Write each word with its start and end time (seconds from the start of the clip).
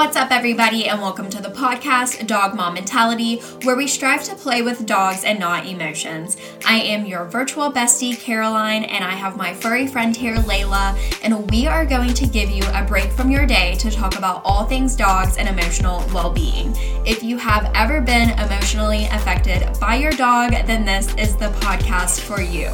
What's 0.00 0.16
up, 0.16 0.30
everybody, 0.30 0.88
and 0.88 0.98
welcome 0.98 1.28
to 1.28 1.42
the 1.42 1.50
podcast 1.50 2.26
Dog 2.26 2.54
Mom 2.54 2.72
Mentality, 2.72 3.40
where 3.64 3.76
we 3.76 3.86
strive 3.86 4.24
to 4.24 4.34
play 4.34 4.62
with 4.62 4.86
dogs 4.86 5.24
and 5.24 5.38
not 5.38 5.66
emotions. 5.66 6.38
I 6.64 6.78
am 6.78 7.04
your 7.04 7.26
virtual 7.26 7.70
bestie, 7.70 8.18
Caroline, 8.18 8.84
and 8.84 9.04
I 9.04 9.10
have 9.10 9.36
my 9.36 9.52
furry 9.52 9.86
friend 9.86 10.16
here, 10.16 10.36
Layla, 10.36 10.98
and 11.22 11.50
we 11.50 11.66
are 11.66 11.84
going 11.84 12.14
to 12.14 12.26
give 12.26 12.48
you 12.48 12.62
a 12.72 12.82
break 12.82 13.10
from 13.12 13.30
your 13.30 13.44
day 13.44 13.74
to 13.74 13.90
talk 13.90 14.16
about 14.16 14.40
all 14.42 14.64
things 14.64 14.96
dogs 14.96 15.36
and 15.36 15.46
emotional 15.46 16.02
well 16.14 16.32
being. 16.32 16.74
If 17.04 17.22
you 17.22 17.36
have 17.36 17.70
ever 17.74 18.00
been 18.00 18.30
emotionally 18.30 19.04
affected 19.04 19.68
by 19.78 19.96
your 19.96 20.12
dog, 20.12 20.52
then 20.64 20.86
this 20.86 21.14
is 21.16 21.36
the 21.36 21.50
podcast 21.60 22.20
for 22.20 22.40
you. 22.40 22.72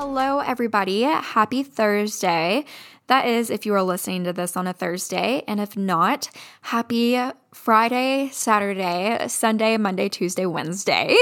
Hello, 0.00 0.38
everybody. 0.38 1.02
Happy 1.02 1.64
Thursday. 1.64 2.64
That 3.08 3.26
is 3.26 3.50
if 3.50 3.66
you 3.66 3.74
are 3.74 3.82
listening 3.82 4.22
to 4.22 4.32
this 4.32 4.56
on 4.56 4.68
a 4.68 4.72
Thursday. 4.72 5.42
And 5.48 5.58
if 5.58 5.76
not, 5.76 6.30
happy 6.60 7.20
Friday, 7.52 8.28
Saturday, 8.30 9.26
Sunday, 9.26 9.76
Monday, 9.76 10.08
Tuesday, 10.08 10.46
Wednesday. 10.46 11.16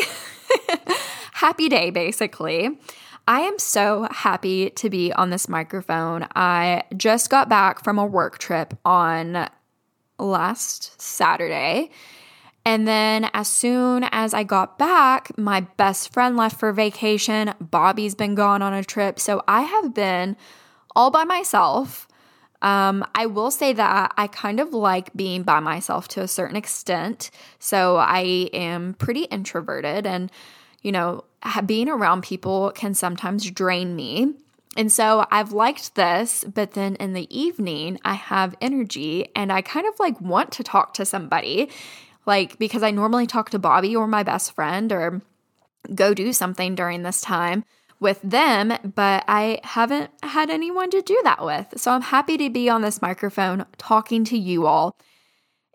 happy 1.33 1.71
day, 1.71 1.89
basically. 1.89 2.79
I 3.27 3.41
am 3.41 3.59
so 3.59 4.09
happy 4.11 4.69
to 4.69 4.91
be 4.91 5.11
on 5.11 5.31
this 5.31 5.49
microphone. 5.49 6.27
I 6.37 6.83
just 6.99 7.31
got 7.31 7.49
back 7.49 7.83
from 7.83 7.99
a 7.99 8.05
work 8.05 8.37
trip 8.37 8.75
on 8.85 9.49
last 10.19 11.01
Saturday 11.01 11.89
and 12.67 12.87
then, 12.89 13.31
as 13.33 13.47
soon 13.47 14.03
as 14.11 14.35
I 14.35 14.43
got 14.43 14.77
back, 14.77 15.31
my 15.39 15.61
best 15.61 16.13
friend 16.13 16.37
left 16.37 16.59
for 16.59 16.73
vacation. 16.73 17.55
Bobby's 17.61 18.17
been 18.17 18.35
gone 18.35 18.61
on 18.61 18.75
a 18.75 18.83
trip. 18.83 19.21
So 19.21 19.45
I 19.47 19.61
have 19.63 19.95
been 19.95 20.37
all 20.97 21.13
by 21.13 21.23
myself. 21.23 22.09
Um, 22.63 23.07
I 23.15 23.27
will 23.27 23.53
say 23.53 23.73
that 23.75 24.13
I 24.17 24.27
kind 24.27 24.59
of 24.59 24.75
like 24.75 25.15
being 25.15 25.45
by 25.45 25.61
myself 25.61 26.09
to 26.09 26.23
a 26.23 26.27
certain 26.27 26.57
extent. 26.57 27.31
So 27.61 27.99
I 27.99 28.51
am 28.53 28.95
pretty 28.95 29.27
introverted, 29.27 30.05
and, 30.05 30.33
you 30.83 30.91
know, 30.91 31.23
being 31.67 31.89
around 31.89 32.25
people 32.25 32.73
can 32.75 32.95
sometimes 32.95 33.49
drain 33.49 33.95
me. 33.95 34.35
And 34.77 34.91
so 34.91 35.25
I've 35.31 35.53
liked 35.53 35.95
this, 35.95 36.45
but 36.53 36.73
then 36.73 36.97
in 36.97 37.13
the 37.15 37.29
evening, 37.35 38.01
I 38.05 38.15
have 38.15 38.57
energy 38.61 39.29
and 39.35 39.51
I 39.51 39.63
kind 39.63 39.87
of 39.87 39.99
like 39.99 40.21
want 40.21 40.53
to 40.53 40.63
talk 40.63 40.93
to 40.95 41.07
somebody. 41.07 41.71
Like, 42.27 42.59
because 42.59 42.83
I 42.83 42.91
normally 42.91 43.27
talk 43.27 43.51
to 43.51 43.59
Bobby 43.59 43.95
or 43.95 44.07
my 44.07 44.23
best 44.23 44.53
friend 44.53 44.93
or 44.93 45.23
go 45.95 46.13
do 46.13 46.33
something 46.33 46.75
during 46.75 47.03
this 47.03 47.21
time 47.21 47.65
with 48.01 48.21
them, 48.23 48.77
but 48.95 49.25
I 49.27 49.61
haven't 49.63 50.11
had 50.23 50.51
anyone 50.51 50.91
to 50.91 51.01
do 51.03 51.19
that 51.25 51.45
with. 51.45 51.75
So 51.77 51.93
I'm 51.93 52.03
happy 52.03 52.37
to 52.37 52.51
be 52.51 52.69
on 52.69 52.83
this 52.83 53.01
microphone 53.01 53.65
talking 53.79 54.25
to 54.25 54.37
you 54.37 54.67
all. 54.67 54.97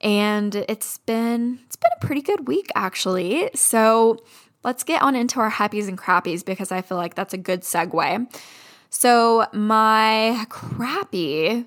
And 0.02 0.56
it's 0.56 0.98
been 1.00 1.60
it's 1.66 1.76
been 1.76 1.92
a 1.96 2.06
pretty 2.06 2.22
good 2.22 2.48
week 2.48 2.72
actually. 2.76 3.50
So 3.56 4.24
let's 4.64 4.84
get 4.84 5.02
on 5.02 5.16
into 5.16 5.40
our 5.40 5.52
happies 5.52 5.88
and 5.88 5.98
crappies 5.98 6.46
because 6.46 6.72
I 6.72 6.82
feel 6.82 6.98
like 6.98 7.16
that's 7.16 7.34
a 7.34 7.38
good 7.38 7.62
segue. 7.62 8.42
So 8.90 9.48
my 9.54 10.46
crappy 10.50 11.66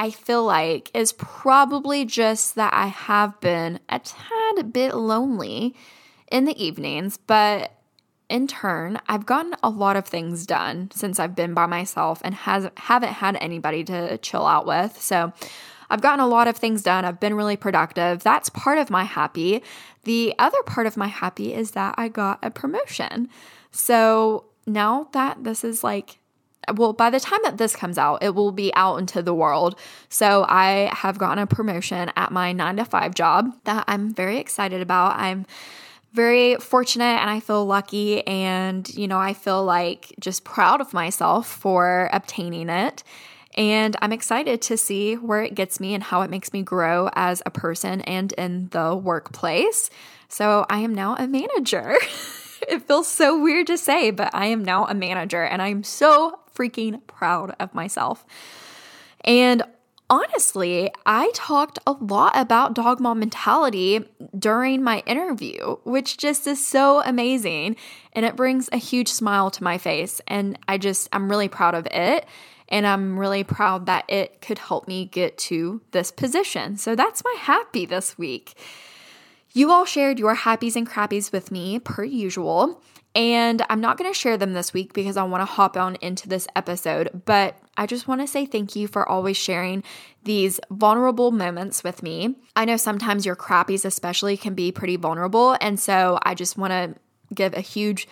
I 0.00 0.10
feel 0.10 0.46
like 0.46 0.90
is 0.94 1.12
probably 1.12 2.06
just 2.06 2.54
that 2.54 2.72
I 2.72 2.86
have 2.86 3.38
been 3.42 3.80
a 3.90 3.98
tad 3.98 4.72
bit 4.72 4.94
lonely 4.94 5.74
in 6.32 6.46
the 6.46 6.58
evenings, 6.58 7.18
but 7.18 7.72
in 8.30 8.46
turn, 8.46 8.98
I've 9.08 9.26
gotten 9.26 9.56
a 9.62 9.68
lot 9.68 9.96
of 9.96 10.06
things 10.06 10.46
done 10.46 10.90
since 10.90 11.18
I've 11.18 11.34
been 11.34 11.52
by 11.52 11.66
myself 11.66 12.22
and 12.24 12.34
has 12.34 12.70
haven't 12.78 13.12
had 13.12 13.36
anybody 13.42 13.84
to 13.84 14.16
chill 14.16 14.46
out 14.46 14.64
with. 14.64 14.98
So 14.98 15.34
I've 15.90 16.00
gotten 16.00 16.20
a 16.20 16.26
lot 16.26 16.48
of 16.48 16.56
things 16.56 16.82
done. 16.82 17.04
I've 17.04 17.20
been 17.20 17.34
really 17.34 17.58
productive. 17.58 18.22
That's 18.22 18.48
part 18.48 18.78
of 18.78 18.88
my 18.88 19.04
happy. 19.04 19.62
The 20.04 20.34
other 20.38 20.62
part 20.62 20.86
of 20.86 20.96
my 20.96 21.08
happy 21.08 21.52
is 21.52 21.72
that 21.72 21.96
I 21.98 22.08
got 22.08 22.38
a 22.42 22.50
promotion. 22.50 23.28
So 23.70 24.46
now 24.66 25.08
that 25.12 25.44
this 25.44 25.62
is 25.62 25.84
like 25.84 26.19
well, 26.74 26.92
by 26.92 27.10
the 27.10 27.20
time 27.20 27.40
that 27.44 27.58
this 27.58 27.74
comes 27.74 27.98
out, 27.98 28.22
it 28.22 28.34
will 28.34 28.52
be 28.52 28.72
out 28.74 28.96
into 28.96 29.22
the 29.22 29.34
world. 29.34 29.76
So 30.08 30.44
I 30.48 30.90
have 30.92 31.18
gotten 31.18 31.42
a 31.42 31.46
promotion 31.46 32.10
at 32.16 32.32
my 32.32 32.52
nine 32.52 32.76
to 32.76 32.84
five 32.84 33.14
job 33.14 33.52
that 33.64 33.84
I'm 33.88 34.12
very 34.12 34.38
excited 34.38 34.80
about. 34.80 35.18
I'm 35.18 35.46
very 36.12 36.56
fortunate 36.56 37.20
and 37.20 37.30
I 37.30 37.40
feel 37.40 37.64
lucky. 37.64 38.26
And, 38.26 38.88
you 38.94 39.08
know, 39.08 39.18
I 39.18 39.32
feel 39.32 39.64
like 39.64 40.12
just 40.18 40.44
proud 40.44 40.80
of 40.80 40.92
myself 40.92 41.46
for 41.48 42.10
obtaining 42.12 42.68
it. 42.68 43.02
And 43.54 43.96
I'm 44.00 44.12
excited 44.12 44.62
to 44.62 44.76
see 44.76 45.14
where 45.14 45.42
it 45.42 45.54
gets 45.54 45.80
me 45.80 45.94
and 45.94 46.02
how 46.02 46.22
it 46.22 46.30
makes 46.30 46.52
me 46.52 46.62
grow 46.62 47.10
as 47.14 47.42
a 47.44 47.50
person 47.50 48.00
and 48.02 48.32
in 48.32 48.68
the 48.68 48.94
workplace. 48.94 49.90
So 50.28 50.66
I 50.70 50.78
am 50.78 50.94
now 50.94 51.16
a 51.16 51.26
manager. 51.26 51.96
it 52.68 52.82
feels 52.86 53.08
so 53.08 53.40
weird 53.40 53.66
to 53.68 53.78
say, 53.78 54.12
but 54.12 54.34
I 54.34 54.46
am 54.46 54.64
now 54.64 54.86
a 54.86 54.94
manager 54.94 55.42
and 55.42 55.60
I'm 55.60 55.82
so 55.82 56.38
freaking 56.54 57.06
proud 57.06 57.54
of 57.60 57.74
myself. 57.74 58.24
And 59.24 59.62
honestly, 60.10 60.90
I 61.06 61.30
talked 61.34 61.78
a 61.86 61.92
lot 61.92 62.32
about 62.34 62.74
dog 62.74 63.00
mom 63.00 63.20
mentality 63.20 64.04
during 64.36 64.82
my 64.82 65.02
interview, 65.06 65.76
which 65.84 66.18
just 66.18 66.46
is 66.46 66.64
so 66.64 67.02
amazing. 67.04 67.76
And 68.12 68.26
it 68.26 68.36
brings 68.36 68.68
a 68.72 68.76
huge 68.76 69.08
smile 69.08 69.50
to 69.52 69.64
my 69.64 69.78
face. 69.78 70.20
And 70.26 70.58
I 70.68 70.78
just, 70.78 71.08
I'm 71.12 71.30
really 71.30 71.48
proud 71.48 71.74
of 71.74 71.86
it. 71.90 72.26
And 72.68 72.86
I'm 72.86 73.18
really 73.18 73.44
proud 73.44 73.86
that 73.86 74.04
it 74.08 74.40
could 74.40 74.58
help 74.58 74.86
me 74.86 75.04
get 75.06 75.38
to 75.38 75.80
this 75.90 76.10
position. 76.12 76.76
So 76.76 76.94
that's 76.94 77.24
my 77.24 77.36
happy 77.38 77.84
this 77.84 78.16
week. 78.16 78.54
You 79.52 79.72
all 79.72 79.84
shared 79.84 80.20
your 80.20 80.36
happies 80.36 80.76
and 80.76 80.88
crappies 80.88 81.32
with 81.32 81.50
me, 81.50 81.80
per 81.80 82.04
usual. 82.04 82.80
And 83.14 83.62
I'm 83.68 83.80
not 83.80 83.98
going 83.98 84.10
to 84.10 84.18
share 84.18 84.36
them 84.36 84.52
this 84.52 84.72
week 84.72 84.92
because 84.92 85.16
I 85.16 85.24
want 85.24 85.40
to 85.40 85.44
hop 85.46 85.76
on 85.76 85.96
into 85.96 86.28
this 86.28 86.46
episode, 86.54 87.22
but 87.24 87.58
I 87.76 87.86
just 87.86 88.06
want 88.06 88.20
to 88.20 88.26
say 88.26 88.46
thank 88.46 88.76
you 88.76 88.86
for 88.86 89.08
always 89.08 89.36
sharing 89.36 89.82
these 90.22 90.60
vulnerable 90.70 91.32
moments 91.32 91.82
with 91.82 92.02
me. 92.02 92.36
I 92.54 92.64
know 92.66 92.76
sometimes 92.76 93.26
your 93.26 93.36
crappies, 93.36 93.84
especially, 93.84 94.36
can 94.36 94.54
be 94.54 94.70
pretty 94.70 94.96
vulnerable. 94.96 95.56
And 95.60 95.80
so 95.80 96.18
I 96.22 96.34
just 96.34 96.56
want 96.56 96.72
to 96.72 96.94
give 97.34 97.54
a 97.54 97.60
huge 97.60 98.06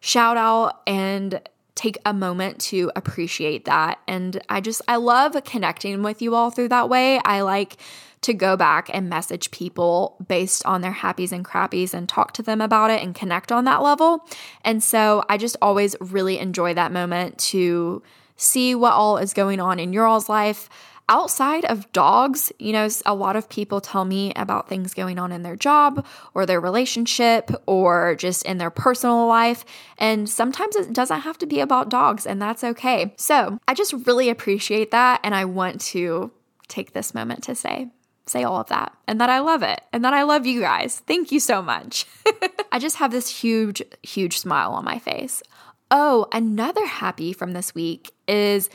shout 0.00 0.36
out 0.36 0.82
and 0.86 1.40
take 1.74 1.98
a 2.04 2.12
moment 2.12 2.60
to 2.60 2.90
appreciate 2.96 3.64
that. 3.64 4.00
And 4.06 4.40
I 4.48 4.60
just, 4.60 4.82
I 4.88 4.96
love 4.96 5.36
connecting 5.44 6.02
with 6.02 6.20
you 6.20 6.34
all 6.34 6.50
through 6.50 6.68
that 6.68 6.88
way. 6.88 7.20
I 7.24 7.42
like 7.42 7.76
to 8.22 8.34
go 8.34 8.56
back 8.56 8.90
and 8.92 9.08
message 9.08 9.50
people 9.50 10.16
based 10.26 10.64
on 10.66 10.80
their 10.80 10.92
happies 10.92 11.32
and 11.32 11.44
crappies 11.44 11.94
and 11.94 12.08
talk 12.08 12.32
to 12.32 12.42
them 12.42 12.60
about 12.60 12.90
it 12.90 13.02
and 13.02 13.14
connect 13.14 13.52
on 13.52 13.64
that 13.64 13.82
level. 13.82 14.26
And 14.64 14.82
so 14.82 15.24
I 15.28 15.36
just 15.36 15.56
always 15.62 15.94
really 16.00 16.38
enjoy 16.38 16.74
that 16.74 16.92
moment 16.92 17.38
to 17.38 18.02
see 18.36 18.74
what 18.74 18.92
all 18.92 19.18
is 19.18 19.34
going 19.34 19.60
on 19.60 19.78
in 19.78 19.92
your 19.92 20.06
all's 20.06 20.28
life. 20.28 20.68
Outside 21.10 21.64
of 21.64 21.90
dogs, 21.92 22.52
you 22.58 22.70
know, 22.72 22.86
a 23.06 23.14
lot 23.14 23.34
of 23.34 23.48
people 23.48 23.80
tell 23.80 24.04
me 24.04 24.30
about 24.36 24.68
things 24.68 24.92
going 24.92 25.18
on 25.18 25.32
in 25.32 25.42
their 25.42 25.56
job 25.56 26.04
or 26.34 26.44
their 26.44 26.60
relationship 26.60 27.50
or 27.64 28.14
just 28.16 28.44
in 28.44 28.58
their 28.58 28.68
personal 28.68 29.26
life. 29.26 29.64
And 29.96 30.28
sometimes 30.28 30.76
it 30.76 30.92
doesn't 30.92 31.20
have 31.20 31.38
to 31.38 31.46
be 31.46 31.60
about 31.60 31.88
dogs, 31.88 32.26
and 32.26 32.42
that's 32.42 32.62
okay. 32.62 33.14
So 33.16 33.58
I 33.66 33.72
just 33.72 33.94
really 34.06 34.28
appreciate 34.28 34.90
that. 34.90 35.20
And 35.24 35.34
I 35.34 35.46
want 35.46 35.80
to 35.80 36.30
take 36.68 36.92
this 36.92 37.14
moment 37.14 37.42
to 37.44 37.54
say 37.54 37.88
say 38.28 38.44
all 38.44 38.60
of 38.60 38.68
that 38.68 38.92
and 39.06 39.20
that 39.20 39.30
I 39.30 39.40
love 39.40 39.62
it 39.62 39.80
and 39.92 40.04
that 40.04 40.14
I 40.14 40.22
love 40.22 40.46
you 40.46 40.60
guys. 40.60 41.00
Thank 41.06 41.32
you 41.32 41.40
so 41.40 41.62
much. 41.62 42.06
I 42.72 42.78
just 42.78 42.96
have 42.96 43.10
this 43.10 43.40
huge, 43.40 43.82
huge 44.02 44.38
smile 44.38 44.72
on 44.72 44.84
my 44.84 44.98
face. 44.98 45.42
Oh, 45.90 46.26
another 46.32 46.86
happy 46.86 47.32
from 47.32 47.52
this 47.52 47.74
week 47.74 48.12
is 48.26 48.68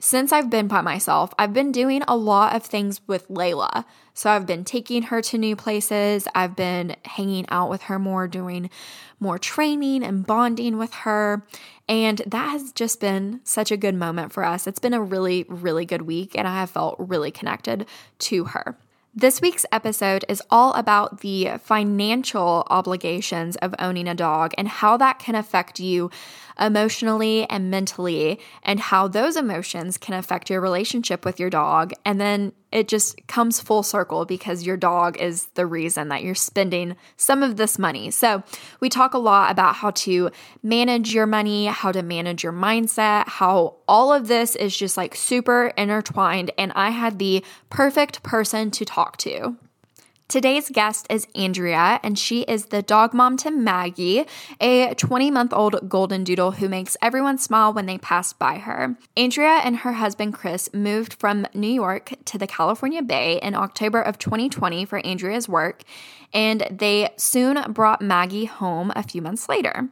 since 0.00 0.32
I've 0.32 0.50
been 0.50 0.68
by 0.68 0.80
myself, 0.80 1.32
I've 1.38 1.54
been 1.54 1.72
doing 1.72 2.02
a 2.08 2.16
lot 2.16 2.54
of 2.54 2.62
things 2.62 3.00
with 3.06 3.28
Layla. 3.28 3.84
So 4.12 4.30
I've 4.30 4.46
been 4.46 4.64
taking 4.64 5.04
her 5.04 5.22
to 5.22 5.38
new 5.38 5.56
places, 5.56 6.28
I've 6.34 6.54
been 6.54 6.96
hanging 7.04 7.46
out 7.48 7.70
with 7.70 7.82
her 7.84 7.98
more, 7.98 8.28
doing 8.28 8.70
more 9.18 9.38
training 9.38 10.04
and 10.04 10.26
bonding 10.26 10.76
with 10.78 10.92
her. 10.92 11.46
And 11.88 12.22
that 12.26 12.50
has 12.50 12.72
just 12.72 13.00
been 13.00 13.40
such 13.44 13.70
a 13.70 13.76
good 13.76 13.94
moment 13.94 14.32
for 14.32 14.44
us. 14.44 14.66
It's 14.66 14.78
been 14.78 14.94
a 14.94 15.02
really, 15.02 15.44
really 15.48 15.84
good 15.84 16.02
week, 16.02 16.36
and 16.36 16.46
I 16.46 16.60
have 16.60 16.70
felt 16.70 16.96
really 16.98 17.30
connected 17.30 17.86
to 18.20 18.44
her. 18.44 18.76
This 19.16 19.40
week's 19.40 19.64
episode 19.70 20.24
is 20.28 20.42
all 20.50 20.72
about 20.72 21.20
the 21.20 21.50
financial 21.62 22.66
obligations 22.68 23.54
of 23.58 23.72
owning 23.78 24.08
a 24.08 24.14
dog 24.14 24.52
and 24.58 24.66
how 24.66 24.96
that 24.96 25.20
can 25.20 25.36
affect 25.36 25.78
you 25.78 26.10
emotionally 26.58 27.48
and 27.48 27.70
mentally, 27.70 28.40
and 28.64 28.80
how 28.80 29.06
those 29.06 29.36
emotions 29.36 29.98
can 29.98 30.14
affect 30.14 30.50
your 30.50 30.60
relationship 30.60 31.24
with 31.24 31.38
your 31.38 31.50
dog. 31.50 31.92
And 32.04 32.20
then 32.20 32.52
it 32.74 32.88
just 32.88 33.26
comes 33.28 33.60
full 33.60 33.82
circle 33.82 34.24
because 34.24 34.66
your 34.66 34.76
dog 34.76 35.16
is 35.16 35.46
the 35.54 35.64
reason 35.64 36.08
that 36.08 36.22
you're 36.22 36.34
spending 36.34 36.96
some 37.16 37.42
of 37.42 37.56
this 37.56 37.78
money. 37.78 38.10
So, 38.10 38.42
we 38.80 38.88
talk 38.88 39.14
a 39.14 39.18
lot 39.18 39.50
about 39.50 39.76
how 39.76 39.92
to 39.92 40.30
manage 40.62 41.14
your 41.14 41.26
money, 41.26 41.66
how 41.66 41.92
to 41.92 42.02
manage 42.02 42.42
your 42.42 42.52
mindset, 42.52 43.28
how 43.28 43.76
all 43.86 44.12
of 44.12 44.28
this 44.28 44.56
is 44.56 44.76
just 44.76 44.96
like 44.96 45.14
super 45.14 45.68
intertwined. 45.76 46.50
And 46.58 46.72
I 46.74 46.90
had 46.90 47.18
the 47.18 47.44
perfect 47.70 48.22
person 48.22 48.70
to 48.72 48.84
talk 48.84 49.16
to. 49.18 49.56
Today's 50.26 50.70
guest 50.70 51.06
is 51.10 51.26
Andrea, 51.34 52.00
and 52.02 52.18
she 52.18 52.42
is 52.42 52.66
the 52.66 52.80
dog 52.80 53.12
mom 53.12 53.36
to 53.36 53.50
Maggie, 53.50 54.24
a 54.58 54.94
20 54.94 55.30
month 55.30 55.52
old 55.52 55.88
golden 55.88 56.24
doodle 56.24 56.52
who 56.52 56.68
makes 56.68 56.96
everyone 57.02 57.36
smile 57.36 57.74
when 57.74 57.84
they 57.84 57.98
pass 57.98 58.32
by 58.32 58.56
her. 58.56 58.96
Andrea 59.18 59.60
and 59.62 59.76
her 59.76 59.92
husband 59.92 60.32
Chris 60.32 60.72
moved 60.72 61.12
from 61.14 61.46
New 61.52 61.68
York 61.68 62.14
to 62.24 62.38
the 62.38 62.46
California 62.46 63.02
Bay 63.02 63.38
in 63.42 63.54
October 63.54 64.00
of 64.00 64.18
2020 64.18 64.86
for 64.86 65.04
Andrea's 65.04 65.46
work, 65.46 65.82
and 66.32 66.66
they 66.70 67.10
soon 67.18 67.72
brought 67.72 68.00
Maggie 68.00 68.46
home 68.46 68.92
a 68.96 69.02
few 69.02 69.20
months 69.20 69.46
later. 69.46 69.90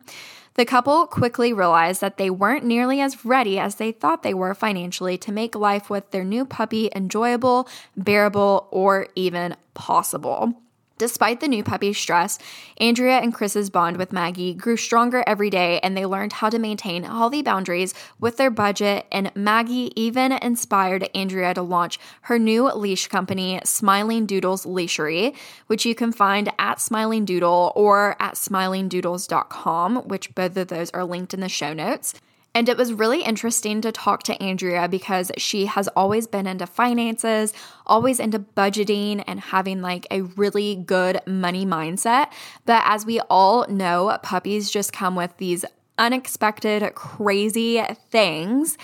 The 0.54 0.64
couple 0.66 1.06
quickly 1.06 1.52
realized 1.52 2.00
that 2.02 2.18
they 2.18 2.28
weren't 2.28 2.64
nearly 2.64 3.00
as 3.00 3.24
ready 3.24 3.58
as 3.58 3.76
they 3.76 3.90
thought 3.90 4.22
they 4.22 4.34
were 4.34 4.54
financially 4.54 5.16
to 5.18 5.32
make 5.32 5.54
life 5.54 5.88
with 5.88 6.10
their 6.10 6.24
new 6.24 6.44
puppy 6.44 6.90
enjoyable, 6.94 7.68
bearable, 7.96 8.68
or 8.70 9.08
even 9.14 9.56
possible. 9.72 10.61
Despite 11.02 11.40
the 11.40 11.48
new 11.48 11.64
puppy's 11.64 11.98
stress, 11.98 12.38
Andrea 12.76 13.18
and 13.18 13.34
Chris's 13.34 13.70
bond 13.70 13.96
with 13.96 14.12
Maggie 14.12 14.54
grew 14.54 14.76
stronger 14.76 15.24
every 15.26 15.50
day 15.50 15.80
and 15.80 15.96
they 15.96 16.06
learned 16.06 16.34
how 16.34 16.48
to 16.48 16.60
maintain 16.60 17.02
healthy 17.02 17.42
boundaries 17.42 17.92
with 18.20 18.36
their 18.36 18.52
budget. 18.52 19.06
And 19.10 19.32
Maggie 19.34 19.90
even 20.00 20.30
inspired 20.30 21.10
Andrea 21.12 21.54
to 21.54 21.62
launch 21.62 21.98
her 22.20 22.38
new 22.38 22.70
leash 22.70 23.08
company, 23.08 23.60
Smiling 23.64 24.26
Doodles 24.26 24.64
Leashery, 24.64 25.34
which 25.66 25.84
you 25.84 25.96
can 25.96 26.12
find 26.12 26.52
at 26.56 26.80
Smiling 26.80 27.24
Doodle 27.24 27.72
or 27.74 28.14
at 28.20 28.34
smilingdoodles.com, 28.34 29.96
which 30.06 30.32
both 30.36 30.56
of 30.56 30.68
those 30.68 30.90
are 30.90 31.04
linked 31.04 31.34
in 31.34 31.40
the 31.40 31.48
show 31.48 31.72
notes. 31.72 32.14
And 32.54 32.68
it 32.68 32.76
was 32.76 32.92
really 32.92 33.22
interesting 33.22 33.80
to 33.80 33.92
talk 33.92 34.24
to 34.24 34.42
Andrea 34.42 34.86
because 34.88 35.32
she 35.38 35.66
has 35.66 35.88
always 35.88 36.26
been 36.26 36.46
into 36.46 36.66
finances, 36.66 37.54
always 37.86 38.20
into 38.20 38.38
budgeting 38.38 39.24
and 39.26 39.40
having 39.40 39.80
like 39.80 40.06
a 40.10 40.22
really 40.22 40.76
good 40.76 41.20
money 41.26 41.64
mindset. 41.64 42.30
But 42.66 42.82
as 42.84 43.06
we 43.06 43.20
all 43.30 43.66
know, 43.68 44.18
puppies 44.22 44.70
just 44.70 44.92
come 44.92 45.14
with 45.14 45.34
these 45.38 45.64
unexpected, 45.98 46.94
crazy 46.94 47.82
things. 48.10 48.76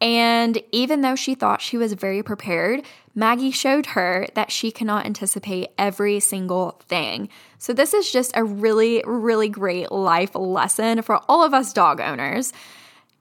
And 0.00 0.62
even 0.72 1.02
though 1.02 1.16
she 1.16 1.34
thought 1.34 1.60
she 1.60 1.76
was 1.76 1.92
very 1.92 2.22
prepared, 2.22 2.82
Maggie 3.14 3.50
showed 3.50 3.86
her 3.86 4.26
that 4.34 4.50
she 4.50 4.70
cannot 4.70 5.04
anticipate 5.04 5.68
every 5.76 6.20
single 6.20 6.80
thing. 6.88 7.28
So, 7.58 7.74
this 7.74 7.92
is 7.92 8.10
just 8.10 8.34
a 8.34 8.44
really, 8.44 9.02
really 9.04 9.50
great 9.50 9.92
life 9.92 10.34
lesson 10.34 11.02
for 11.02 11.20
all 11.28 11.44
of 11.44 11.52
us 11.52 11.74
dog 11.74 12.00
owners. 12.00 12.52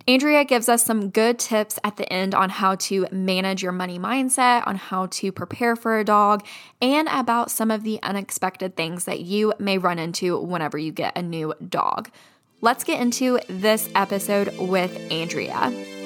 Andrea 0.10 0.44
gives 0.44 0.68
us 0.68 0.84
some 0.84 1.12
good 1.12 1.38
tips 1.38 1.78
at 1.84 1.98
the 1.98 2.12
end 2.12 2.34
on 2.34 2.50
how 2.50 2.74
to 2.74 3.06
manage 3.12 3.62
your 3.62 3.72
money 3.72 4.00
mindset, 4.00 4.66
on 4.66 4.76
how 4.76 5.06
to 5.06 5.32
prepare 5.32 5.76
for 5.76 6.00
a 6.00 6.04
dog, 6.04 6.44
and 6.82 7.08
about 7.12 7.52
some 7.52 7.70
of 7.70 7.84
the 7.84 8.02
unexpected 8.02 8.76
things 8.76 9.06
that 9.06 9.20
you 9.20 9.54
may 9.60 9.78
run 9.78 10.00
into 10.00 10.40
whenever 10.40 10.80
you 10.80 10.92
get 10.92 11.16
a 11.16 11.22
new 11.22 11.54
dog. 11.70 12.10
Let's 12.60 12.84
get 12.84 13.00
into 13.00 13.40
this 13.48 13.88
episode 13.94 14.58
with 14.58 14.98
Andrea. 15.12 15.99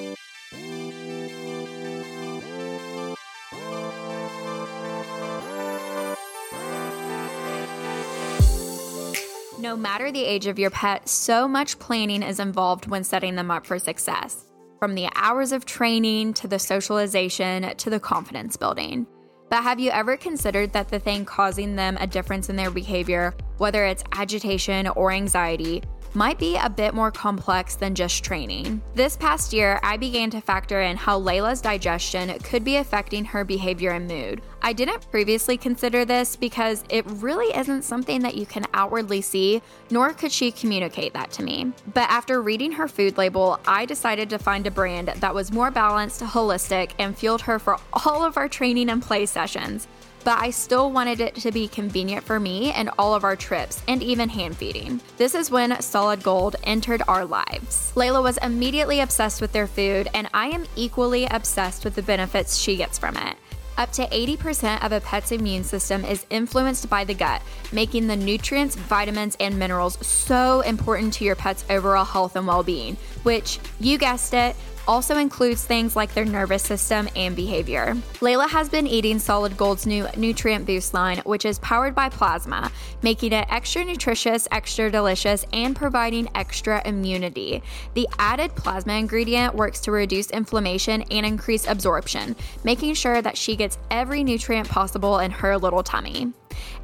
No 9.64 9.78
matter 9.78 10.12
the 10.12 10.26
age 10.26 10.48
of 10.48 10.60
your 10.60 10.72
pet, 10.72 11.08
so 11.08 11.48
much 11.48 11.80
planning 11.80 12.22
is 12.22 12.42
involved 12.42 12.88
when 12.88 13.06
setting 13.06 13.36
them 13.36 13.50
up 13.50 13.66
for 13.66 13.80
success. 13.80 14.44
From 14.78 14.94
the 14.94 15.08
hours 15.16 15.54
of 15.54 15.64
training 15.64 16.34
to 16.34 16.50
the 16.50 16.60
socialization 16.60 17.74
to 17.78 17.90
the 17.90 17.98
confidence 17.98 18.58
building. 18.58 19.08
But 19.50 19.64
have 19.64 19.80
you 19.80 19.90
ever 19.92 20.18
considered 20.18 20.74
that 20.74 20.90
the 20.90 21.00
thing 21.00 21.24
causing 21.24 21.78
them 21.78 21.96
a 22.02 22.08
difference 22.08 22.50
in 22.50 22.58
their 22.58 22.72
behavior, 22.72 23.34
whether 23.58 23.86
it's 23.86 24.04
agitation 24.12 24.90
or 24.90 25.12
anxiety, 25.12 25.82
might 26.16 26.40
be 26.40 26.58
a 26.58 26.70
bit 26.70 26.94
more 26.94 27.12
complex 27.12 27.76
than 27.76 27.96
just 27.96 28.24
training. 28.24 28.82
This 28.96 29.18
past 29.18 29.54
year, 29.54 29.80
I 29.84 29.98
began 29.98 30.30
to 30.32 30.42
factor 30.42 30.82
in 30.82 30.98
how 30.98 31.20
Layla's 31.20 31.62
digestion 31.62 32.38
could 32.40 32.64
be 32.64 32.78
affecting 32.78 33.26
her 33.26 33.44
behavior 33.44 33.92
and 33.92 34.08
mood. 34.08 34.42
I 34.62 34.74
didn't 34.74 35.10
previously 35.12 35.58
consider 35.58 36.06
this 36.06 36.36
because 36.36 36.84
it 36.90 37.06
really 37.06 37.56
isn't 37.56 37.84
something 37.84 38.22
that 38.22 38.36
you 38.36 38.46
can 38.46 38.66
outwardly 38.74 39.22
see, 39.22 39.62
nor 39.90 40.14
could 40.14 40.32
she 40.32 40.52
communicate 40.52 41.14
that 41.14 41.32
to 41.32 41.44
me. 41.44 41.74
But 41.94 42.10
after 42.10 42.42
reading 42.42 42.72
her 42.74 42.88
food 42.88 43.18
label, 43.18 43.60
I 43.68 43.86
decided 43.86 44.30
to 44.30 44.40
find 44.40 44.66
a 44.68 44.72
brand 44.72 45.10
that 45.10 45.36
was 45.36 45.52
more 45.52 45.72
balanced, 45.72 46.22
holistic, 46.22 46.92
and 47.00 47.18
fueled 47.18 47.42
her 47.42 47.60
for 47.60 47.78
all 47.92 48.24
of 48.24 48.38
our 48.38 48.48
training 48.48 48.90
and 48.90 49.02
play 49.02 49.26
sessions 49.26 49.88
but 50.24 50.40
I 50.40 50.50
still 50.50 50.92
wanted 50.92 51.20
it 51.20 51.36
to 51.36 51.52
be 51.52 51.68
convenient 51.68 52.24
for 52.24 52.40
me 52.40 52.72
and 52.72 52.90
all 52.98 53.14
of 53.14 53.24
our 53.24 53.36
trips, 53.36 53.82
and 53.88 54.02
even 54.02 54.30
hand 54.30 54.58
feeding. 54.58 55.02
This 55.18 55.36
is 55.36 55.52
when 55.52 55.82
Solid 55.82 56.24
Gold 56.24 56.56
entered 56.64 57.02
our 57.08 57.26
lives. 57.26 57.92
Layla 57.96 58.24
was 58.24 58.38
immediately 58.38 59.00
obsessed 59.00 59.42
with 59.42 59.52
their 59.52 59.68
food, 59.68 60.08
and 60.14 60.30
I 60.34 60.48
am 60.48 60.66
equally 60.76 61.26
obsessed 61.26 61.84
with 61.84 61.96
the 61.96 62.02
benefits 62.02 62.58
she 62.58 62.76
gets 62.78 62.98
from 62.98 63.18
it. 63.18 63.36
Up 63.76 63.92
to 63.94 64.06
80% 64.06 64.86
of 64.86 64.92
a 64.92 65.02
pet's 65.02 65.32
immune 65.32 65.64
system 65.64 66.06
is 66.06 66.28
influenced 66.30 66.90
by 66.90 67.04
the 67.04 67.16
gut, 67.16 67.42
making 67.72 68.06
the 68.06 68.16
nutrients, 68.16 68.76
vitamins, 68.76 69.36
and 69.40 69.58
minerals 69.58 69.98
so 70.06 70.62
important 70.62 71.14
to 71.14 71.26
your 71.26 71.36
pet's 71.36 71.66
overall 71.72 72.06
health 72.06 72.36
and 72.36 72.46
well 72.46 72.62
being, 72.62 72.98
which, 73.24 73.60
you 73.80 73.98
guessed 73.98 74.36
it, 74.36 74.56
also 74.88 75.18
includes 75.18 75.64
things 75.64 75.96
like 75.96 76.14
their 76.14 76.26
nervous 76.26 76.64
system 76.64 77.08
and 77.16 77.36
behavior. 77.36 77.96
Layla 78.20 78.50
has 78.50 78.70
been 78.70 78.88
eating 78.88 79.20
Solid 79.20 79.56
Gold's 79.58 79.86
new 79.86 80.08
Nutrient 80.18 80.66
Boost 80.66 80.94
line, 80.94 81.20
which 81.20 81.46
is 81.46 81.60
powered 81.60 81.96
by 81.96 82.10
plasma, 82.10 82.72
making 83.02 83.34
it 83.34 83.48
extra 83.50 83.86
nutritious, 83.86 84.48
extra 84.52 84.92
delicious, 84.92 85.46
and 85.54 85.76
providing 85.76 86.30
extra 86.36 86.82
immunity. 86.86 87.64
The 87.94 88.08
added 88.20 88.56
plasma 88.56 88.94
ingredient 88.94 89.56
works 89.56 89.80
to 89.82 89.92
reduce 89.92 90.32
inflammation 90.32 91.04
and 91.12 91.26
increase 91.26 91.68
absorption, 91.68 92.36
making 92.64 92.96
sure 92.96 93.22
that 93.22 93.38
she 93.38 93.56
gets 93.56 93.78
every 93.92 94.24
nutrient 94.24 94.70
possible 94.70 95.20
in 95.20 95.32
her 95.32 95.58
little 95.58 95.84
tummy. 95.84 96.34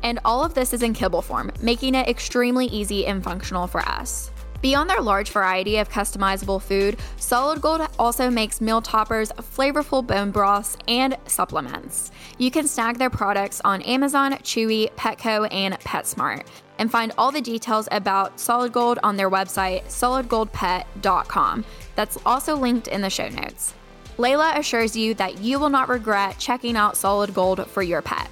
And 0.03 0.20
all 0.25 0.44
of 0.44 0.53
this 0.53 0.74
is 0.74 0.84
in 0.84 0.94
kibble 0.94 1.22
form, 1.22 1.51
making 1.62 1.96
it 1.96 2.08
extremely 2.08 2.68
easy 2.68 3.06
and 3.06 3.24
functional 3.24 3.68
for 3.68 3.82
us. 3.82 4.32
Beyond 4.62 4.89
their 4.89 5.01
large 5.01 5.32
variety 5.32 5.78
of 5.78 5.89
customizable 5.89 6.62
food, 6.62 6.98
Solid 7.16 7.62
Gold 7.62 7.88
also 7.98 8.30
makes 8.30 8.60
meal 8.60 8.82
toppers, 8.82 9.32
flavorful 9.32 10.06
bone 10.06 10.32
broths, 10.32 10.78
and 10.88 11.16
supplements. 11.28 12.12
You 12.38 12.51
can 12.51 12.68
snag 12.68 12.98
their 12.98 13.10
products 13.10 13.62
on 13.63 13.82
Amazon, 13.84 14.34
Chewy, 14.34 14.92
Petco, 14.96 15.48
and 15.51 15.75
PetSmart. 15.75 16.46
And 16.78 16.92
find 16.92 17.13
all 17.18 17.32
the 17.32 17.42
details 17.42 17.88
about 17.92 18.39
Solid 18.39 18.74
Gold 18.74 19.00
on 19.01 19.16
their 19.16 19.30
website, 19.30 19.86
solidgoldpet.com. 19.86 21.66
That's 21.96 22.18
also 22.25 22.56
linked 22.56 22.88
in 22.88 23.01
the 23.01 23.10
show 23.10 23.30
notes. 23.30 23.74
Layla 24.18 24.58
assures 24.58 24.96
you 24.96 25.13
that 25.16 25.39
you 25.39 25.60
will 25.60 25.70
not 25.70 25.88
regret 25.88 26.38
checking 26.38 26.75
out 26.75 26.98
Solid 26.98 27.34
Gold 27.34 27.66
for 27.68 27.82
your 27.82 28.01
pet. 28.01 28.30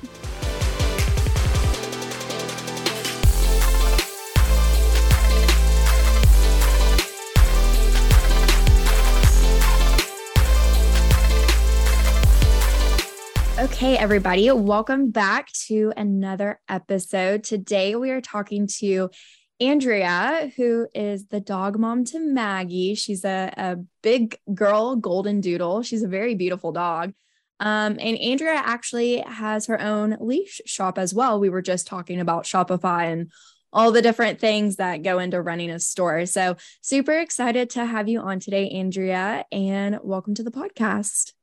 Okay, 13.77 13.96
everybody, 13.96 14.50
welcome 14.50 15.12
back 15.12 15.51
to 15.67 15.93
another 15.96 16.60
episode. 16.67 17.43
Today 17.43 17.96
we 17.96 18.10
are 18.10 18.22
talking 18.22 18.65
to 18.79 19.12
Andrea, 19.60 20.51
who 20.57 20.88
is 20.96 21.27
the 21.27 21.39
dog 21.39 21.77
mom 21.77 22.03
to 22.05 22.19
Maggie. 22.19 22.96
She's 22.96 23.24
a, 23.24 23.53
a 23.55 23.77
big 24.01 24.39
girl, 24.51 24.96
golden 24.96 25.41
doodle. 25.41 25.84
She's 25.84 26.01
a 26.01 26.07
very 26.07 26.34
beautiful 26.34 26.72
dog. 26.72 27.13
Um, 27.60 27.98
and 28.00 28.17
Andrea 28.17 28.55
actually 28.55 29.19
has 29.19 29.67
her 29.67 29.79
own 29.79 30.17
leash 30.19 30.60
shop 30.65 30.98
as 30.98 31.13
well. 31.13 31.39
We 31.39 31.50
were 31.50 31.62
just 31.62 31.86
talking 31.86 32.19
about 32.19 32.46
Shopify 32.46 33.13
and 33.13 33.31
all 33.72 33.91
the 33.91 34.01
different 34.01 34.39
things 34.39 34.77
that 34.77 35.03
go 35.03 35.19
into 35.19 35.39
running 35.39 35.69
a 35.69 35.79
store. 35.79 36.25
So, 36.25 36.55
super 36.81 37.19
excited 37.19 37.69
to 37.72 37.86
have 37.86 38.10
you 38.10 38.22
on 38.22 38.39
today, 38.39 38.72
Andrea, 38.72 39.46
and 39.51 40.00
welcome 40.01 40.34
to 40.34 40.43
the 40.43 40.50
podcast. 40.50 41.34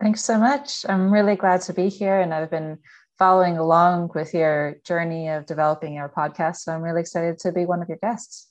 Thanks 0.00 0.24
so 0.24 0.38
much. 0.38 0.84
I'm 0.88 1.10
really 1.10 1.36
glad 1.36 1.62
to 1.62 1.72
be 1.72 1.88
here, 1.88 2.20
and 2.20 2.34
I've 2.34 2.50
been 2.50 2.78
following 3.18 3.56
along 3.56 4.10
with 4.14 4.34
your 4.34 4.76
journey 4.84 5.28
of 5.28 5.46
developing 5.46 5.94
your 5.94 6.08
podcast. 6.08 6.56
So 6.56 6.72
I'm 6.72 6.82
really 6.82 7.00
excited 7.00 7.38
to 7.40 7.52
be 7.52 7.64
one 7.64 7.80
of 7.80 7.88
your 7.88 7.98
guests. 7.98 8.48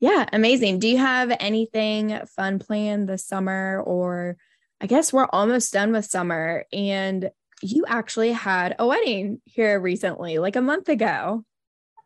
Yeah, 0.00 0.24
amazing. 0.32 0.78
Do 0.78 0.88
you 0.88 0.96
have 0.96 1.36
anything 1.38 2.18
fun 2.34 2.58
planned 2.58 3.08
this 3.08 3.26
summer? 3.26 3.82
Or 3.84 4.38
I 4.80 4.86
guess 4.86 5.12
we're 5.12 5.28
almost 5.30 5.72
done 5.72 5.92
with 5.92 6.06
summer. 6.06 6.64
And 6.72 7.30
you 7.62 7.84
actually 7.86 8.32
had 8.32 8.74
a 8.78 8.86
wedding 8.86 9.42
here 9.44 9.78
recently, 9.78 10.38
like 10.38 10.56
a 10.56 10.62
month 10.62 10.88
ago. 10.88 11.44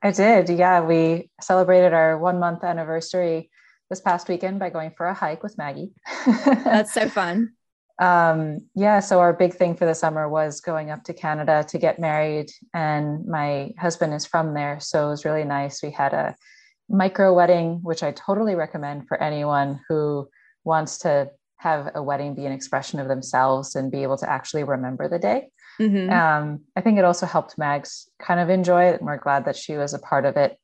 I 0.02 0.10
did. 0.10 0.50
Yeah. 0.50 0.80
We 0.80 1.30
celebrated 1.40 1.94
our 1.94 2.18
one 2.18 2.40
month 2.40 2.64
anniversary 2.64 3.50
this 3.88 4.00
past 4.00 4.28
weekend 4.28 4.58
by 4.58 4.70
going 4.70 4.90
for 4.96 5.06
a 5.06 5.14
hike 5.14 5.44
with 5.44 5.56
Maggie. 5.56 5.92
That's 6.44 6.92
so 6.92 7.08
fun. 7.08 7.53
Um, 8.00 8.58
yeah. 8.74 9.00
So, 9.00 9.20
our 9.20 9.32
big 9.32 9.54
thing 9.54 9.76
for 9.76 9.86
the 9.86 9.94
summer 9.94 10.28
was 10.28 10.60
going 10.60 10.90
up 10.90 11.04
to 11.04 11.14
Canada 11.14 11.64
to 11.68 11.78
get 11.78 11.98
married. 11.98 12.50
And 12.72 13.26
my 13.26 13.72
husband 13.78 14.14
is 14.14 14.26
from 14.26 14.54
there. 14.54 14.80
So, 14.80 15.06
it 15.06 15.10
was 15.10 15.24
really 15.24 15.44
nice. 15.44 15.82
We 15.82 15.90
had 15.90 16.12
a 16.12 16.34
micro 16.88 17.32
wedding, 17.32 17.80
which 17.82 18.02
I 18.02 18.12
totally 18.12 18.54
recommend 18.54 19.08
for 19.08 19.22
anyone 19.22 19.80
who 19.88 20.28
wants 20.64 20.98
to 20.98 21.30
have 21.58 21.90
a 21.94 22.02
wedding 22.02 22.34
be 22.34 22.44
an 22.44 22.52
expression 22.52 23.00
of 23.00 23.08
themselves 23.08 23.74
and 23.74 23.90
be 23.90 24.02
able 24.02 24.18
to 24.18 24.30
actually 24.30 24.64
remember 24.64 25.08
the 25.08 25.18
day. 25.18 25.48
Mm-hmm. 25.80 26.10
Um, 26.12 26.60
I 26.76 26.80
think 26.82 26.98
it 26.98 27.04
also 27.04 27.26
helped 27.26 27.58
Mags 27.58 28.08
kind 28.20 28.38
of 28.38 28.50
enjoy 28.50 28.84
it. 28.84 28.98
And 28.98 29.06
we're 29.06 29.16
glad 29.16 29.46
that 29.46 29.56
she 29.56 29.76
was 29.76 29.94
a 29.94 29.98
part 29.98 30.24
of 30.24 30.36
it. 30.36 30.58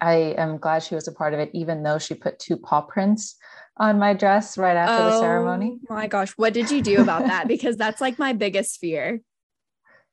I 0.00 0.34
am 0.36 0.58
glad 0.58 0.82
she 0.82 0.94
was 0.94 1.08
a 1.08 1.12
part 1.12 1.34
of 1.34 1.40
it, 1.40 1.50
even 1.52 1.82
though 1.82 1.98
she 1.98 2.14
put 2.14 2.38
two 2.38 2.56
paw 2.56 2.82
prints 2.82 3.36
on 3.76 3.98
my 3.98 4.14
dress 4.14 4.58
right 4.58 4.76
after 4.76 5.02
oh, 5.02 5.10
the 5.10 5.20
ceremony. 5.20 5.78
My 5.88 6.06
gosh, 6.06 6.32
what 6.32 6.52
did 6.52 6.70
you 6.70 6.82
do 6.82 7.00
about 7.00 7.26
that? 7.26 7.48
because 7.48 7.76
that's 7.76 8.00
like 8.00 8.18
my 8.18 8.32
biggest 8.32 8.78
fear. 8.78 9.20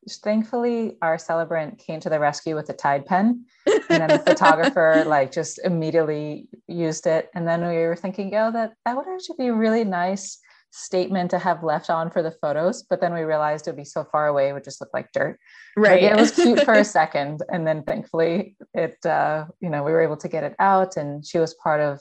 Thankfully, 0.07 0.97
our 1.01 1.17
celebrant 1.17 1.77
came 1.77 1.99
to 1.99 2.09
the 2.09 2.19
rescue 2.19 2.55
with 2.55 2.69
a 2.69 2.73
Tide 2.73 3.05
pen, 3.05 3.45
and 3.67 3.83
then 3.89 4.07
the 4.07 4.19
photographer 4.19 5.03
like 5.07 5.31
just 5.31 5.59
immediately 5.63 6.47
used 6.67 7.05
it. 7.05 7.29
And 7.35 7.47
then 7.47 7.61
we 7.61 7.75
were 7.75 7.97
thinking, 7.97 8.33
oh, 8.35 8.51
that 8.51 8.73
that 8.85 8.95
would 8.95 9.07
actually 9.07 9.35
be 9.37 9.51
really 9.51 9.83
nice 9.83 10.39
statement 10.71 11.31
to 11.31 11.39
have 11.39 11.63
left 11.63 11.89
on 11.89 12.09
for 12.11 12.21
the 12.21 12.31
photos. 12.31 12.83
But 12.83 13.01
then 13.01 13.13
we 13.13 13.21
realized 13.21 13.67
it 13.67 13.71
would 13.71 13.77
be 13.77 13.85
so 13.85 14.03
far 14.03 14.27
away, 14.27 14.49
it 14.49 14.53
would 14.53 14.63
just 14.63 14.81
look 14.81 14.91
like 14.93 15.11
dirt. 15.11 15.39
Right. 15.75 16.03
Like, 16.03 16.11
it 16.11 16.15
was 16.15 16.31
cute 16.31 16.63
for 16.63 16.73
a 16.73 16.85
second, 16.99 17.41
and 17.51 17.65
then 17.65 17.83
thankfully, 17.83 18.55
it 18.73 19.03
uh, 19.05 19.45
you 19.59 19.69
know 19.69 19.83
we 19.83 19.91
were 19.91 20.01
able 20.01 20.17
to 20.17 20.27
get 20.27 20.43
it 20.43 20.55
out, 20.59 20.97
and 20.97 21.25
she 21.25 21.39
was 21.39 21.53
part 21.55 21.81
of 21.81 21.99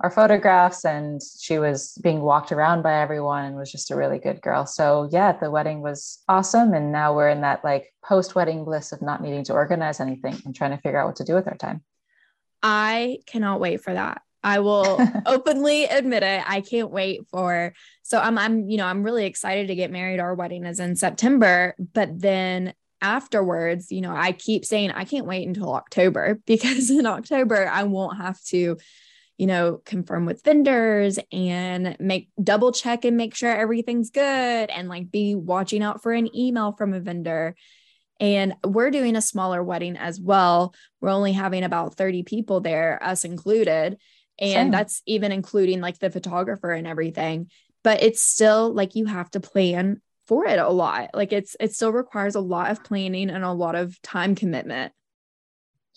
our 0.00 0.10
photographs 0.10 0.84
and 0.84 1.20
she 1.40 1.58
was 1.58 1.96
being 2.02 2.20
walked 2.20 2.50
around 2.50 2.82
by 2.82 3.00
everyone 3.00 3.44
and 3.44 3.56
was 3.56 3.70
just 3.70 3.90
a 3.90 3.96
really 3.96 4.18
good 4.18 4.40
girl. 4.42 4.66
So 4.66 5.08
yeah, 5.12 5.32
the 5.32 5.50
wedding 5.50 5.82
was 5.82 6.22
awesome. 6.28 6.74
And 6.74 6.90
now 6.90 7.14
we're 7.14 7.28
in 7.28 7.42
that 7.42 7.64
like 7.64 7.92
post 8.04 8.34
wedding 8.34 8.64
bliss 8.64 8.92
of 8.92 9.02
not 9.02 9.22
needing 9.22 9.44
to 9.44 9.52
organize 9.52 10.00
anything 10.00 10.36
and 10.44 10.54
trying 10.54 10.72
to 10.72 10.78
figure 10.78 10.98
out 10.98 11.06
what 11.06 11.16
to 11.16 11.24
do 11.24 11.34
with 11.34 11.46
our 11.46 11.56
time. 11.56 11.82
I 12.62 13.18
cannot 13.26 13.60
wait 13.60 13.82
for 13.82 13.94
that. 13.94 14.22
I 14.44 14.60
will 14.60 15.00
openly 15.26 15.84
admit 15.84 16.22
it. 16.22 16.42
I 16.46 16.60
can't 16.60 16.90
wait 16.90 17.26
for 17.28 17.72
so 18.02 18.18
I'm 18.18 18.38
I'm 18.38 18.68
you 18.68 18.76
know 18.76 18.86
I'm 18.86 19.02
really 19.02 19.26
excited 19.26 19.68
to 19.68 19.74
get 19.74 19.90
married. 19.90 20.20
Our 20.20 20.34
wedding 20.34 20.64
is 20.66 20.78
in 20.78 20.94
September, 20.94 21.74
but 21.78 22.20
then 22.20 22.74
afterwards, 23.00 23.90
you 23.90 24.00
know, 24.00 24.14
I 24.14 24.32
keep 24.32 24.64
saying 24.64 24.92
I 24.92 25.04
can't 25.04 25.26
wait 25.26 25.48
until 25.48 25.74
October 25.74 26.40
because 26.46 26.90
in 26.90 27.06
October 27.06 27.66
I 27.66 27.82
won't 27.84 28.18
have 28.18 28.40
to 28.44 28.76
you 29.36 29.48
know, 29.48 29.80
confirm 29.84 30.26
with 30.26 30.44
vendors 30.44 31.18
and 31.32 31.96
make 31.98 32.28
double 32.40 32.70
check 32.70 33.04
and 33.04 33.16
make 33.16 33.34
sure 33.34 33.50
everything's 33.50 34.10
good 34.10 34.70
and 34.70 34.88
like 34.88 35.10
be 35.10 35.34
watching 35.34 35.82
out 35.82 36.02
for 36.02 36.12
an 36.12 36.34
email 36.36 36.72
from 36.72 36.94
a 36.94 37.00
vendor. 37.00 37.56
And 38.20 38.54
we're 38.64 38.92
doing 38.92 39.16
a 39.16 39.20
smaller 39.20 39.62
wedding 39.62 39.96
as 39.96 40.20
well. 40.20 40.72
We're 41.00 41.10
only 41.10 41.32
having 41.32 41.64
about 41.64 41.96
30 41.96 42.22
people 42.22 42.60
there, 42.60 43.02
us 43.02 43.24
included. 43.24 43.98
And 44.38 44.74
that's 44.74 45.02
even 45.06 45.32
including 45.32 45.80
like 45.80 45.98
the 45.98 46.10
photographer 46.10 46.72
and 46.72 46.86
everything. 46.86 47.50
But 47.82 48.02
it's 48.02 48.22
still 48.22 48.72
like 48.72 48.96
you 48.96 49.06
have 49.06 49.30
to 49.32 49.40
plan 49.40 50.00
for 50.26 50.46
it 50.46 50.58
a 50.58 50.70
lot. 50.70 51.10
Like 51.14 51.32
it's 51.32 51.56
it 51.60 51.72
still 51.72 51.92
requires 51.92 52.34
a 52.34 52.40
lot 52.40 52.70
of 52.70 52.82
planning 52.82 53.30
and 53.30 53.44
a 53.44 53.52
lot 53.52 53.74
of 53.74 54.00
time 54.02 54.34
commitment. 54.34 54.92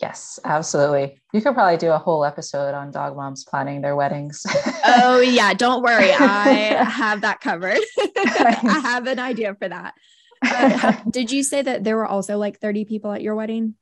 Yes, 0.02 0.40
absolutely. 0.46 1.20
You 1.34 1.42
could 1.42 1.56
probably 1.56 1.78
do 1.78 1.92
a 1.92 1.98
whole 1.98 2.24
episode 2.24 2.76
on 2.76 2.92
dog 2.92 3.16
moms 3.16 3.44
planning 3.44 3.82
their 3.82 3.96
weddings. 3.96 4.46
oh, 4.86 5.20
yeah. 5.22 5.56
Don't 5.56 5.82
worry. 5.82 6.12
I 6.12 6.50
have 6.84 7.22
that 7.22 7.42
covered. 7.42 7.80
I 8.18 8.80
have 8.84 9.08
an 9.08 9.18
idea 9.18 9.56
for 9.56 9.68
that. 9.68 9.96
Uh, 10.44 10.98
did 11.10 11.32
you 11.32 11.42
say 11.42 11.64
that 11.64 11.84
there 11.84 11.96
were 11.96 12.06
also 12.06 12.38
like 12.38 12.60
30 12.60 12.86
people 12.86 13.12
at 13.12 13.24
your 13.24 13.34
wedding? 13.34 13.74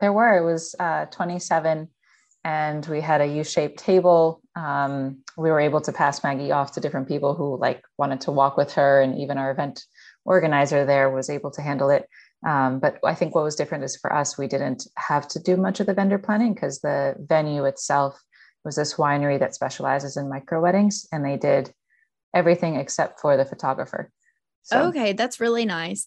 There 0.00 0.12
were. 0.12 0.38
It 0.38 0.44
was 0.44 0.74
uh, 0.78 1.04
27, 1.06 1.88
and 2.44 2.86
we 2.86 3.00
had 3.00 3.20
a 3.20 3.26
U 3.26 3.44
shaped 3.44 3.78
table. 3.78 4.40
Um, 4.56 5.18
we 5.36 5.50
were 5.50 5.60
able 5.60 5.80
to 5.82 5.92
pass 5.92 6.22
Maggie 6.22 6.52
off 6.52 6.72
to 6.72 6.80
different 6.80 7.08
people 7.08 7.34
who 7.34 7.58
like 7.58 7.82
wanted 7.98 8.22
to 8.22 8.32
walk 8.32 8.56
with 8.56 8.72
her, 8.74 9.00
and 9.00 9.18
even 9.18 9.38
our 9.38 9.50
event 9.50 9.84
organizer 10.24 10.84
there 10.84 11.10
was 11.10 11.30
able 11.30 11.50
to 11.52 11.62
handle 11.62 11.90
it. 11.90 12.08
Um, 12.46 12.80
but 12.80 12.98
I 13.04 13.14
think 13.14 13.34
what 13.34 13.44
was 13.44 13.56
different 13.56 13.84
is 13.84 13.96
for 13.96 14.12
us, 14.12 14.38
we 14.38 14.46
didn't 14.46 14.86
have 14.96 15.28
to 15.28 15.38
do 15.38 15.56
much 15.56 15.80
of 15.80 15.86
the 15.86 15.94
vendor 15.94 16.18
planning 16.18 16.54
because 16.54 16.80
the 16.80 17.14
venue 17.18 17.64
itself 17.64 18.20
was 18.64 18.76
this 18.76 18.94
winery 18.94 19.38
that 19.38 19.54
specializes 19.54 20.16
in 20.16 20.28
micro 20.28 20.60
weddings, 20.60 21.06
and 21.12 21.24
they 21.24 21.36
did 21.36 21.72
everything 22.34 22.76
except 22.76 23.20
for 23.20 23.36
the 23.36 23.44
photographer. 23.44 24.10
So. 24.62 24.84
Okay, 24.88 25.12
that's 25.12 25.40
really 25.40 25.64
nice. 25.64 26.06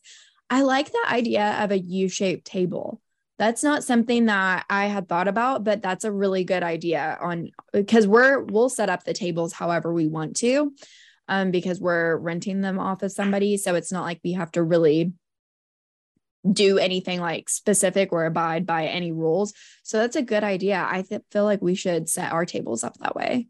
I 0.50 0.62
like 0.62 0.92
the 0.92 1.06
idea 1.10 1.58
of 1.64 1.72
a 1.72 1.80
U 1.80 2.08
shaped 2.10 2.46
table. 2.46 3.02
That's 3.40 3.64
not 3.64 3.84
something 3.84 4.28
that 4.28 4.66
I 4.70 4.86
had 4.86 5.10
thought 5.10 5.28
about, 5.28 5.64
but 5.64 5.82
that's 5.82 6.06
a 6.06 6.12
really 6.12 6.44
good 6.44 6.64
idea 6.64 7.18
on 7.20 7.50
because 7.72 8.08
we're 8.08 8.42
we'll 8.42 8.70
set 8.70 8.90
up 8.90 9.04
the 9.04 9.14
tables 9.14 9.54
however 9.54 9.92
we 9.92 10.08
want 10.08 10.36
to 10.38 10.74
um 11.28 11.52
because 11.52 11.80
we're 11.80 12.18
renting 12.18 12.62
them 12.62 12.78
off 12.78 13.02
of 13.02 13.12
somebody 13.12 13.56
so 13.56 13.76
it's 13.76 13.94
not 13.94 14.04
like 14.04 14.20
we 14.24 14.34
have 14.34 14.52
to 14.52 14.62
really 14.62 15.14
do 16.52 16.78
anything 16.78 17.20
like 17.22 17.50
specific 17.50 18.12
or 18.12 18.26
abide 18.26 18.66
by 18.66 18.86
any 18.86 19.12
rules. 19.12 19.54
So 19.84 19.98
that's 19.98 20.16
a 20.16 20.22
good 20.22 20.44
idea. 20.44 20.86
I 20.90 21.04
th- 21.04 21.22
feel 21.32 21.46
like 21.46 21.62
we 21.62 21.76
should 21.76 22.10
set 22.10 22.32
our 22.32 22.46
tables 22.46 22.84
up 22.84 22.98
that 22.98 23.16
way. 23.16 23.48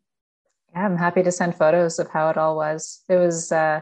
Yeah, 0.74 0.86
I'm 0.86 0.98
happy 0.98 1.24
to 1.24 1.32
send 1.32 1.56
photos 1.56 2.00
of 2.00 2.10
how 2.10 2.30
it 2.30 2.38
all 2.38 2.56
was. 2.56 3.04
It 3.10 3.16
was, 3.16 3.52
uh, 3.52 3.82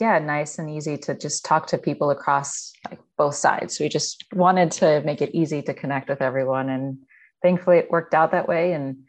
yeah, 0.00 0.18
nice 0.18 0.58
and 0.58 0.68
easy 0.68 0.96
to 0.98 1.14
just 1.14 1.44
talk 1.44 1.66
to 1.68 1.78
people 1.78 2.10
across 2.10 2.72
like 2.88 3.00
both 3.16 3.34
sides. 3.34 3.78
We 3.78 3.88
just 3.88 4.24
wanted 4.32 4.70
to 4.72 5.02
make 5.04 5.22
it 5.22 5.34
easy 5.34 5.62
to 5.62 5.74
connect 5.74 6.08
with 6.08 6.22
everyone, 6.22 6.68
and 6.68 6.98
thankfully 7.42 7.78
it 7.78 7.90
worked 7.90 8.14
out 8.14 8.32
that 8.32 8.48
way. 8.48 8.72
And 8.72 9.04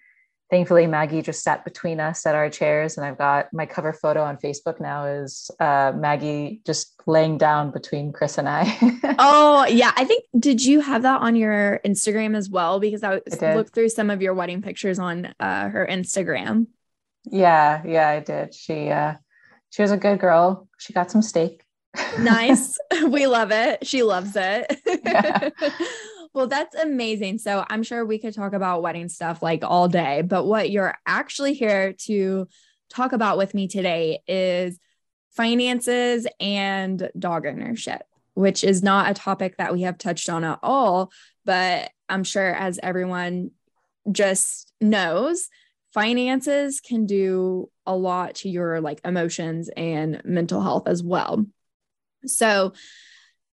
thankfully 0.54 0.86
maggie 0.86 1.24
just 1.24 1.42
sat 1.42 1.64
between 1.66 2.00
us 2.00 2.28
at 2.28 2.36
our 2.36 2.48
chairs 2.48 2.96
and 2.96 3.04
i've 3.08 3.18
got 3.18 3.52
my 3.54 3.66
cover 3.66 3.92
photo 3.92 4.22
on 4.22 4.38
facebook 4.38 4.80
now 4.80 5.06
is 5.06 5.50
uh, 5.60 5.92
maggie 5.96 6.62
just 6.64 6.94
laying 7.08 7.40
down 7.40 7.72
between 7.72 8.14
chris 8.14 8.38
and 8.38 8.48
i. 8.48 8.64
Oh 9.18 9.66
yeah. 9.66 9.92
I 9.96 10.06
think 10.06 10.26
did 10.38 10.64
you 10.64 10.80
have 10.80 11.02
that 11.04 11.22
on 11.22 11.36
your 11.36 11.80
instagram 11.84 12.36
as 12.36 12.50
well? 12.52 12.80
Because 12.80 13.02
i, 13.02 13.20
I 13.42 13.56
looked 13.56 13.74
through 13.74 13.90
some 13.90 14.12
of 14.12 14.22
your 14.22 14.36
wedding 14.36 14.62
pictures 14.62 15.00
on 15.00 15.34
uh, 15.40 15.70
her 15.70 15.88
instagram. 15.90 16.68
Yeah 17.26 17.82
yeah 17.86 18.10
i 18.10 18.20
did. 18.20 18.54
She 18.54 18.90
uh 18.90 19.16
she 19.72 19.82
was 19.82 19.92
a 19.92 19.98
good 19.98 20.20
girl 20.20 20.68
she 20.84 20.94
got 20.94 21.10
some 21.10 21.22
steak 21.22 21.64
nice 22.20 22.78
we 23.08 23.28
love 23.28 23.52
it 23.52 23.86
she 23.86 24.04
loves 24.04 24.36
it 24.36 24.82
yeah. 25.06 25.50
Well, 26.34 26.48
that's 26.48 26.76
amazing. 26.76 27.38
So 27.38 27.64
I'm 27.70 27.84
sure 27.84 28.04
we 28.04 28.18
could 28.18 28.34
talk 28.34 28.54
about 28.54 28.82
wedding 28.82 29.08
stuff 29.08 29.44
like 29.44 29.64
all 29.64 29.88
day, 29.88 30.24
but 30.24 30.46
what 30.46 30.72
you're 30.72 30.96
actually 31.06 31.54
here 31.54 31.94
to 32.06 32.48
talk 32.90 33.14
about 33.14 33.38
with 33.38 33.54
me 33.54 33.68
today 33.68 34.20
is 34.28 34.80
finances 35.30 36.26
and 36.40 37.12
dog 37.18 37.46
ownership, 37.46 38.02
which 38.34 38.64
is 38.64 38.82
not 38.82 39.12
a 39.12 39.14
topic 39.14 39.58
that 39.58 39.74
we 39.74 39.84
have 39.84 40.00
touched 40.00 40.28
on 40.28 40.44
at 40.44 40.60
all. 40.64 41.12
But 41.46 41.92
I'm 42.10 42.24
sure 42.24 42.54
as 42.54 42.80
everyone 42.82 43.52
just 44.12 44.74
knows, 44.82 45.50
finances 45.94 46.80
can 46.80 47.06
do 47.06 47.70
a 47.86 47.96
lot 47.96 48.36
to 48.36 48.50
your 48.50 48.82
like 48.82 49.02
emotions 49.06 49.70
and 49.76 50.22
mental 50.26 50.62
health 50.62 50.88
as 50.88 51.04
well. 51.04 51.46
So, 52.26 52.74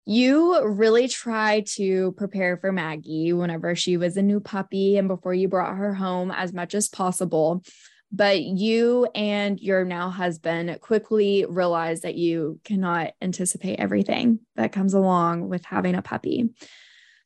you 0.08 0.64
really 0.64 1.08
tried 1.08 1.66
to 1.66 2.12
prepare 2.12 2.58
for 2.58 2.72
Maggie 2.72 3.34
whenever 3.34 3.76
she 3.76 3.98
was 3.98 4.18
a 4.18 4.22
new 4.22 4.40
puppy 4.40 4.98
and 4.98 5.08
before 5.08 5.34
you 5.34 5.48
brought 5.48 5.78
her 5.78 5.96
home 5.96 6.30
as 6.30 6.54
much 6.54 6.76
as 6.76 6.88
possible. 6.88 7.64
But 8.12 8.42
you 8.42 9.08
and 9.16 9.60
your 9.60 9.84
now 9.84 10.12
husband 10.12 10.80
quickly 10.80 11.46
realized 11.50 12.04
that 12.04 12.16
you 12.16 12.60
cannot 12.64 13.14
anticipate 13.20 13.80
everything 13.80 14.40
that 14.56 14.72
comes 14.72 14.94
along 14.94 15.50
with 15.50 15.66
having 15.66 15.96
a 15.96 16.04
puppy. 16.04 16.50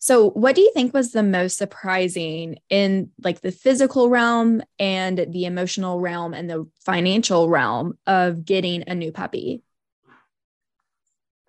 So, 0.02 0.30
what 0.30 0.56
do 0.56 0.62
you 0.62 0.72
think 0.74 0.94
was 0.94 1.12
the 1.12 1.24
most 1.24 1.58
surprising 1.58 2.58
in 2.70 3.12
like 3.22 3.42
the 3.42 3.52
physical 3.52 4.10
realm 4.10 4.62
and 4.80 5.28
the 5.30 5.44
emotional 5.44 6.00
realm 6.00 6.34
and 6.34 6.50
the 6.50 6.70
financial 6.86 7.50
realm 7.50 7.98
of 8.08 8.46
getting 8.46 8.86
a 8.88 8.96
new 8.96 9.12
puppy? 9.12 9.62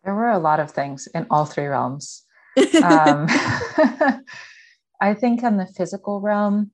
There 0.04 0.14
were 0.14 0.30
a 0.30 0.40
lot 0.40 0.58
of 0.58 0.72
things 0.72 1.06
in 1.14 1.28
all 1.30 1.44
three 1.44 1.66
realms. 1.66 2.24
um, 2.82 3.26
I 5.00 5.14
think 5.14 5.44
on 5.44 5.56
the 5.56 5.66
physical 5.66 6.20
realm, 6.20 6.72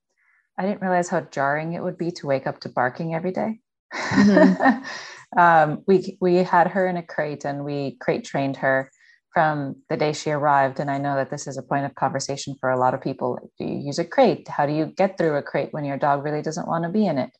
I 0.58 0.62
didn't 0.62 0.80
realize 0.80 1.10
how 1.10 1.20
jarring 1.20 1.74
it 1.74 1.82
would 1.82 1.98
be 1.98 2.10
to 2.12 2.26
wake 2.26 2.46
up 2.46 2.60
to 2.60 2.70
barking 2.70 3.14
every 3.14 3.32
day. 3.32 3.60
Mm-hmm. 3.94 5.38
um, 5.38 5.84
we 5.86 6.16
we 6.22 6.36
had 6.36 6.68
her 6.68 6.88
in 6.88 6.96
a 6.96 7.02
crate 7.02 7.44
and 7.44 7.66
we 7.66 7.98
crate 8.00 8.24
trained 8.24 8.56
her 8.56 8.90
from 9.36 9.76
the 9.90 9.98
day 9.98 10.14
she 10.14 10.30
arrived. 10.30 10.80
And 10.80 10.90
I 10.90 10.96
know 10.96 11.14
that 11.14 11.28
this 11.28 11.46
is 11.46 11.58
a 11.58 11.62
point 11.62 11.84
of 11.84 11.94
conversation 11.94 12.56
for 12.58 12.70
a 12.70 12.78
lot 12.78 12.94
of 12.94 13.02
people. 13.02 13.38
Do 13.58 13.66
you 13.66 13.76
use 13.76 13.98
a 13.98 14.04
crate? 14.04 14.48
How 14.48 14.64
do 14.64 14.72
you 14.72 14.86
get 14.86 15.18
through 15.18 15.36
a 15.36 15.42
crate 15.42 15.74
when 15.74 15.84
your 15.84 15.98
dog 15.98 16.24
really 16.24 16.40
doesn't 16.40 16.66
want 16.66 16.84
to 16.84 16.88
be 16.88 17.04
in 17.06 17.18
it? 17.18 17.32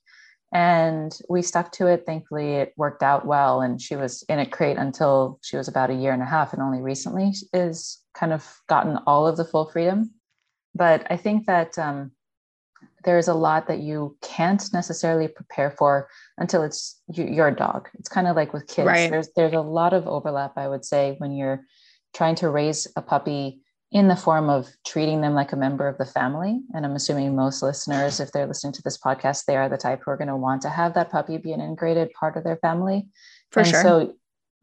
And 0.53 1.19
we 1.31 1.41
stuck 1.41 1.73
to 1.73 1.87
it. 1.87 2.05
Thankfully, 2.05 2.57
it 2.57 2.75
worked 2.76 3.03
out 3.03 3.25
well. 3.25 3.62
And 3.62 3.81
she 3.81 3.97
was 3.97 4.25
in 4.29 4.38
a 4.38 4.45
crate 4.45 4.76
until 4.76 5.38
she 5.43 5.57
was 5.57 5.69
about 5.69 5.88
a 5.88 5.95
year 5.95 6.12
and 6.12 6.23
a 6.23 6.26
half, 6.26 6.53
and 6.53 6.61
only 6.61 6.83
recently 6.83 7.33
is 7.55 7.99
kind 8.12 8.35
of 8.35 8.45
gotten 8.69 8.99
all 9.07 9.26
of 9.26 9.38
the 9.38 9.47
full 9.47 9.65
freedom. 9.65 10.11
But 10.75 11.07
I 11.09 11.17
think 11.17 11.47
that 11.47 11.79
um, 11.79 12.11
there's 13.05 13.29
a 13.29 13.35
lot 13.35 13.69
that 13.69 13.79
you 13.79 14.19
can't 14.21 14.62
necessarily 14.75 15.29
prepare 15.29 15.71
for 15.71 16.09
until 16.37 16.62
it's 16.62 17.00
your 17.11 17.50
dog. 17.50 17.88
It's 17.95 18.11
kind 18.11 18.26
of 18.26 18.37
like 18.37 18.53
with 18.53 18.67
kids. 18.67 18.87
Right. 18.87 19.11
There's 19.11 19.31
there's 19.35 19.55
a 19.55 19.62
lot 19.62 19.95
of 19.95 20.07
overlap, 20.07 20.59
I 20.59 20.69
would 20.69 20.85
say, 20.85 21.15
when 21.17 21.33
you're 21.33 21.65
trying 22.15 22.35
to 22.37 22.49
raise 22.49 22.87
a 22.97 23.03
puppy 23.03 23.61
in 23.93 24.09
the 24.09 24.17
form 24.17 24.51
of 24.51 24.69
treating 24.87 25.21
them 25.21 25.35
like 25.35 25.53
a 25.53 25.57
member 25.57 25.87
of 25.87 25.97
the 25.99 26.05
family. 26.05 26.61
And 26.75 26.85
I'm 26.85 26.97
assuming 26.97 27.37
most 27.37 27.63
listeners, 27.63 28.21
if 28.21 28.33
they're 28.33 28.47
listening 28.47 28.73
to 28.75 28.83
this 28.83 28.99
podcast, 28.99 29.45
they 29.47 29.57
are 29.57 29.69
the 29.69 29.77
type 29.77 30.03
who 30.05 30.11
are 30.11 30.17
going 30.17 30.29
to 30.29 30.37
want 30.37 30.63
to 30.63 30.69
have 30.69 30.95
that 30.95 31.11
puppy 31.11 31.39
be 31.39 31.53
an 31.53 31.61
integrated 31.61 32.11
part 32.19 32.37
of 32.37 32.45
their 32.45 32.57
family. 32.57 33.07
For 33.53 33.61
and 33.61 33.69
sure. 33.69 33.83
So 33.83 34.15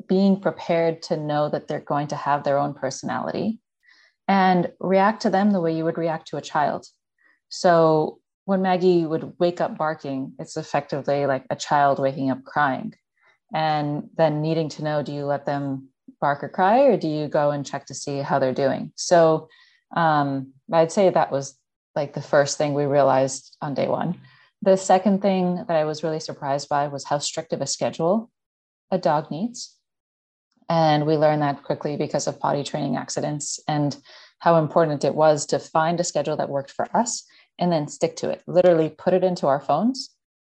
being 0.08 0.40
prepared 0.40 1.02
to 1.04 1.18
know 1.18 1.50
that 1.50 1.68
they're 1.68 1.80
going 1.80 2.08
to 2.08 2.16
have 2.16 2.44
their 2.44 2.58
own 2.58 2.74
personality 2.74 3.60
and 4.28 4.72
react 4.80 5.22
to 5.22 5.30
them 5.30 5.52
the 5.52 5.62
way 5.62 5.76
you 5.76 5.86
would 5.86 5.98
react 5.98 6.28
to 6.30 6.38
a 6.38 6.42
child. 6.42 6.86
So 7.50 8.20
when 8.46 8.62
Maggie 8.62 9.06
would 9.06 9.34
wake 9.40 9.62
up 9.62 9.78
barking, 9.78 10.34
it's 10.38 10.58
effectively 10.58 11.26
like 11.26 11.46
a 11.50 11.56
child 11.56 12.00
waking 12.00 12.30
up 12.30 12.44
crying 12.44 12.94
and 13.54 14.10
then 14.18 14.42
needing 14.42 14.68
to 14.68 14.84
know 14.84 15.04
do 15.04 15.14
you 15.14 15.26
let 15.26 15.46
them 15.46 15.90
bark 16.24 16.42
or 16.42 16.48
cry, 16.48 16.80
or 16.84 16.96
do 16.96 17.10
you 17.10 17.27
go 17.27 17.51
and 17.51 17.65
check 17.65 17.86
to 17.86 17.94
see 17.94 18.20
how 18.20 18.39
they're 18.39 18.53
doing? 18.53 18.94
So 18.96 19.50
um, 19.94 20.53
I'd 20.72 20.92
say 20.92 21.10
that 21.10 21.34
was 21.34 21.60
like 21.98 22.13
the 22.13 22.22
first 22.22 22.58
thing 22.58 22.74
we 22.74 22.86
realized 22.86 23.58
on 23.62 23.74
day 23.74 23.89
one. 23.89 24.22
The 24.62 24.77
second 24.77 25.22
thing 25.22 25.65
that 25.68 25.75
I 25.75 25.84
was 25.84 26.01
really 26.01 26.22
surprised 26.22 26.70
by 26.70 26.88
was 26.88 27.03
how 27.03 27.20
strict 27.20 27.51
of 27.51 27.60
a 27.60 27.68
schedule 27.68 28.32
a 28.89 28.98
dog 28.98 29.32
needs. 29.32 29.75
And 30.70 31.06
we 31.06 31.18
learned 31.18 31.42
that 31.42 31.63
quickly 31.63 31.98
because 31.98 32.25
of 32.25 32.39
potty 32.39 32.63
training 32.63 32.96
accidents 32.96 33.60
and 33.68 33.98
how 34.39 34.56
important 34.56 35.03
it 35.03 35.15
was 35.15 35.46
to 35.48 35.60
find 35.60 36.00
a 36.00 36.06
schedule 36.06 36.38
that 36.38 36.50
worked 36.50 36.72
for 36.72 36.88
us 36.96 37.25
and 37.60 37.70
then 37.70 37.89
stick 37.89 38.15
to 38.18 38.30
it. 38.30 38.44
Literally 38.48 38.89
put 38.89 39.13
it 39.13 39.25
into 39.25 39.48
our 39.48 39.60
phones 39.60 40.10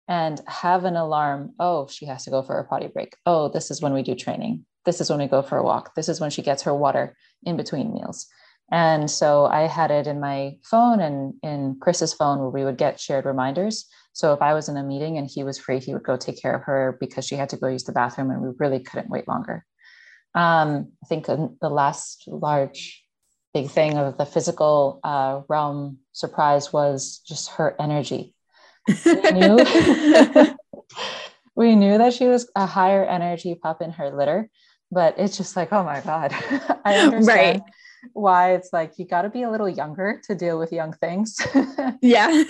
and 0.08 0.42
have 0.48 0.84
an 0.86 0.96
alarm. 0.96 1.54
Oh, 1.60 1.88
she 1.88 2.08
has 2.08 2.24
to 2.24 2.32
go 2.32 2.42
for 2.42 2.58
a 2.58 2.66
potty 2.66 2.88
break. 2.88 3.16
Oh, 3.28 3.50
this 3.50 3.70
is 3.70 3.84
when 3.84 3.94
we 3.94 4.02
do 4.02 4.16
training 4.16 4.66
this 4.86 5.02
is 5.02 5.10
when 5.10 5.20
we 5.20 5.28
go 5.28 5.42
for 5.42 5.58
a 5.58 5.64
walk. 5.64 5.96
This 5.96 6.10
is 6.10 6.20
when 6.20 6.30
she 6.30 6.42
gets 6.42 6.64
her 6.64 6.74
water 6.74 7.16
in 7.44 7.58
between 7.58 7.94
meals. 7.94 8.28
And 8.72 9.10
so 9.10 9.46
I 9.46 9.62
had 9.62 9.92
it 9.92 10.08
in 10.08 10.20
my 10.20 10.58
phone 10.64 11.00
and 11.00 11.34
in 11.42 11.78
Chris's 11.82 12.14
phone 12.14 12.40
where 12.40 12.50
we 12.50 12.64
would 12.64 12.78
get 12.78 13.00
shared 13.00 13.26
reminders. 13.26 13.88
So 14.14 14.34
if 14.34 14.42
I 14.42 14.54
was 14.54 14.70
in 14.70 14.78
a 14.78 14.84
meeting 14.84 15.18
and 15.18 15.28
he 15.28 15.44
was 15.44 15.58
free, 15.58 15.80
he 15.80 15.94
would 15.94 16.04
go 16.04 16.18
take 16.18 16.42
care 16.42 16.56
of 16.56 16.64
her 16.64 16.98
because 17.00 17.26
she 17.26 17.36
had 17.36 17.50
to 17.50 17.58
go 17.58 17.68
use 17.68 17.84
the 17.84 17.92
bathroom 17.92 18.30
and 18.30 18.42
we 18.42 18.50
really 18.60 18.80
couldn't 18.80 19.10
wait 19.10 19.28
longer. 19.28 19.66
Um, 20.36 20.92
I 21.04 21.08
think 21.08 21.26
the 21.26 21.50
last 21.64 22.26
large 22.28 23.04
big 23.54 23.70
thing 23.70 23.98
of 23.98 24.18
the 24.18 24.26
physical 24.26 25.00
uh, 25.04 25.42
realm 25.50 26.00
surprise 26.12 26.72
was 26.72 27.22
just 27.28 27.50
her 27.52 27.76
energy. 27.80 28.36
We 29.06 29.32
knew, 29.32 29.58
we 31.56 31.76
knew 31.76 31.98
that 31.98 32.14
she 32.14 32.28
was 32.28 32.50
a 32.56 32.68
higher 32.68 33.04
energy 33.04 33.56
pup 33.56 33.82
in 33.82 33.92
her 33.92 34.16
litter, 34.16 34.50
but 34.92 35.16
it's 35.18 35.38
just 35.38 35.56
like 35.56 35.72
oh 35.72 35.84
my 35.84 36.02
god 36.02 36.32
i 36.86 36.98
understand 36.98 37.28
right. 37.28 37.62
why 38.14 38.54
it's 38.54 38.72
like 38.72 38.98
you 38.98 39.06
got 39.06 39.24
to 39.24 39.30
be 39.30 39.44
a 39.44 39.52
little 39.52 39.70
younger 39.70 40.22
to 40.26 40.36
deal 40.36 40.58
with 40.58 40.72
young 40.72 40.94
things. 40.94 41.38
Yeah. 42.02 42.44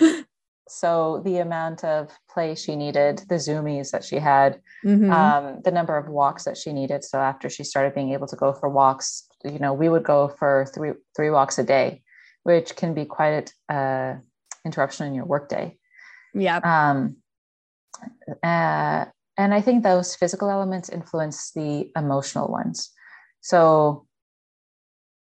So 0.68 1.22
the 1.24 1.38
amount 1.38 1.84
of 1.84 2.10
play 2.28 2.56
she 2.56 2.74
needed 2.74 3.22
the 3.28 3.36
zoomies 3.36 3.92
that 3.92 4.02
she 4.02 4.16
had 4.16 4.60
mm-hmm. 4.84 5.12
um, 5.12 5.60
the 5.62 5.70
number 5.70 5.96
of 5.96 6.08
walks 6.08 6.42
that 6.42 6.56
she 6.56 6.72
needed. 6.72 7.04
So 7.04 7.20
after 7.20 7.48
she 7.48 7.62
started 7.62 7.94
being 7.94 8.12
able 8.12 8.26
to 8.26 8.34
go 8.34 8.52
for 8.52 8.68
walks 8.68 9.28
you 9.44 9.60
know 9.60 9.72
we 9.72 9.88
would 9.88 10.02
go 10.02 10.26
for 10.26 10.66
three 10.74 10.94
three 11.14 11.30
walks 11.30 11.58
a 11.60 11.62
day 11.62 12.02
which 12.42 12.74
can 12.74 12.94
be 12.94 13.04
quite 13.04 13.52
a 13.70 13.74
uh, 13.74 14.16
interruption 14.64 15.06
in 15.06 15.14
your 15.14 15.24
workday. 15.24 15.78
Yeah 16.34 16.58
um 16.64 17.16
uh, 18.42 19.06
and 19.36 19.52
I 19.52 19.60
think 19.60 19.82
those 19.82 20.16
physical 20.16 20.50
elements 20.50 20.88
influence 20.88 21.52
the 21.52 21.90
emotional 21.96 22.48
ones. 22.48 22.90
So 23.40 24.06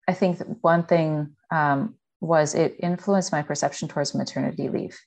I 0.09 0.13
think 0.13 0.39
one 0.63 0.85
thing 0.85 1.37
um, 1.51 1.95
was 2.21 2.55
it 2.55 2.77
influenced 2.81 3.33
my 3.33 3.43
perception 3.43 3.89
towards 3.89 4.15
maternity 4.15 4.69
leave. 4.69 4.99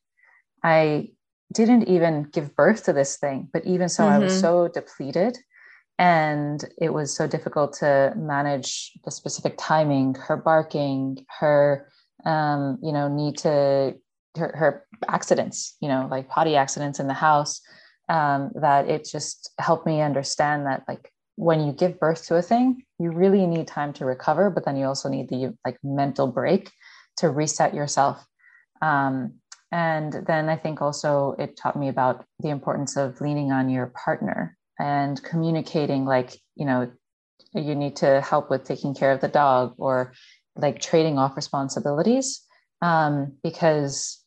I 0.63 1.09
didn't 1.51 1.87
even 1.89 2.23
give 2.31 2.55
birth 2.55 2.85
to 2.85 2.93
this 2.93 3.17
thing, 3.17 3.49
but 3.51 3.65
even 3.65 3.89
so, 3.89 4.03
mm-hmm. 4.03 4.13
I 4.13 4.19
was 4.19 4.33
mm-hmm. 4.33 4.41
so 4.41 4.67
depleted 4.69 5.37
and 5.99 6.63
it 6.79 6.91
was 6.93 7.15
so 7.15 7.27
difficult 7.27 7.73
to 7.73 8.13
manage 8.15 8.93
the 9.03 9.11
specific 9.11 9.55
timing, 9.59 10.15
her 10.15 10.37
barking, 10.37 11.25
her, 11.39 11.87
um, 12.25 12.79
you 12.81 12.91
know, 12.91 13.07
need 13.07 13.37
to, 13.39 13.95
her, 14.35 14.55
her 14.55 14.85
accidents, 15.07 15.75
you 15.81 15.87
know, 15.87 16.07
like 16.09 16.29
potty 16.29 16.55
accidents 16.55 16.99
in 16.99 17.07
the 17.07 17.13
house 17.13 17.61
um, 18.13 18.51
that 18.55 18.87
it 18.87 19.07
just 19.11 19.51
helped 19.59 19.85
me 19.85 20.01
understand 20.01 20.67
that 20.67 20.83
like 20.87 21.11
when 21.35 21.65
you 21.65 21.73
give 21.73 21.99
birth 21.99 22.25
to 22.27 22.35
a 22.35 22.41
thing 22.41 22.83
you 22.99 23.11
really 23.11 23.47
need 23.47 23.67
time 23.67 23.91
to 23.91 24.05
recover 24.05 24.49
but 24.51 24.65
then 24.65 24.77
you 24.77 24.85
also 24.85 25.09
need 25.09 25.27
the 25.29 25.51
like 25.65 25.77
mental 25.83 26.27
break 26.27 26.71
to 27.17 27.29
reset 27.29 27.73
yourself. 27.73 28.23
Um, 28.81 29.39
and 29.71 30.13
then 30.27 30.49
i 30.49 30.55
think 30.55 30.81
also 30.81 31.35
it 31.39 31.57
taught 31.57 31.75
me 31.75 31.89
about 31.89 32.23
the 32.39 32.49
importance 32.49 32.95
of 32.95 33.19
leaning 33.19 33.51
on 33.51 33.69
your 33.69 33.87
partner 34.05 34.55
and 34.79 35.21
communicating 35.23 36.05
like 36.05 36.37
you 36.55 36.65
know 36.65 36.91
you 37.53 37.75
need 37.75 37.95
to 37.95 38.21
help 38.21 38.49
with 38.49 38.63
taking 38.63 38.93
care 38.93 39.11
of 39.11 39.21
the 39.21 39.27
dog 39.27 39.73
or 39.77 40.13
like 40.55 40.79
trading 40.79 41.17
off 41.17 41.35
responsibilities 41.35 42.41
um, 42.81 43.33
because 43.43 44.22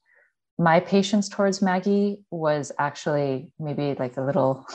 my 0.58 0.80
patience 0.80 1.28
towards 1.28 1.60
Maggie 1.60 2.22
was 2.30 2.72
actually 2.78 3.52
maybe 3.58 3.94
like 3.98 4.16
a 4.16 4.22
little 4.22 4.66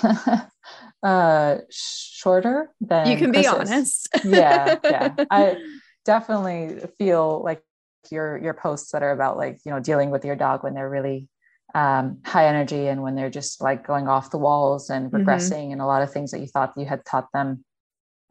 uh, 1.03 1.57
shorter 1.71 2.69
than 2.81 3.07
you 3.07 3.17
can 3.17 3.33
Chris's. 3.33 3.51
be 3.51 3.57
honest. 3.57 4.09
yeah, 4.25 4.77
yeah. 4.83 5.15
I 5.31 5.57
definitely 6.05 6.87
feel 6.97 7.41
like 7.43 7.63
your 8.11 8.37
your 8.37 8.53
posts 8.53 8.91
that 8.91 9.01
are 9.03 9.11
about 9.11 9.37
like 9.37 9.59
you 9.65 9.71
know 9.71 9.79
dealing 9.79 10.11
with 10.11 10.23
your 10.23 10.35
dog 10.35 10.63
when 10.63 10.73
they're 10.75 10.89
really 10.89 11.27
um, 11.73 12.19
high 12.25 12.47
energy 12.47 12.87
and 12.87 13.01
when 13.01 13.15
they're 13.15 13.29
just 13.29 13.61
like 13.61 13.85
going 13.85 14.07
off 14.07 14.31
the 14.31 14.37
walls 14.37 14.89
and 14.89 15.11
mm-hmm. 15.11 15.17
regressing 15.17 15.63
mm-hmm. 15.63 15.71
and 15.73 15.81
a 15.81 15.85
lot 15.85 16.03
of 16.03 16.11
things 16.11 16.31
that 16.31 16.41
you 16.41 16.47
thought 16.47 16.73
you 16.77 16.85
had 16.85 17.03
taught 17.05 17.27
them. 17.33 17.65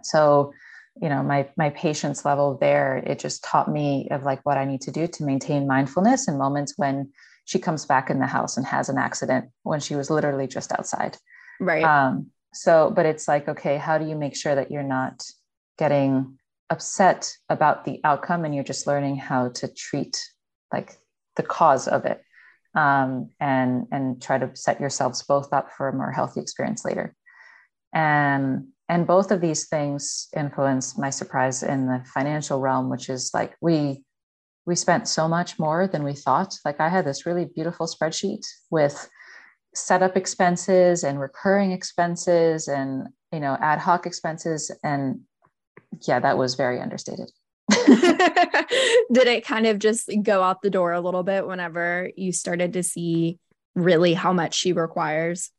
So 0.03 0.53
you 1.01 1.09
know 1.09 1.23
my 1.23 1.49
my 1.57 1.71
patience 1.71 2.25
level 2.25 2.59
there 2.59 2.99
it 2.99 3.19
just 3.19 3.45
taught 3.45 3.71
me 3.71 4.09
of 4.11 4.25
like 4.25 4.45
what 4.45 4.59
i 4.59 4.65
need 4.65 4.81
to 4.81 4.91
do 4.91 5.07
to 5.07 5.25
maintain 5.25 5.67
mindfulness 5.67 6.27
in 6.27 6.37
moments 6.37 6.75
when 6.77 7.11
she 7.51 7.59
comes 7.59 7.85
back 7.85 8.11
in 8.11 8.21
the 8.21 8.29
house 8.29 8.57
and 8.57 8.65
has 8.65 8.89
an 8.89 8.97
accident 8.97 9.51
when 9.65 9.81
she 9.81 9.97
was 9.97 10.09
literally 10.09 10.47
just 10.47 10.71
outside. 10.71 11.17
Right. 11.59 11.83
Um, 11.83 12.29
so, 12.55 12.93
but 12.95 13.07
it's 13.07 13.27
like, 13.27 13.49
okay, 13.49 13.77
how 13.77 13.99
do 13.99 14.07
you 14.07 14.15
make 14.15 14.37
sure 14.37 14.55
that 14.55 14.71
you're 14.71 14.85
not 14.85 15.25
getting 15.77 16.39
upset 16.71 17.37
about 17.49 17.85
the 17.85 18.01
outcome 18.05 18.45
and 18.45 18.55
you're 18.55 18.63
just 18.63 18.87
learning 18.87 19.17
how 19.17 19.49
to 19.49 19.67
treat 19.67 20.25
like 20.73 20.97
the 21.35 21.43
cause 21.43 21.89
of 21.89 22.05
it 22.05 22.23
um, 22.77 23.31
and 23.41 23.89
and 23.91 24.23
try 24.23 24.39
to 24.39 24.55
set 24.55 24.79
yourselves 24.79 25.25
both 25.25 25.53
up 25.53 25.73
for 25.73 25.89
a 25.89 25.93
more 25.93 26.13
healthy 26.13 26.41
experience 26.41 26.85
later 26.85 27.17
and 27.93 28.69
and 28.89 29.09
both 29.09 29.33
of 29.33 29.41
these 29.41 29.67
things 29.67 30.29
influence 30.37 30.97
my 30.97 31.11
surprise 31.11 31.65
in 31.65 31.87
the 31.87 32.05
financial 32.15 32.61
realm 32.61 32.89
which 32.89 33.09
is 33.09 33.33
like 33.35 33.57
we 33.61 34.05
we 34.71 34.77
spent 34.77 35.09
so 35.09 35.27
much 35.27 35.59
more 35.59 35.89
than 35.89 36.05
we 36.05 36.15
thought. 36.15 36.55
Like 36.65 36.81
I 36.81 36.89
had 36.89 37.05
this 37.05 37.27
really 37.27 37.45
beautiful 37.45 37.89
spreadsheet 37.89 38.47
with 38.71 39.11
setup 39.75 40.17
expenses 40.17 41.03
and 41.03 41.19
recurring 41.19 41.73
expenses 41.73 42.69
and 42.69 43.09
you 43.33 43.41
know 43.41 43.57
ad 43.61 43.81
hoc 43.81 44.07
expenses. 44.07 44.71
And 44.85 45.23
yeah 46.07 46.21
that 46.21 46.39
was 46.39 46.55
very 46.55 46.81
understated. 46.81 47.33
Did 49.13 49.27
it 49.27 49.45
kind 49.45 49.67
of 49.67 49.81
just 49.81 50.09
go 50.23 50.41
out 50.41 50.63
the 50.63 50.71
door 50.71 50.93
a 50.93 51.01
little 51.01 51.25
bit 51.25 51.49
whenever 51.49 52.09
you 52.17 52.31
started 52.31 52.75
to 52.75 52.85
see 52.85 53.41
really 53.75 54.15
how 54.15 54.33
much 54.33 54.55
she 54.55 54.73
requires? 54.73 55.51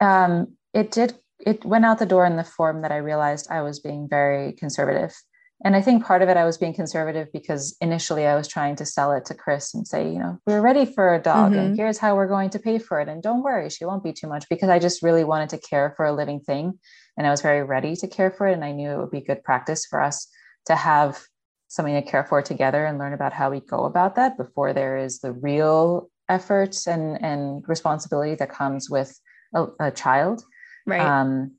Um, 0.00 0.56
it 0.74 0.90
did 0.90 1.14
it 1.46 1.64
went 1.64 1.84
out 1.84 2.00
the 2.00 2.06
door 2.06 2.26
in 2.26 2.36
the 2.36 2.44
form 2.44 2.82
that 2.82 2.90
i 2.90 2.96
realized 2.96 3.46
i 3.48 3.62
was 3.62 3.78
being 3.78 4.08
very 4.08 4.52
conservative 4.52 5.14
and 5.64 5.74
I 5.74 5.82
think 5.82 6.04
part 6.04 6.22
of 6.22 6.28
it 6.28 6.36
I 6.36 6.44
was 6.44 6.56
being 6.56 6.72
conservative 6.72 7.28
because 7.32 7.76
initially 7.80 8.26
I 8.26 8.36
was 8.36 8.46
trying 8.46 8.76
to 8.76 8.86
sell 8.86 9.10
it 9.12 9.24
to 9.26 9.34
Chris 9.34 9.74
and 9.74 9.86
say, 9.86 10.08
you 10.08 10.18
know, 10.18 10.38
we're 10.46 10.60
ready 10.60 10.84
for 10.84 11.14
a 11.14 11.20
dog 11.20 11.50
mm-hmm. 11.50 11.60
and 11.60 11.76
here's 11.76 11.98
how 11.98 12.14
we're 12.14 12.28
going 12.28 12.50
to 12.50 12.60
pay 12.60 12.78
for 12.78 13.00
it. 13.00 13.08
And 13.08 13.22
don't 13.22 13.42
worry, 13.42 13.68
she 13.68 13.84
won't 13.84 14.04
be 14.04 14.12
too 14.12 14.28
much 14.28 14.48
because 14.48 14.68
I 14.68 14.78
just 14.78 15.02
really 15.02 15.24
wanted 15.24 15.48
to 15.50 15.58
care 15.58 15.94
for 15.96 16.06
a 16.06 16.14
living 16.14 16.40
thing. 16.40 16.78
And 17.16 17.26
I 17.26 17.30
was 17.30 17.42
very 17.42 17.64
ready 17.64 17.96
to 17.96 18.06
care 18.06 18.30
for 18.30 18.46
it. 18.46 18.52
And 18.52 18.64
I 18.64 18.70
knew 18.70 18.90
it 18.90 18.98
would 18.98 19.10
be 19.10 19.20
good 19.20 19.42
practice 19.42 19.84
for 19.84 20.00
us 20.00 20.28
to 20.66 20.76
have 20.76 21.20
something 21.66 21.94
to 21.94 22.08
care 22.08 22.24
for 22.24 22.40
together 22.40 22.86
and 22.86 22.98
learn 22.98 23.12
about 23.12 23.32
how 23.32 23.50
we 23.50 23.60
go 23.60 23.84
about 23.84 24.14
that 24.14 24.38
before 24.38 24.72
there 24.72 24.96
is 24.96 25.18
the 25.18 25.32
real 25.32 26.08
effort 26.28 26.76
and, 26.86 27.22
and 27.22 27.64
responsibility 27.66 28.36
that 28.36 28.50
comes 28.50 28.88
with 28.88 29.18
a, 29.54 29.66
a 29.80 29.90
child. 29.90 30.44
Right. 30.86 31.00
Um, 31.00 31.57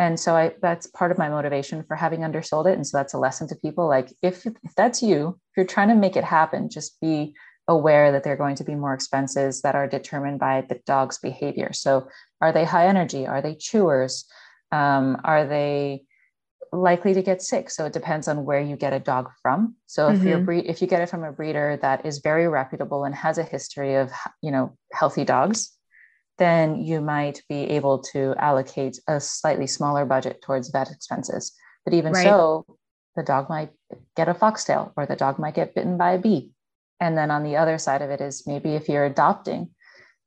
and 0.00 0.18
so 0.18 0.34
I 0.34 0.54
that's 0.62 0.86
part 0.86 1.12
of 1.12 1.18
my 1.18 1.28
motivation 1.28 1.82
for 1.82 1.94
having 1.94 2.24
undersold 2.24 2.66
it. 2.66 2.72
And 2.72 2.86
so 2.86 2.96
that's 2.96 3.12
a 3.12 3.18
lesson 3.18 3.46
to 3.48 3.54
people. 3.56 3.86
Like 3.86 4.10
if, 4.22 4.46
if 4.46 4.74
that's 4.74 5.02
you, 5.02 5.38
if 5.50 5.56
you're 5.58 5.66
trying 5.66 5.88
to 5.88 5.94
make 5.94 6.16
it 6.16 6.24
happen, 6.24 6.70
just 6.70 6.98
be 7.02 7.34
aware 7.68 8.10
that 8.10 8.24
there 8.24 8.32
are 8.32 8.38
going 8.44 8.56
to 8.56 8.64
be 8.64 8.74
more 8.74 8.94
expenses 8.94 9.60
that 9.60 9.74
are 9.74 9.86
determined 9.86 10.38
by 10.40 10.64
the 10.66 10.80
dog's 10.86 11.18
behavior. 11.18 11.74
So 11.74 12.08
are 12.40 12.50
they 12.50 12.64
high 12.64 12.86
energy? 12.86 13.26
Are 13.26 13.42
they 13.42 13.54
chewers? 13.54 14.24
Um, 14.72 15.20
are 15.22 15.46
they 15.46 16.04
likely 16.72 17.12
to 17.12 17.22
get 17.22 17.42
sick? 17.42 17.68
So 17.68 17.84
it 17.84 17.92
depends 17.92 18.26
on 18.26 18.46
where 18.46 18.62
you 18.62 18.76
get 18.76 18.94
a 18.94 19.00
dog 19.00 19.28
from. 19.42 19.76
So 19.84 20.08
if 20.08 20.20
mm-hmm. 20.20 20.28
you're 20.28 20.40
bre- 20.40 20.70
if 20.72 20.80
you 20.80 20.88
get 20.88 21.02
it 21.02 21.10
from 21.10 21.24
a 21.24 21.32
breeder 21.32 21.78
that 21.82 22.06
is 22.06 22.20
very 22.20 22.48
reputable 22.48 23.04
and 23.04 23.14
has 23.14 23.36
a 23.36 23.44
history 23.44 23.96
of 23.96 24.10
you 24.40 24.50
know 24.50 24.78
healthy 24.94 25.26
dogs, 25.26 25.76
then 26.40 26.82
you 26.82 27.02
might 27.02 27.42
be 27.50 27.64
able 27.70 27.98
to 27.98 28.34
allocate 28.38 28.98
a 29.06 29.20
slightly 29.20 29.66
smaller 29.66 30.06
budget 30.06 30.40
towards 30.40 30.70
vet 30.70 30.90
expenses. 30.90 31.52
But 31.84 31.92
even 31.94 32.14
right. 32.14 32.24
so, 32.24 32.66
the 33.14 33.22
dog 33.22 33.50
might 33.50 33.70
get 34.16 34.28
a 34.28 34.34
foxtail 34.34 34.92
or 34.96 35.04
the 35.04 35.16
dog 35.16 35.38
might 35.38 35.54
get 35.54 35.74
bitten 35.74 35.98
by 35.98 36.12
a 36.12 36.18
bee. 36.18 36.50
And 36.98 37.18
then 37.18 37.30
on 37.30 37.42
the 37.42 37.56
other 37.56 37.76
side 37.76 38.02
of 38.02 38.10
it 38.10 38.20
is 38.20 38.46
maybe 38.46 38.70
if 38.70 38.88
you're 38.88 39.04
adopting, 39.04 39.70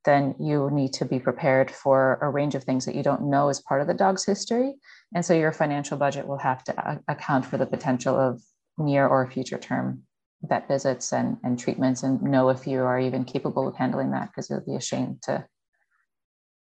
then 0.05 0.35
you 0.39 0.69
need 0.71 0.93
to 0.93 1.05
be 1.05 1.19
prepared 1.19 1.71
for 1.71 2.19
a 2.21 2.29
range 2.29 2.55
of 2.55 2.63
things 2.63 2.85
that 2.85 2.95
you 2.95 3.01
don't 3.01 3.29
know 3.29 3.49
as 3.49 3.61
part 3.61 3.81
of 3.81 3.87
the 3.87 3.93
dog's 3.93 4.25
history. 4.25 4.75
And 5.15 5.25
so 5.25 5.33
your 5.33 5.51
financial 5.51 5.97
budget 5.97 6.27
will 6.27 6.39
have 6.39 6.63
to 6.65 6.99
account 7.07 7.45
for 7.45 7.57
the 7.57 7.65
potential 7.65 8.19
of 8.19 8.41
near 8.77 9.07
or 9.07 9.29
future 9.31 9.57
term 9.57 10.03
vet 10.43 10.67
visits 10.67 11.13
and, 11.13 11.37
and 11.43 11.57
treatments 11.57 12.03
and 12.03 12.21
know 12.21 12.49
if 12.49 12.67
you 12.67 12.81
are 12.81 12.99
even 12.99 13.23
capable 13.23 13.67
of 13.67 13.77
handling 13.77 14.11
that 14.11 14.29
because 14.29 14.51
it 14.51 14.55
would 14.55 14.65
be 14.65 14.75
a 14.75 14.81
shame 14.81 15.17
to 15.23 15.45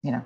you 0.02 0.12
know 0.12 0.24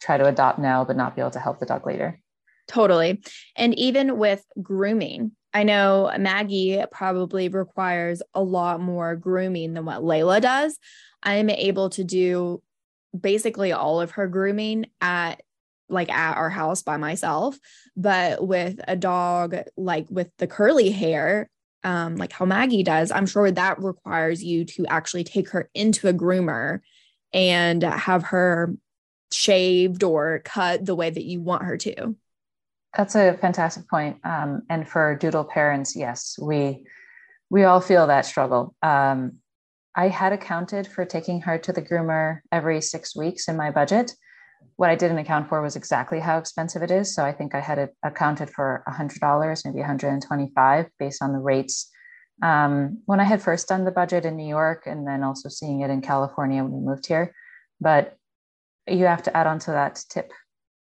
try 0.00 0.16
to 0.16 0.26
adopt 0.26 0.58
now 0.58 0.84
but 0.84 0.96
not 0.96 1.14
be 1.14 1.20
able 1.20 1.30
to 1.30 1.40
help 1.40 1.58
the 1.58 1.66
dog 1.66 1.86
later. 1.86 2.20
Totally. 2.68 3.20
And 3.56 3.76
even 3.78 4.18
with 4.18 4.44
grooming 4.62 5.32
i 5.52 5.64
know 5.64 6.08
maggie 6.16 6.80
probably 6.92 7.48
requires 7.48 8.22
a 8.34 8.42
lot 8.42 8.80
more 8.80 9.16
grooming 9.16 9.74
than 9.74 9.84
what 9.84 10.02
layla 10.02 10.40
does. 10.40 10.78
I'm 11.22 11.50
able 11.50 11.90
to 11.90 12.04
do 12.04 12.62
basically 13.18 13.72
all 13.72 14.00
of 14.00 14.12
her 14.12 14.26
grooming 14.28 14.86
at 15.00 15.42
like 15.88 16.10
at 16.10 16.36
our 16.36 16.50
house 16.50 16.82
by 16.82 16.96
myself 16.96 17.58
but 17.96 18.46
with 18.46 18.78
a 18.86 18.96
dog 18.96 19.56
like 19.76 20.06
with 20.08 20.28
the 20.38 20.46
curly 20.46 20.90
hair 20.90 21.50
um 21.82 22.14
like 22.16 22.32
how 22.32 22.44
maggie 22.44 22.84
does 22.84 23.10
i'm 23.10 23.26
sure 23.26 23.50
that 23.50 23.82
requires 23.82 24.44
you 24.44 24.64
to 24.64 24.86
actually 24.86 25.24
take 25.24 25.50
her 25.50 25.68
into 25.74 26.06
a 26.06 26.12
groomer 26.12 26.78
and 27.32 27.82
have 27.82 28.22
her 28.22 28.72
shaved 29.32 30.02
or 30.02 30.40
cut 30.44 30.84
the 30.84 30.94
way 30.94 31.10
that 31.10 31.24
you 31.24 31.40
want 31.40 31.64
her 31.64 31.76
to. 31.76 32.16
That's 32.96 33.14
a 33.14 33.34
fantastic 33.34 33.88
point. 33.88 34.18
Um, 34.24 34.62
and 34.68 34.88
for 34.88 35.14
doodle 35.14 35.44
parents, 35.44 35.94
yes, 35.94 36.36
we 36.40 36.84
we 37.48 37.64
all 37.64 37.80
feel 37.80 38.06
that 38.06 38.26
struggle. 38.26 38.74
Um, 38.82 39.38
I 39.94 40.08
had 40.08 40.32
accounted 40.32 40.86
for 40.86 41.04
taking 41.04 41.40
her 41.42 41.58
to 41.58 41.72
the 41.72 41.82
groomer 41.82 42.40
every 42.52 42.80
six 42.80 43.16
weeks 43.16 43.48
in 43.48 43.56
my 43.56 43.70
budget. 43.70 44.12
What 44.76 44.90
I 44.90 44.94
didn't 44.94 45.18
account 45.18 45.48
for 45.48 45.60
was 45.60 45.74
exactly 45.74 46.20
how 46.20 46.38
expensive 46.38 46.82
it 46.82 46.92
is. 46.92 47.14
So 47.14 47.24
I 47.24 47.32
think 47.32 47.54
I 47.54 47.60
had 47.60 47.78
it 47.78 47.94
accounted 48.04 48.50
for 48.50 48.84
$100, 48.88 49.64
maybe 49.64 49.78
125 49.78 50.86
based 50.98 51.22
on 51.22 51.32
the 51.32 51.38
rates. 51.38 51.90
Um, 52.42 53.02
when 53.04 53.20
I 53.20 53.24
had 53.24 53.42
first 53.42 53.68
done 53.68 53.84
the 53.84 53.90
budget 53.90 54.24
in 54.24 54.36
New 54.36 54.48
York 54.48 54.84
and 54.86 55.06
then 55.06 55.22
also 55.24 55.48
seeing 55.48 55.80
it 55.80 55.90
in 55.90 56.00
California 56.00 56.62
when 56.62 56.72
we 56.72 56.86
moved 56.86 57.06
here. 57.06 57.34
But 57.80 58.16
you 58.90 59.06
have 59.06 59.22
to 59.24 59.36
add 59.36 59.46
on 59.46 59.58
to 59.60 59.70
that 59.72 60.04
tip. 60.08 60.32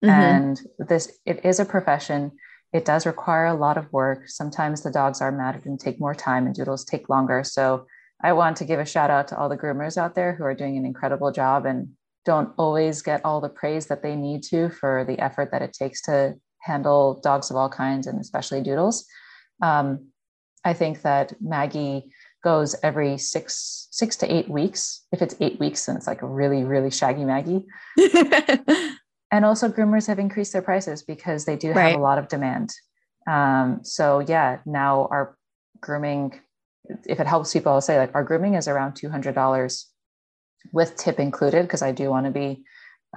Mm-hmm. 0.03 0.09
And 0.09 0.61
this, 0.79 1.17
it 1.25 1.45
is 1.45 1.59
a 1.59 1.65
profession. 1.65 2.31
It 2.73 2.85
does 2.85 3.05
require 3.05 3.45
a 3.45 3.53
lot 3.53 3.77
of 3.77 3.91
work. 3.93 4.27
Sometimes 4.27 4.81
the 4.81 4.91
dogs 4.91 5.21
are 5.21 5.31
matted 5.31 5.65
and 5.65 5.79
take 5.79 5.99
more 5.99 6.15
time, 6.15 6.45
and 6.45 6.55
doodles 6.55 6.85
take 6.85 7.09
longer. 7.09 7.43
So 7.43 7.85
I 8.23 8.33
want 8.33 8.57
to 8.57 8.65
give 8.65 8.79
a 8.79 8.85
shout 8.85 9.09
out 9.09 9.27
to 9.29 9.37
all 9.37 9.49
the 9.49 9.57
groomers 9.57 9.97
out 9.97 10.15
there 10.15 10.35
who 10.35 10.43
are 10.43 10.55
doing 10.55 10.77
an 10.77 10.85
incredible 10.85 11.31
job 11.31 11.65
and 11.65 11.89
don't 12.25 12.53
always 12.57 13.01
get 13.01 13.21
all 13.23 13.39
the 13.39 13.49
praise 13.49 13.85
that 13.87 14.01
they 14.01 14.15
need 14.15 14.43
to 14.43 14.69
for 14.69 15.05
the 15.07 15.19
effort 15.19 15.51
that 15.51 15.61
it 15.61 15.73
takes 15.73 16.01
to 16.03 16.35
handle 16.61 17.19
dogs 17.21 17.51
of 17.51 17.55
all 17.55 17.69
kinds 17.69 18.07
and 18.07 18.19
especially 18.19 18.61
doodles. 18.61 19.05
Um, 19.61 20.07
I 20.63 20.73
think 20.73 21.03
that 21.03 21.33
Maggie 21.39 22.11
goes 22.45 22.75
every 22.83 23.17
six 23.17 23.87
six 23.91 24.15
to 24.17 24.33
eight 24.33 24.47
weeks. 24.47 25.01
If 25.11 25.21
it's 25.21 25.35
eight 25.41 25.59
weeks, 25.59 25.85
then 25.85 25.97
it's 25.97 26.07
like 26.07 26.21
a 26.21 26.27
really 26.27 26.63
really 26.63 26.91
shaggy 26.91 27.25
Maggie. 27.25 27.65
and 29.31 29.43
also, 29.43 29.67
groomers 29.67 30.07
have 30.07 30.19
increased 30.19 30.53
their 30.53 30.61
prices 30.61 31.01
because 31.01 31.43
they 31.43 31.57
do 31.57 31.69
have 31.69 31.77
right. 31.77 31.95
a 31.95 31.99
lot 31.99 32.19
of 32.19 32.29
demand. 32.29 32.71
Um, 33.27 33.79
so 33.83 34.19
yeah, 34.19 34.59
now 34.65 35.07
our 35.11 35.35
grooming, 35.81 36.39
if 37.05 37.19
it 37.19 37.27
helps 37.27 37.51
people, 37.51 37.73
I'll 37.73 37.81
say 37.81 37.97
like 37.97 38.13
our 38.13 38.23
grooming 38.23 38.53
is 38.53 38.67
around 38.67 38.93
two 38.93 39.09
hundred 39.09 39.35
dollars 39.35 39.87
with 40.71 40.95
tip 40.95 41.19
included 41.19 41.63
because 41.63 41.81
I 41.81 41.91
do 41.91 42.09
want 42.09 42.27
to 42.27 42.31
be 42.31 42.63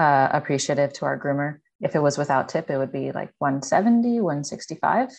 uh, 0.00 0.28
appreciative 0.32 0.94
to 0.94 1.04
our 1.04 1.18
groomer. 1.20 1.58
If 1.80 1.94
it 1.94 2.00
was 2.00 2.18
without 2.18 2.48
tip, 2.48 2.70
it 2.70 2.78
would 2.78 2.92
be 2.92 3.12
like 3.12 3.30
170, 3.38 4.20
165. 4.20 5.10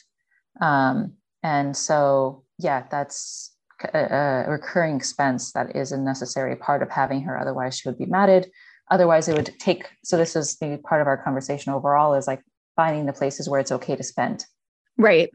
Um, 0.62 1.14
and 1.42 1.76
so 1.76 2.44
yeah, 2.58 2.84
that's 2.92 3.56
a, 3.84 3.98
uh, 3.98 4.16
uh, 4.16 4.44
a 4.48 4.52
recurring 4.52 4.96
expense 4.96 5.52
that 5.54 5.76
is 5.76 5.92
a 5.92 5.98
necessary 5.98 6.56
part 6.56 6.82
of 6.82 6.90
having 6.90 7.22
her. 7.22 7.40
Otherwise, 7.40 7.78
she 7.78 7.88
would 7.88 7.98
be 7.98 8.06
matted. 8.06 8.50
Otherwise, 8.92 9.28
it 9.28 9.36
would 9.36 9.54
take. 9.60 9.86
So 10.04 10.18
this 10.18 10.36
is 10.36 10.58
the 10.58 10.78
part 10.78 11.02
of 11.02 11.08
our 11.08 11.18
conversation 11.18 11.74
overall 11.74 12.16
is 12.16 12.28
like 12.28 12.42
finding 12.76 13.06
the 13.06 13.14
places 13.14 13.48
where 13.48 13.60
it's 13.60 13.72
okay 13.72 13.96
to 13.96 14.04
spend. 14.04 14.46
Right. 14.98 15.30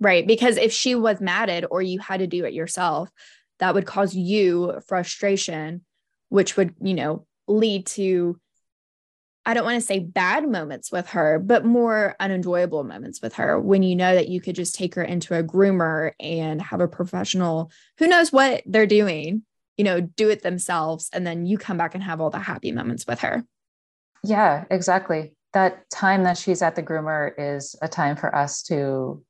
Right. 0.00 0.26
Because 0.26 0.56
if 0.56 0.72
she 0.72 0.94
was 0.94 1.20
matted 1.20 1.64
or 1.70 1.80
you 1.82 1.98
had 2.00 2.18
to 2.18 2.26
do 2.26 2.44
it 2.44 2.54
yourself, 2.54 3.08
that 3.58 3.74
would 3.74 3.86
cause 3.86 4.14
you 4.14 4.80
frustration, 4.88 5.84
which 6.28 6.56
would, 6.56 6.74
you 6.80 6.94
know, 6.94 7.26
lead 7.46 7.86
to 7.86 8.40
I 9.44 9.54
don't 9.54 9.64
want 9.64 9.80
to 9.80 9.86
say 9.86 9.98
bad 9.98 10.48
moments 10.48 10.92
with 10.92 11.08
her, 11.08 11.38
but 11.40 11.64
more 11.64 12.14
unenjoyable 12.20 12.84
moments 12.84 13.20
with 13.20 13.34
her 13.34 13.58
when 13.60 13.82
you 13.82 13.96
know 13.96 14.14
that 14.14 14.28
you 14.28 14.40
could 14.40 14.54
just 14.54 14.74
take 14.74 14.94
her 14.94 15.02
into 15.02 15.34
a 15.34 15.42
groomer 15.42 16.12
and 16.20 16.62
have 16.62 16.80
a 16.80 16.86
professional 16.86 17.72
who 17.98 18.06
knows 18.06 18.30
what 18.30 18.62
they're 18.66 18.86
doing, 18.86 19.42
you 19.76 19.84
know, 19.84 20.00
do 20.00 20.30
it 20.30 20.42
themselves. 20.42 21.10
And 21.12 21.26
then 21.26 21.44
you 21.44 21.58
come 21.58 21.76
back 21.76 21.94
and 21.94 22.04
have 22.04 22.20
all 22.20 22.30
the 22.30 22.38
happy 22.38 22.70
moments 22.70 23.04
with 23.06 23.20
her. 23.20 23.44
Yeah, 24.22 24.64
exactly. 24.70 25.34
That 25.54 25.90
time 25.90 26.22
that 26.22 26.38
she's 26.38 26.62
at 26.62 26.76
the 26.76 26.82
groomer 26.82 27.32
is 27.36 27.74
a 27.82 27.88
time 27.88 28.16
for 28.16 28.34
us 28.34 28.62
to 28.64 29.24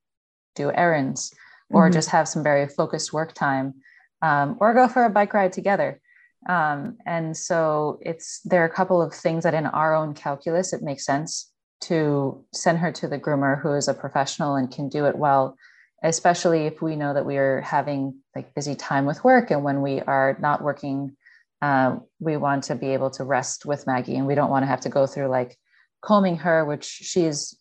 do 0.54 0.70
errands 0.70 1.32
or 1.70 1.86
mm-hmm. 1.86 1.94
just 1.94 2.10
have 2.10 2.28
some 2.28 2.42
very 2.42 2.68
focused 2.68 3.14
work 3.14 3.32
time 3.32 3.74
um, 4.20 4.58
or 4.60 4.74
go 4.74 4.88
for 4.88 5.04
a 5.04 5.10
bike 5.10 5.32
ride 5.32 5.52
together 5.52 6.00
um, 6.48 6.98
and 7.06 7.36
so 7.36 7.98
it's 8.00 8.40
there 8.44 8.62
are 8.62 8.66
a 8.66 8.74
couple 8.74 9.00
of 9.00 9.14
things 9.14 9.44
that 9.44 9.54
in 9.54 9.66
our 9.66 9.94
own 9.94 10.14
calculus 10.14 10.72
it 10.72 10.82
makes 10.82 11.04
sense 11.04 11.52
to 11.82 12.44
send 12.52 12.78
her 12.78 12.92
to 12.92 13.08
the 13.08 13.18
groomer 13.18 13.60
who 13.60 13.74
is 13.74 13.88
a 13.88 13.94
professional 13.94 14.56
and 14.56 14.70
can 14.70 14.88
do 14.88 15.06
it 15.06 15.16
well, 15.16 15.56
especially 16.02 16.66
if 16.66 16.80
we 16.80 16.96
know 16.96 17.12
that 17.14 17.26
we 17.26 17.36
are 17.36 17.60
having 17.60 18.14
like 18.34 18.54
busy 18.54 18.74
time 18.74 19.04
with 19.04 19.22
work 19.24 19.50
and 19.50 19.64
when 19.64 19.82
we 19.82 20.00
are 20.00 20.36
not 20.40 20.62
working, 20.62 21.16
uh, 21.60 21.96
we 22.20 22.36
want 22.36 22.64
to 22.64 22.74
be 22.74 22.88
able 22.88 23.10
to 23.10 23.24
rest 23.24 23.66
with 23.66 23.86
Maggie 23.86 24.16
and 24.16 24.26
we 24.26 24.34
don't 24.34 24.50
want 24.50 24.62
to 24.62 24.68
have 24.68 24.80
to 24.80 24.88
go 24.88 25.06
through 25.06 25.28
like 25.28 25.56
combing 26.04 26.36
her, 26.36 26.64
which 26.64 26.84
she's 26.84 27.56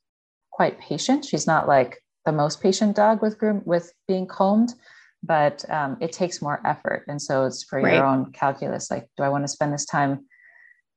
quite 0.52 0.80
patient. 0.80 1.26
She's 1.26 1.48
not 1.48 1.67
like 1.67 1.98
the 2.26 2.32
most 2.32 2.62
patient 2.62 2.96
dog 2.96 3.22
with 3.22 3.38
groom 3.38 3.62
with 3.65 3.91
being 4.08 4.28
combed 4.28 4.74
but 5.23 5.63
um, 5.69 5.97
it 6.01 6.12
takes 6.12 6.41
more 6.41 6.62
effort 6.65 7.05
and 7.07 7.21
so 7.21 7.45
it's 7.45 7.63
for 7.63 7.81
right. 7.81 7.95
your 7.95 8.05
own 8.05 8.31
calculus 8.31 8.89
like 8.89 9.07
do 9.17 9.23
i 9.23 9.29
want 9.29 9.43
to 9.43 9.47
spend 9.47 9.73
this 9.73 9.86
time 9.86 10.25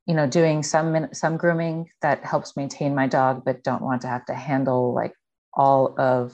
you 0.05 0.15
know 0.15 0.27
doing 0.27 0.63
some 0.63 1.07
some 1.13 1.37
grooming 1.37 1.89
that 2.01 2.23
helps 2.23 2.55
maintain 2.57 2.95
my 2.95 3.07
dog 3.07 3.43
but 3.45 3.63
don't 3.63 3.81
want 3.81 4.01
to 4.01 4.07
have 4.07 4.25
to 4.25 4.33
handle 4.33 4.93
like 4.93 5.13
all 5.53 5.95
of 5.99 6.33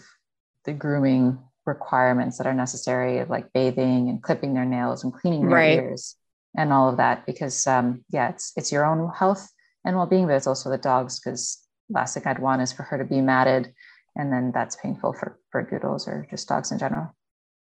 the 0.65 0.73
grooming 0.73 1.37
requirements 1.65 2.37
that 2.37 2.47
are 2.47 2.53
necessary 2.53 3.19
of 3.19 3.29
like 3.29 3.51
bathing 3.53 4.09
and 4.09 4.23
clipping 4.23 4.53
their 4.53 4.65
nails 4.65 5.03
and 5.03 5.13
cleaning 5.13 5.47
their 5.47 5.57
right. 5.57 5.77
ears 5.77 6.15
and 6.57 6.73
all 6.73 6.89
of 6.89 6.97
that 6.97 7.25
because 7.25 7.67
um, 7.67 8.03
yeah 8.09 8.29
it's 8.29 8.51
it's 8.55 8.71
your 8.71 8.85
own 8.85 9.11
health 9.15 9.49
and 9.85 9.95
well-being 9.95 10.25
but 10.27 10.35
it's 10.35 10.47
also 10.47 10.69
the 10.69 10.77
dogs 10.77 11.19
because 11.19 11.59
last 11.89 12.13
thing 12.13 12.23
i'd 12.25 12.39
want 12.39 12.61
is 12.61 12.71
for 12.71 12.83
her 12.83 12.97
to 12.97 13.03
be 13.03 13.21
matted 13.21 13.73
and 14.15 14.31
then 14.31 14.51
that's 14.53 14.75
painful 14.75 15.13
for 15.13 15.39
for 15.51 15.63
Bernedoodles 15.63 16.07
or 16.07 16.27
just 16.29 16.47
dogs 16.47 16.71
in 16.71 16.79
general. 16.79 17.15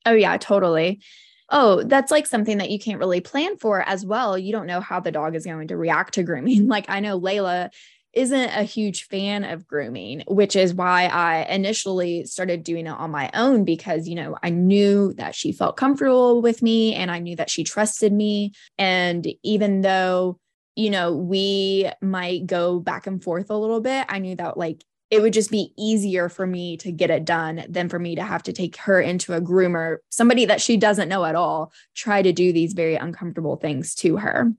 Oh 0.06 0.14
yeah, 0.14 0.36
totally. 0.36 1.00
Oh, 1.50 1.82
that's 1.82 2.10
like 2.10 2.26
something 2.26 2.58
that 2.58 2.70
you 2.70 2.78
can't 2.78 3.00
really 3.00 3.20
plan 3.20 3.56
for 3.56 3.82
as 3.82 4.06
well. 4.06 4.38
You 4.38 4.52
don't 4.52 4.66
know 4.66 4.80
how 4.80 5.00
the 5.00 5.10
dog 5.10 5.34
is 5.34 5.44
going 5.44 5.68
to 5.68 5.76
react 5.76 6.14
to 6.14 6.22
grooming. 6.22 6.68
Like 6.68 6.86
I 6.88 7.00
know 7.00 7.18
Layla 7.20 7.70
isn't 8.12 8.50
a 8.50 8.64
huge 8.64 9.04
fan 9.04 9.44
of 9.44 9.66
grooming, 9.66 10.24
which 10.26 10.56
is 10.56 10.74
why 10.74 11.04
I 11.06 11.42
initially 11.44 12.24
started 12.24 12.64
doing 12.64 12.86
it 12.86 12.90
on 12.90 13.10
my 13.10 13.30
own 13.34 13.64
because, 13.64 14.08
you 14.08 14.16
know, 14.16 14.36
I 14.42 14.50
knew 14.50 15.12
that 15.14 15.34
she 15.34 15.52
felt 15.52 15.76
comfortable 15.76 16.42
with 16.42 16.60
me 16.62 16.94
and 16.94 17.10
I 17.10 17.20
knew 17.20 17.36
that 17.36 17.50
she 17.50 17.62
trusted 17.62 18.12
me. 18.12 18.52
And 18.78 19.26
even 19.44 19.82
though, 19.82 20.38
you 20.74 20.90
know, 20.90 21.14
we 21.14 21.88
might 22.02 22.46
go 22.46 22.80
back 22.80 23.06
and 23.06 23.22
forth 23.22 23.50
a 23.50 23.56
little 23.56 23.80
bit, 23.80 24.06
I 24.08 24.18
knew 24.18 24.34
that 24.36 24.56
like 24.56 24.82
it 25.10 25.20
would 25.20 25.32
just 25.32 25.50
be 25.50 25.72
easier 25.76 26.28
for 26.28 26.46
me 26.46 26.76
to 26.78 26.92
get 26.92 27.10
it 27.10 27.24
done 27.24 27.64
than 27.68 27.88
for 27.88 27.98
me 27.98 28.14
to 28.14 28.22
have 28.22 28.44
to 28.44 28.52
take 28.52 28.76
her 28.76 29.00
into 29.00 29.34
a 29.34 29.40
groomer, 29.40 29.98
somebody 30.10 30.44
that 30.44 30.60
she 30.60 30.76
doesn't 30.76 31.08
know 31.08 31.24
at 31.24 31.34
all, 31.34 31.72
try 31.94 32.22
to 32.22 32.32
do 32.32 32.52
these 32.52 32.72
very 32.72 32.94
uncomfortable 32.94 33.56
things 33.56 33.94
to 33.96 34.16
her. 34.18 34.52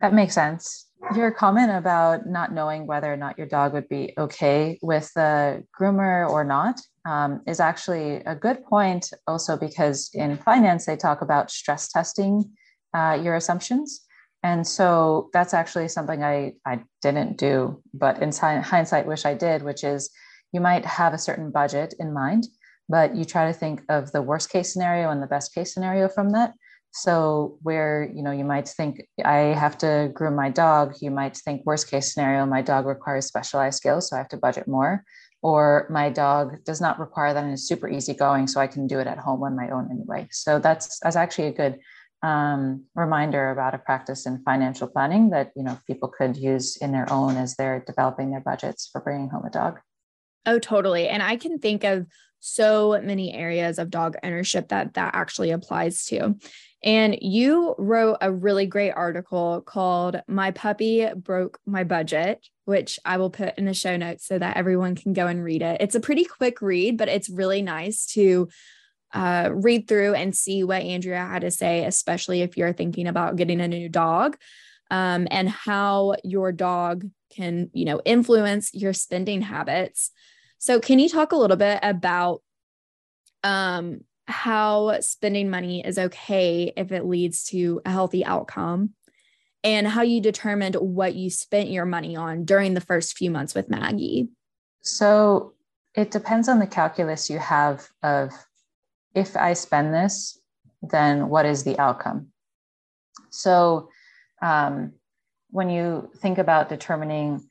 That 0.00 0.12
makes 0.12 0.34
sense. 0.34 0.86
Your 1.14 1.30
comment 1.30 1.70
about 1.70 2.26
not 2.26 2.52
knowing 2.52 2.86
whether 2.86 3.10
or 3.10 3.16
not 3.16 3.38
your 3.38 3.46
dog 3.46 3.72
would 3.72 3.88
be 3.88 4.12
okay 4.18 4.78
with 4.82 5.10
the 5.14 5.64
groomer 5.78 6.28
or 6.28 6.44
not 6.44 6.80
um, 7.06 7.42
is 7.46 7.60
actually 7.60 8.16
a 8.26 8.34
good 8.34 8.64
point, 8.64 9.10
also 9.26 9.56
because 9.56 10.10
in 10.12 10.36
finance, 10.38 10.84
they 10.84 10.96
talk 10.96 11.22
about 11.22 11.50
stress 11.50 11.88
testing 11.88 12.50
uh, 12.92 13.18
your 13.22 13.36
assumptions. 13.36 14.05
And 14.46 14.64
so 14.64 15.28
that's 15.32 15.54
actually 15.54 15.88
something 15.88 16.22
I, 16.22 16.52
I 16.64 16.84
didn't 17.02 17.36
do, 17.36 17.82
but 17.92 18.22
in 18.22 18.30
hindsight, 18.30 19.04
wish 19.04 19.24
I 19.26 19.34
did, 19.34 19.64
which 19.64 19.82
is 19.82 20.08
you 20.52 20.60
might 20.60 20.84
have 20.84 21.12
a 21.12 21.18
certain 21.18 21.50
budget 21.50 21.94
in 21.98 22.12
mind, 22.12 22.46
but 22.88 23.16
you 23.16 23.24
try 23.24 23.48
to 23.48 23.52
think 23.52 23.82
of 23.88 24.12
the 24.12 24.22
worst 24.22 24.48
case 24.48 24.72
scenario 24.72 25.10
and 25.10 25.20
the 25.20 25.26
best 25.26 25.52
case 25.52 25.74
scenario 25.74 26.08
from 26.08 26.30
that. 26.30 26.52
So 26.92 27.58
where 27.62 28.08
you 28.14 28.22
know 28.22 28.30
you 28.30 28.44
might 28.44 28.68
think 28.68 29.02
I 29.24 29.38
have 29.62 29.76
to 29.78 30.12
groom 30.14 30.36
my 30.36 30.50
dog, 30.50 30.94
you 31.00 31.10
might 31.10 31.36
think 31.36 31.66
worst 31.66 31.90
case 31.90 32.14
scenario, 32.14 32.46
my 32.46 32.62
dog 32.62 32.86
requires 32.86 33.26
specialized 33.26 33.78
skills, 33.78 34.08
so 34.08 34.14
I 34.14 34.20
have 34.20 34.28
to 34.28 34.36
budget 34.36 34.68
more. 34.68 35.02
Or 35.42 35.88
my 35.90 36.08
dog 36.08 36.64
does 36.64 36.80
not 36.80 37.00
require 37.00 37.34
that 37.34 37.44
and 37.44 37.52
is 37.52 37.66
super 37.66 37.88
easy 37.88 38.14
going, 38.14 38.46
so 38.46 38.60
I 38.60 38.68
can 38.68 38.86
do 38.86 39.00
it 39.00 39.08
at 39.08 39.18
home 39.18 39.42
on 39.42 39.56
my 39.56 39.70
own 39.70 39.88
anyway. 39.90 40.28
So 40.30 40.60
that's 40.60 41.00
that's 41.00 41.16
actually 41.16 41.48
a 41.48 41.52
good 41.62 41.80
um, 42.26 42.84
reminder 42.96 43.50
about 43.50 43.74
a 43.74 43.78
practice 43.78 44.26
in 44.26 44.42
financial 44.42 44.88
planning 44.88 45.30
that 45.30 45.52
you 45.54 45.62
know 45.62 45.78
people 45.86 46.08
could 46.08 46.36
use 46.36 46.76
in 46.76 46.90
their 46.90 47.10
own 47.12 47.36
as 47.36 47.54
they're 47.54 47.84
developing 47.86 48.32
their 48.32 48.40
budgets 48.40 48.88
for 48.90 49.00
bringing 49.00 49.28
home 49.28 49.44
a 49.44 49.50
dog. 49.50 49.78
Oh, 50.44 50.58
totally. 50.58 51.08
And 51.08 51.22
I 51.22 51.36
can 51.36 51.58
think 51.58 51.84
of 51.84 52.06
so 52.40 53.00
many 53.02 53.32
areas 53.32 53.78
of 53.78 53.90
dog 53.90 54.16
ownership 54.24 54.68
that 54.68 54.94
that 54.94 55.14
actually 55.14 55.52
applies 55.52 56.04
to. 56.06 56.34
And 56.82 57.16
you 57.20 57.74
wrote 57.78 58.18
a 58.20 58.32
really 58.32 58.66
great 58.66 58.92
article 58.92 59.62
called 59.62 60.20
My 60.28 60.50
Puppy 60.50 61.08
Broke 61.16 61.58
My 61.64 61.84
Budget, 61.84 62.44
which 62.64 62.98
I 63.04 63.18
will 63.18 63.30
put 63.30 63.56
in 63.56 63.64
the 63.66 63.74
show 63.74 63.96
notes 63.96 64.26
so 64.26 64.38
that 64.38 64.56
everyone 64.56 64.96
can 64.96 65.12
go 65.12 65.26
and 65.26 65.42
read 65.42 65.62
it. 65.62 65.80
It's 65.80 65.94
a 65.94 66.00
pretty 66.00 66.24
quick 66.24 66.60
read, 66.60 66.96
but 66.96 67.08
it's 67.08 67.30
really 67.30 67.62
nice 67.62 68.04
to 68.14 68.48
uh, 69.12 69.50
read 69.52 69.88
through 69.88 70.14
and 70.14 70.36
see 70.36 70.64
what 70.64 70.82
Andrea 70.82 71.24
had 71.24 71.42
to 71.42 71.50
say, 71.50 71.84
especially 71.84 72.42
if 72.42 72.56
you're 72.56 72.72
thinking 72.72 73.06
about 73.06 73.36
getting 73.36 73.60
a 73.60 73.68
new 73.68 73.88
dog 73.88 74.36
um, 74.90 75.26
and 75.30 75.48
how 75.48 76.16
your 76.24 76.52
dog 76.52 77.08
can, 77.34 77.70
you 77.72 77.84
know, 77.84 78.00
influence 78.04 78.72
your 78.74 78.92
spending 78.92 79.42
habits. 79.42 80.10
So, 80.58 80.80
can 80.80 80.98
you 80.98 81.08
talk 81.08 81.32
a 81.32 81.36
little 81.36 81.56
bit 81.56 81.80
about 81.82 82.42
um, 83.42 84.00
how 84.26 85.00
spending 85.00 85.50
money 85.50 85.84
is 85.84 85.98
okay 85.98 86.72
if 86.76 86.92
it 86.92 87.04
leads 87.04 87.44
to 87.44 87.80
a 87.84 87.90
healthy 87.90 88.24
outcome 88.24 88.90
and 89.62 89.86
how 89.86 90.02
you 90.02 90.20
determined 90.20 90.74
what 90.76 91.14
you 91.14 91.30
spent 91.30 91.70
your 91.70 91.86
money 91.86 92.16
on 92.16 92.44
during 92.44 92.74
the 92.74 92.80
first 92.80 93.16
few 93.16 93.30
months 93.30 93.54
with 93.54 93.68
Maggie. 93.68 94.28
So 94.82 95.54
it 95.94 96.10
depends 96.10 96.48
on 96.48 96.58
the 96.58 96.66
calculus 96.66 97.30
you 97.30 97.38
have 97.38 97.88
of 98.02 98.32
if 99.16 99.34
I 99.34 99.54
spend 99.54 99.94
this, 99.94 100.38
then 100.82 101.28
what 101.30 101.46
is 101.46 101.64
the 101.64 101.78
outcome? 101.78 102.28
So 103.30 103.88
um, 104.42 104.92
when 105.50 105.70
you 105.70 106.10
think 106.18 106.36
about 106.38 106.68
determining 106.68 107.48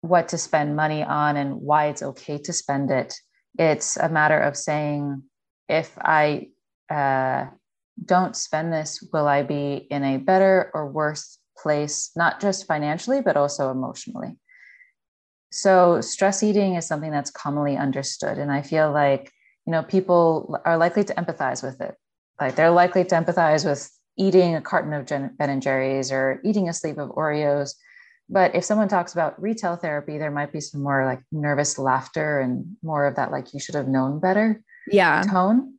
what 0.00 0.28
to 0.28 0.38
spend 0.38 0.74
money 0.74 1.02
on 1.02 1.36
and 1.36 1.60
why 1.60 1.86
it's 1.86 2.02
okay 2.02 2.38
to 2.38 2.52
spend 2.52 2.90
it, 2.90 3.14
it's 3.58 3.98
a 3.98 4.08
matter 4.08 4.40
of 4.40 4.56
saying, 4.56 5.22
if 5.68 5.92
I 6.00 6.48
uh, 6.90 7.46
don't 8.04 8.34
spend 8.34 8.72
this, 8.72 9.06
will 9.12 9.28
I 9.28 9.42
be 9.42 9.86
in 9.90 10.02
a 10.02 10.16
better 10.16 10.70
or 10.72 10.90
worse 10.90 11.38
place, 11.58 12.10
not 12.16 12.40
just 12.40 12.66
financially, 12.66 13.20
but 13.20 13.36
also 13.36 13.70
emotionally? 13.70 14.38
So, 15.50 16.00
stress 16.00 16.42
eating 16.42 16.76
is 16.76 16.86
something 16.86 17.12
that's 17.12 17.30
commonly 17.30 17.76
understood. 17.76 18.38
And 18.38 18.50
I 18.50 18.62
feel 18.62 18.90
like, 18.90 19.30
you 19.66 19.72
know, 19.72 19.82
people 19.82 20.58
are 20.64 20.76
likely 20.76 21.04
to 21.04 21.14
empathize 21.14 21.62
with 21.62 21.80
it. 21.80 21.94
Like 22.40 22.56
they're 22.56 22.70
likely 22.70 23.04
to 23.04 23.14
empathize 23.14 23.64
with 23.64 23.90
eating 24.18 24.56
a 24.56 24.60
carton 24.60 24.92
of 24.92 25.06
Ben 25.06 25.32
and 25.38 25.62
Jerry's 25.62 26.10
or 26.10 26.40
eating 26.44 26.68
a 26.68 26.72
sleeve 26.72 26.98
of 26.98 27.10
Oreos. 27.10 27.74
But 28.28 28.54
if 28.54 28.64
someone 28.64 28.88
talks 28.88 29.12
about 29.12 29.40
retail 29.40 29.76
therapy, 29.76 30.18
there 30.18 30.30
might 30.30 30.52
be 30.52 30.60
some 30.60 30.82
more 30.82 31.04
like 31.04 31.20
nervous 31.30 31.78
laughter 31.78 32.40
and 32.40 32.76
more 32.82 33.06
of 33.06 33.16
that, 33.16 33.30
like, 33.30 33.52
you 33.52 33.60
should 33.60 33.74
have 33.74 33.88
known 33.88 34.20
better 34.20 34.62
yeah. 34.90 35.22
tone. 35.22 35.71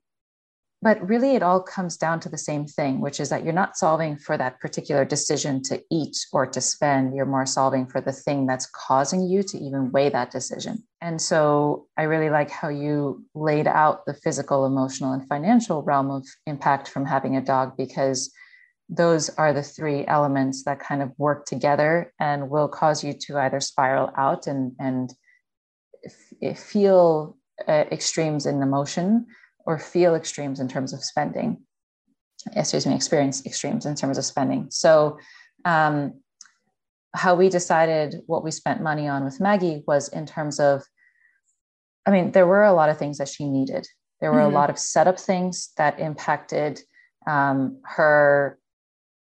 But 0.84 1.08
really, 1.08 1.38
it 1.38 1.44
all 1.44 1.62
comes 1.64 1.96
down 1.96 2.20
to 2.20 2.30
the 2.30 2.38
same 2.38 2.66
thing, 2.66 3.00
which 3.00 3.22
is 3.22 3.30
that 3.30 3.46
you're 3.46 3.54
not 3.54 3.78
solving 3.78 4.18
for 4.18 4.36
that 4.38 4.60
particular 4.60 5.06
decision 5.06 5.64
to 5.64 5.82
eat 5.90 6.18
or 6.34 6.46
to 6.46 6.60
spend. 6.60 7.16
You're 7.16 7.26
more 7.26 7.46
solving 7.46 7.88
for 7.88 8.02
the 8.02 8.12
thing 8.12 8.46
that's 8.46 8.66
causing 8.66 9.22
you 9.26 9.44
to 9.44 9.58
even 9.58 9.94
weigh 9.94 10.10
that 10.10 10.30
decision. 10.30 10.84
And 11.00 11.22
so 11.22 11.88
I 11.98 12.04
really 12.04 12.30
like 12.30 12.50
how 12.50 12.68
you 12.68 13.24
laid 13.34 13.66
out 13.66 14.06
the 14.06 14.14
physical, 14.14 14.66
emotional, 14.66 15.14
and 15.14 15.26
financial 15.30 15.84
realm 15.84 16.12
of 16.12 16.28
impact 16.48 16.90
from 16.90 17.06
having 17.06 17.38
a 17.38 17.42
dog 17.42 17.78
because 17.78 18.30
those 18.90 19.30
are 19.30 19.54
the 19.54 19.64
three 19.64 20.06
elements 20.06 20.66
that 20.66 20.82
kind 20.82 21.02
of 21.02 21.14
work 21.18 21.46
together 21.46 22.12
and 22.20 22.50
will 22.50 22.68
cause 22.68 23.06
you 23.06 23.14
to 23.14 23.38
either 23.38 23.62
spiral 23.62 24.12
out 24.18 24.48
and, 24.48 24.74
and 24.80 25.14
f- 26.44 26.60
feel 26.60 27.38
uh, 27.70 27.86
extremes 27.90 28.46
in 28.46 28.62
emotion 28.62 29.26
or 29.66 29.80
feel 29.80 30.16
extremes 30.16 30.60
in 30.60 30.68
terms 30.68 30.94
of 30.94 31.04
spending. 31.04 31.62
Excuse 32.56 32.86
me 32.86 32.96
experience 32.96 33.46
extremes 33.46 33.86
in 33.86 33.96
terms 33.96 34.18
of 34.18 34.26
spending. 34.26 34.68
So 34.70 35.18
um, 35.66 36.20
how 37.14 37.36
we 37.36 37.50
decided 37.50 38.22
what 38.26 38.44
we 38.44 38.52
spent 38.52 38.82
money 38.82 39.08
on 39.08 39.24
with 39.24 39.40
maggie 39.40 39.84
was 39.86 40.08
in 40.10 40.26
terms 40.26 40.60
of 40.60 40.84
i 42.08 42.12
mean 42.12 42.32
there 42.32 42.48
were 42.48 42.64
a 42.64 42.74
lot 42.74 42.90
of 42.90 42.98
things 42.98 43.18
that 43.20 43.30
she 43.30 43.48
needed. 43.48 43.88
There 44.20 44.32
were 44.32 44.40
mm-hmm. 44.40 44.56
a 44.56 44.60
lot 44.60 44.70
of 44.70 44.80
setup 44.80 45.20
things 45.20 45.72
that 45.78 46.00
impacted 46.00 46.80
um, 47.28 47.80
her 47.84 48.58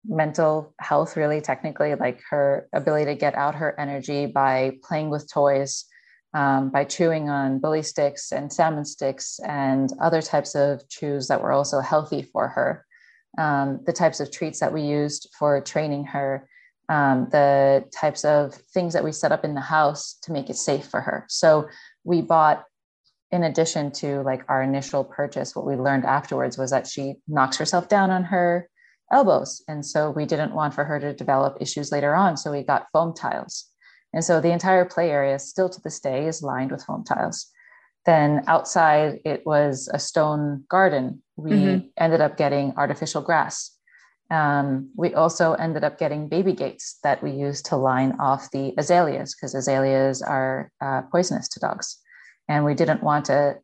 mental 0.06 0.74
health 0.78 1.16
really 1.16 1.40
technically 1.40 1.94
like 1.94 2.20
her 2.28 2.68
ability 2.74 3.06
to 3.06 3.14
get 3.14 3.34
out 3.34 3.54
her 3.54 3.78
energy 3.80 4.26
by 4.26 4.76
playing 4.82 5.08
with 5.08 5.30
toys 5.32 5.86
um, 6.34 6.70
by 6.70 6.84
chewing 6.84 7.30
on 7.30 7.60
bully 7.60 7.82
sticks 7.82 8.32
and 8.32 8.52
salmon 8.52 8.84
sticks 8.84 9.38
and 9.46 9.90
other 10.00 10.20
types 10.20 10.54
of 10.56 10.86
chews 10.88 11.28
that 11.28 11.40
were 11.40 11.52
also 11.52 11.80
healthy 11.80 12.22
for 12.22 12.48
her. 12.48 12.84
Um, 13.38 13.80
the 13.86 13.92
types 13.92 14.20
of 14.20 14.30
treats 14.30 14.60
that 14.60 14.72
we 14.72 14.82
used 14.82 15.28
for 15.38 15.60
training 15.60 16.06
her, 16.06 16.48
um, 16.88 17.28
the 17.30 17.84
types 17.92 18.24
of 18.24 18.54
things 18.54 18.92
that 18.92 19.04
we 19.04 19.12
set 19.12 19.32
up 19.32 19.44
in 19.44 19.54
the 19.54 19.60
house 19.60 20.18
to 20.22 20.32
make 20.32 20.50
it 20.50 20.56
safe 20.56 20.86
for 20.86 21.00
her. 21.00 21.24
So 21.28 21.68
we 22.02 22.20
bought, 22.20 22.64
in 23.30 23.44
addition 23.44 23.90
to 23.92 24.22
like 24.22 24.44
our 24.48 24.62
initial 24.62 25.04
purchase, 25.04 25.56
what 25.56 25.66
we 25.66 25.76
learned 25.76 26.04
afterwards 26.04 26.58
was 26.58 26.70
that 26.70 26.86
she 26.86 27.14
knocks 27.26 27.56
herself 27.56 27.88
down 27.88 28.10
on 28.10 28.24
her 28.24 28.68
elbows. 29.12 29.62
And 29.68 29.84
so 29.86 30.10
we 30.10 30.26
didn't 30.26 30.54
want 30.54 30.74
for 30.74 30.84
her 30.84 30.98
to 30.98 31.14
develop 31.14 31.58
issues 31.60 31.92
later 31.92 32.14
on. 32.14 32.36
So 32.36 32.50
we 32.50 32.62
got 32.62 32.86
foam 32.92 33.14
tiles. 33.14 33.66
And 34.14 34.24
so 34.24 34.40
the 34.40 34.52
entire 34.52 34.84
play 34.84 35.10
area 35.10 35.38
still 35.40 35.68
to 35.68 35.80
this 35.82 35.98
day 35.98 36.26
is 36.26 36.42
lined 36.42 36.70
with 36.70 36.84
foam 36.84 37.04
tiles. 37.04 37.50
Then 38.06 38.44
outside 38.46 39.18
it 39.24 39.44
was 39.44 39.90
a 39.92 39.98
stone 39.98 40.64
garden. 40.70 41.22
We 41.36 41.50
mm-hmm. 41.50 41.86
ended 41.98 42.20
up 42.20 42.36
getting 42.36 42.74
artificial 42.76 43.22
grass. 43.22 43.72
Um, 44.30 44.90
we 44.96 45.14
also 45.14 45.54
ended 45.54 45.84
up 45.84 45.98
getting 45.98 46.28
baby 46.28 46.52
gates 46.52 46.98
that 47.02 47.22
we 47.22 47.32
used 47.32 47.66
to 47.66 47.76
line 47.76 48.16
off 48.20 48.50
the 48.52 48.72
azaleas 48.78 49.34
because 49.34 49.54
azaleas 49.54 50.22
are 50.22 50.70
uh, 50.80 51.02
poisonous 51.10 51.48
to 51.50 51.60
dogs. 51.60 51.98
And 52.48 52.64
we 52.64 52.74
didn't 52.74 53.02
want 53.02 53.26
to 53.26 53.58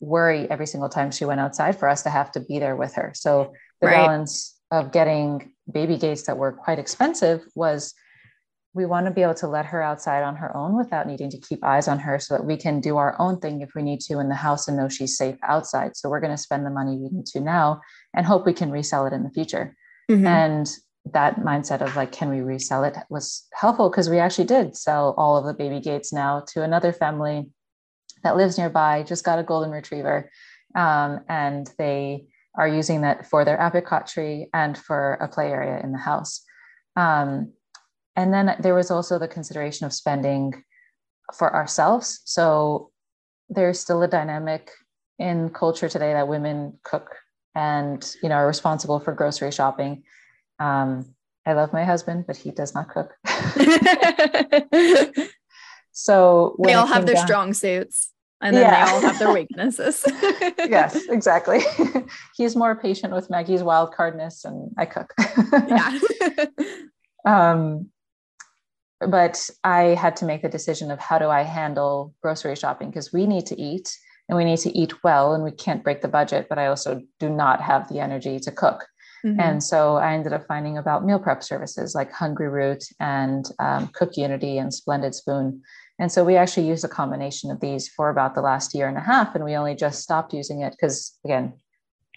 worry 0.00 0.50
every 0.50 0.66
single 0.66 0.90
time 0.90 1.10
she 1.10 1.24
went 1.24 1.40
outside 1.40 1.78
for 1.78 1.88
us 1.88 2.02
to 2.02 2.10
have 2.10 2.30
to 2.32 2.40
be 2.40 2.58
there 2.58 2.76
with 2.76 2.94
her. 2.94 3.12
So 3.14 3.52
the 3.80 3.86
right. 3.86 4.06
balance 4.06 4.54
of 4.70 4.92
getting 4.92 5.52
baby 5.70 5.96
gates 5.96 6.24
that 6.24 6.36
were 6.36 6.52
quite 6.52 6.78
expensive 6.78 7.42
was 7.54 7.94
we 8.74 8.84
want 8.84 9.06
to 9.06 9.12
be 9.12 9.22
able 9.22 9.34
to 9.34 9.46
let 9.46 9.66
her 9.66 9.80
outside 9.80 10.24
on 10.24 10.34
her 10.34 10.54
own 10.56 10.76
without 10.76 11.06
needing 11.06 11.30
to 11.30 11.38
keep 11.38 11.62
eyes 11.64 11.86
on 11.86 12.00
her 12.00 12.18
so 12.18 12.34
that 12.34 12.44
we 12.44 12.56
can 12.56 12.80
do 12.80 12.96
our 12.96 13.14
own 13.20 13.38
thing 13.38 13.62
if 13.62 13.70
we 13.74 13.82
need 13.82 14.00
to 14.00 14.18
in 14.18 14.28
the 14.28 14.34
house 14.34 14.66
and 14.66 14.76
know 14.76 14.88
she's 14.88 15.16
safe 15.16 15.36
outside. 15.44 15.96
So 15.96 16.08
we're 16.08 16.20
going 16.20 16.32
to 16.32 16.42
spend 16.42 16.66
the 16.66 16.70
money 16.70 16.96
we 16.96 17.08
need 17.08 17.26
to 17.26 17.40
now 17.40 17.80
and 18.14 18.26
hope 18.26 18.44
we 18.44 18.52
can 18.52 18.72
resell 18.72 19.06
it 19.06 19.12
in 19.12 19.22
the 19.22 19.30
future. 19.30 19.76
Mm-hmm. 20.10 20.26
And 20.26 20.70
that 21.12 21.36
mindset 21.36 21.82
of 21.82 21.94
like, 21.94 22.10
can 22.10 22.30
we 22.30 22.40
resell 22.40 22.82
it 22.82 22.96
was 23.08 23.46
helpful 23.52 23.90
because 23.90 24.10
we 24.10 24.18
actually 24.18 24.46
did 24.46 24.76
sell 24.76 25.14
all 25.16 25.36
of 25.36 25.44
the 25.44 25.54
baby 25.54 25.80
gates 25.80 26.12
now 26.12 26.44
to 26.48 26.62
another 26.62 26.92
family 26.92 27.50
that 28.24 28.36
lives 28.36 28.58
nearby, 28.58 29.04
just 29.04 29.24
got 29.24 29.38
a 29.38 29.44
golden 29.44 29.70
retriever. 29.70 30.30
Um, 30.74 31.20
and 31.28 31.70
they 31.78 32.26
are 32.56 32.66
using 32.66 33.02
that 33.02 33.26
for 33.26 33.44
their 33.44 33.60
apricot 33.60 34.08
tree 34.08 34.48
and 34.52 34.76
for 34.76 35.14
a 35.14 35.28
play 35.28 35.50
area 35.50 35.80
in 35.82 35.92
the 35.92 35.98
house. 35.98 36.42
Um, 36.96 37.52
and 38.16 38.32
then 38.32 38.56
there 38.60 38.74
was 38.74 38.90
also 38.90 39.18
the 39.18 39.28
consideration 39.28 39.86
of 39.86 39.92
spending 39.92 40.64
for 41.32 41.54
ourselves. 41.54 42.20
So 42.24 42.90
there's 43.48 43.80
still 43.80 44.02
a 44.02 44.08
dynamic 44.08 44.70
in 45.18 45.50
culture 45.50 45.88
today 45.88 46.12
that 46.12 46.28
women 46.28 46.78
cook 46.82 47.16
and 47.54 48.14
you 48.22 48.28
know 48.28 48.36
are 48.36 48.46
responsible 48.46 49.00
for 49.00 49.12
grocery 49.12 49.52
shopping. 49.52 50.02
Um, 50.58 51.14
I 51.46 51.52
love 51.52 51.72
my 51.72 51.84
husband, 51.84 52.24
but 52.26 52.36
he 52.36 52.50
does 52.50 52.74
not 52.74 52.88
cook. 52.88 53.14
so 55.92 56.56
they 56.62 56.74
all 56.74 56.86
have 56.86 57.06
their 57.06 57.16
down, 57.16 57.26
strong 57.26 57.54
suits 57.54 58.12
and 58.40 58.54
then 58.54 58.62
yeah. 58.62 58.84
they 58.84 58.92
all 58.92 59.00
have 59.00 59.18
their 59.18 59.32
weaknesses. 59.32 60.04
yes, 60.58 61.06
exactly. 61.08 61.60
He's 62.36 62.54
more 62.54 62.76
patient 62.76 63.12
with 63.12 63.30
Maggie's 63.30 63.62
wild 63.62 63.94
cardness 63.94 64.44
and 64.44 64.70
I 64.76 64.86
cook. 64.86 65.12
yeah. 65.68 65.98
um, 67.24 67.90
but 69.08 69.48
I 69.62 69.94
had 69.94 70.16
to 70.16 70.24
make 70.24 70.42
the 70.42 70.48
decision 70.48 70.90
of 70.90 70.98
how 70.98 71.18
do 71.18 71.28
I 71.28 71.42
handle 71.42 72.14
grocery 72.22 72.56
shopping 72.56 72.90
because 72.90 73.12
we 73.12 73.26
need 73.26 73.46
to 73.46 73.60
eat 73.60 73.96
and 74.28 74.36
we 74.36 74.44
need 74.44 74.58
to 74.60 74.76
eat 74.76 75.04
well 75.04 75.34
and 75.34 75.44
we 75.44 75.50
can't 75.50 75.84
break 75.84 76.00
the 76.00 76.08
budget, 76.08 76.46
but 76.48 76.58
I 76.58 76.66
also 76.66 77.02
do 77.20 77.28
not 77.28 77.60
have 77.60 77.88
the 77.88 78.00
energy 78.00 78.38
to 78.40 78.50
cook. 78.50 78.86
Mm-hmm. 79.24 79.40
And 79.40 79.62
so 79.62 79.96
I 79.96 80.12
ended 80.12 80.32
up 80.32 80.46
finding 80.46 80.76
about 80.76 81.04
meal 81.04 81.18
prep 81.18 81.42
services 81.42 81.94
like 81.94 82.12
Hungryroot 82.12 82.84
and 83.00 83.46
um, 83.58 83.88
CookUnity 83.88 84.60
and 84.60 84.72
Splendid 84.72 85.14
Spoon. 85.14 85.62
And 85.98 86.10
so 86.10 86.24
we 86.24 86.36
actually 86.36 86.68
used 86.68 86.84
a 86.84 86.88
combination 86.88 87.50
of 87.50 87.60
these 87.60 87.88
for 87.88 88.10
about 88.10 88.34
the 88.34 88.42
last 88.42 88.74
year 88.74 88.88
and 88.88 88.98
a 88.98 89.00
half, 89.00 89.34
and 89.34 89.44
we 89.44 89.54
only 89.54 89.76
just 89.76 90.02
stopped 90.02 90.34
using 90.34 90.60
it 90.60 90.72
because, 90.72 91.16
again, 91.24 91.52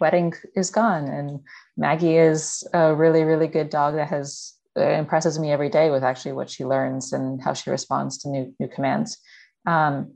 wedding 0.01 0.33
is 0.55 0.71
gone, 0.71 1.07
and 1.07 1.39
Maggie 1.77 2.17
is 2.17 2.67
a 2.73 2.95
really, 2.95 3.23
really 3.23 3.47
good 3.47 3.69
dog 3.69 3.93
that 3.95 4.09
has 4.09 4.56
impresses 4.77 5.39
me 5.39 5.51
every 5.51 5.69
day 5.69 5.89
with 5.89 6.03
actually 6.03 6.33
what 6.33 6.49
she 6.49 6.65
learns 6.65 7.13
and 7.13 7.41
how 7.41 7.53
she 7.53 7.69
responds 7.69 8.17
to 8.19 8.29
new 8.29 8.53
new 8.59 8.67
commands. 8.67 9.17
Um, 9.65 10.13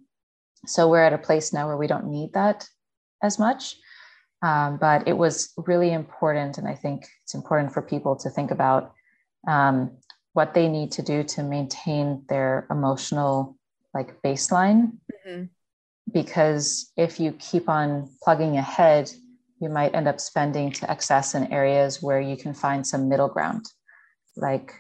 so 0.66 0.90
we're 0.90 1.04
at 1.04 1.14
a 1.14 1.18
place 1.18 1.54
now 1.54 1.68
where 1.68 1.78
we 1.78 1.88
don't 1.88 2.08
need 2.08 2.34
that 2.34 2.68
as 3.24 3.40
much. 3.40 3.76
Um, 4.44 4.78
but 4.78 5.08
it 5.08 5.18
was 5.18 5.54
really 5.58 5.92
important, 5.92 6.58
and 6.58 6.68
I 6.68 6.74
think 6.74 7.08
it's 7.24 7.36
important 7.36 7.74
for 7.74 7.82
people 7.82 8.16
to 8.18 8.30
think 8.30 8.50
about 8.50 8.94
um, 9.48 9.92
what 10.34 10.54
they 10.54 10.68
need 10.68 10.92
to 10.94 11.04
do 11.04 11.24
to 11.24 11.44
maintain 11.44 12.24
their 12.28 12.66
emotional 12.72 13.58
like 13.94 14.22
baseline. 14.22 14.94
Mm-hmm. 15.28 15.44
Because 16.12 16.92
if 16.98 17.20
you 17.20 17.34
keep 17.34 17.70
on 17.70 18.10
plugging 18.24 18.58
ahead, 18.58 19.12
you 19.60 19.70
might 19.70 19.94
end 19.94 20.08
up 20.08 20.20
spending 20.20 20.72
to 20.72 20.90
excess 20.90 21.36
in 21.36 21.54
areas 21.54 22.02
where 22.02 22.20
you 22.20 22.36
can 22.36 22.54
find 22.54 22.86
some 22.86 23.08
middle 23.08 23.30
ground 23.30 23.68
like 24.36 24.74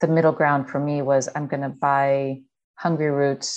the 0.00 0.08
middle 0.08 0.32
ground 0.32 0.68
for 0.68 0.78
me 0.78 1.02
was 1.02 1.28
I'm 1.34 1.46
going 1.46 1.62
to 1.62 1.68
buy 1.68 2.40
Hungryroot 2.82 3.48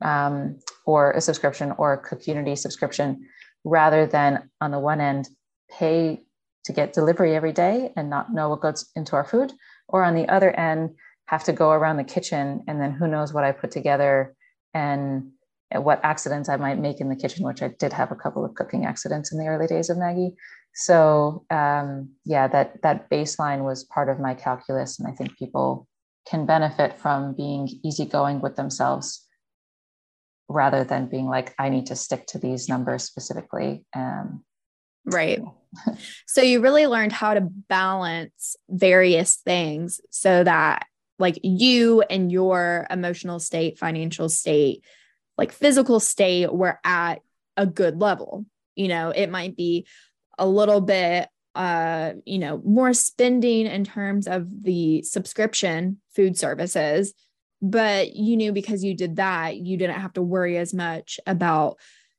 um, 0.00 0.58
or 0.86 1.12
a 1.12 1.20
subscription 1.20 1.72
or 1.78 1.92
a 1.92 2.02
CookUnity 2.02 2.56
subscription 2.56 3.28
rather 3.64 4.06
than 4.06 4.50
on 4.60 4.70
the 4.70 4.78
one 4.78 5.00
end 5.00 5.28
pay 5.70 6.22
to 6.64 6.72
get 6.72 6.92
delivery 6.92 7.34
every 7.34 7.52
day 7.52 7.92
and 7.96 8.08
not 8.08 8.32
know 8.32 8.48
what 8.48 8.60
goes 8.60 8.88
into 8.94 9.16
our 9.16 9.24
food, 9.24 9.52
or 9.88 10.04
on 10.04 10.14
the 10.14 10.28
other 10.28 10.50
end 10.50 10.94
have 11.26 11.44
to 11.44 11.52
go 11.52 11.70
around 11.70 11.96
the 11.96 12.04
kitchen 12.04 12.62
and 12.68 12.80
then 12.80 12.92
who 12.92 13.06
knows 13.06 13.32
what 13.32 13.44
I 13.44 13.52
put 13.52 13.70
together 13.70 14.34
and 14.74 15.30
what 15.80 16.00
accidents 16.02 16.48
I 16.48 16.56
might 16.56 16.78
make 16.78 17.00
in 17.00 17.08
the 17.08 17.16
kitchen, 17.16 17.44
which 17.44 17.62
I 17.62 17.68
did 17.68 17.92
have 17.92 18.10
a 18.10 18.16
couple 18.16 18.44
of 18.44 18.54
cooking 18.54 18.84
accidents 18.84 19.32
in 19.32 19.38
the 19.38 19.46
early 19.46 19.66
days 19.66 19.90
of 19.90 19.98
Maggie. 19.98 20.34
So 20.74 21.44
um, 21.50 22.10
yeah, 22.24 22.48
that 22.48 22.82
that 22.82 23.10
baseline 23.10 23.64
was 23.64 23.84
part 23.84 24.08
of 24.08 24.20
my 24.20 24.34
calculus, 24.34 24.98
and 24.98 25.08
I 25.08 25.12
think 25.12 25.36
people 25.38 25.86
can 26.28 26.46
benefit 26.46 26.98
from 26.98 27.34
being 27.34 27.68
easygoing 27.84 28.40
with 28.40 28.56
themselves 28.56 29.26
rather 30.48 30.84
than 30.84 31.06
being 31.06 31.26
like, 31.26 31.54
I 31.58 31.68
need 31.68 31.86
to 31.86 31.96
stick 31.96 32.26
to 32.28 32.38
these 32.38 32.68
numbers 32.68 33.04
specifically. 33.04 33.84
Um, 33.94 34.44
right. 35.06 35.40
so 36.26 36.42
you 36.42 36.60
really 36.60 36.86
learned 36.86 37.12
how 37.12 37.34
to 37.34 37.40
balance 37.40 38.56
various 38.68 39.36
things 39.36 40.00
so 40.10 40.44
that 40.44 40.86
like 41.18 41.38
you 41.42 42.02
and 42.02 42.30
your 42.30 42.86
emotional 42.90 43.38
state, 43.38 43.78
financial 43.78 44.28
state, 44.28 44.84
like 45.36 45.52
physical 45.52 46.00
state 46.00 46.52
were 46.52 46.78
at 46.84 47.20
a 47.56 47.66
good 47.66 48.00
level. 48.00 48.46
You 48.74 48.88
know, 48.88 49.10
it 49.10 49.30
might 49.30 49.56
be 49.56 49.86
a 50.38 50.46
little 50.46 50.80
bit 50.80 51.28
uh 51.54 52.12
you 52.24 52.38
know 52.38 52.62
more 52.64 52.94
spending 52.94 53.66
in 53.66 53.84
terms 53.84 54.26
of 54.26 54.62
the 54.62 55.02
subscription 55.02 55.98
food 56.16 56.38
services 56.38 57.12
but 57.60 58.16
you 58.16 58.38
knew 58.38 58.52
because 58.52 58.82
you 58.82 58.94
did 58.94 59.16
that 59.16 59.58
you 59.58 59.76
didn't 59.76 60.00
have 60.00 60.14
to 60.14 60.22
worry 60.22 60.56
as 60.56 60.72
much 60.72 61.20
about 61.26 61.76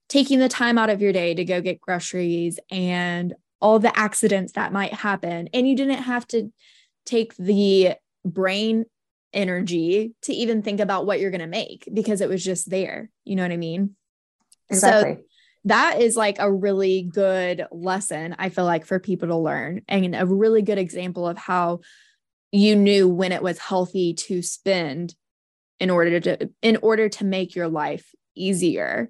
taking 0.08 0.38
the 0.38 0.48
time 0.48 0.78
out 0.78 0.92
of 0.92 1.02
your 1.02 1.12
day 1.12 1.34
to 1.34 1.44
go 1.44 1.62
get 1.62 1.82
groceries 1.82 2.60
and 2.70 3.34
all 3.60 3.80
the 3.80 3.98
accidents 3.98 4.54
that 4.54 4.72
might 4.72 4.94
happen 4.94 5.50
and 5.52 5.68
you 5.68 5.76
didn't 5.76 6.04
have 6.04 6.28
to 6.28 6.52
take 7.06 7.36
the 7.38 7.96
brain 8.24 8.86
energy 9.34 10.14
to 10.24 10.34
even 10.34 10.62
think 10.62 10.80
about 10.80 11.06
what 11.06 11.20
you're 11.20 11.32
going 11.32 11.42
to 11.42 11.48
make 11.48 11.88
because 11.92 12.22
it 12.22 12.30
was 12.30 12.44
just 12.44 12.70
there. 12.70 13.10
You 13.24 13.36
know 13.36 13.44
what 13.44 13.52
i 13.52 13.58
mean? 13.58 13.96
Exactly. 14.70 15.16
so 15.16 15.22
that 15.66 16.02
is 16.02 16.16
like 16.16 16.38
a 16.40 16.52
really 16.52 17.04
good 17.04 17.66
lesson, 17.72 18.36
I 18.38 18.50
feel 18.50 18.66
like, 18.66 18.86
for 18.86 19.00
people 19.00 19.30
to 19.30 19.38
learn 19.38 19.82
and 19.88 20.16
a 20.16 20.26
really 20.26 20.62
good 20.62 20.78
example 20.78 21.28
of 21.28 21.38
how 21.38 21.80
you 22.52 22.76
knew 22.76 23.08
when 23.08 23.32
it 23.32 23.42
was 23.42 23.58
healthy 23.60 24.14
to 24.14 24.42
spend 24.42 25.16
in 25.80 25.90
order 25.90 26.20
to 26.20 26.50
in 26.62 26.78
order 26.78 27.10
to 27.10 27.26
make 27.26 27.56
your 27.56 27.68
life 27.68 28.14
easier 28.36 29.10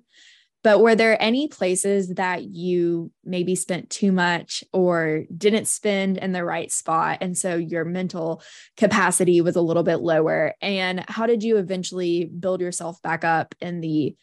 but 0.64 0.80
were 0.80 0.96
there 0.96 1.22
any 1.22 1.48
places 1.48 2.16
that 2.16 2.44
you 2.44 3.12
maybe 3.24 3.56
spent 3.56 3.90
too 3.90 4.12
much 4.12 4.64
or 4.72 5.24
didn't 5.36 5.68
spend 5.68 6.18
in 6.18 6.32
the 6.32 6.44
right 6.44 6.72
spot 6.72 7.18
and 7.22 7.38
so 7.38 7.56
your 7.56 7.86
mental 7.86 8.42
capacity 8.78 9.42
was 9.42 9.56
a 9.56 9.62
little 9.62 9.84
bit 9.84 9.98
lower 9.98 10.54
and 10.62 11.04
how 11.10 11.26
did 11.26 11.44
you 11.44 11.58
eventually 11.58 12.26
build 12.26 12.62
yourself 12.62 13.02
back 13.02 13.24
up 13.24 13.54
in 13.62 13.82
the 13.82 14.16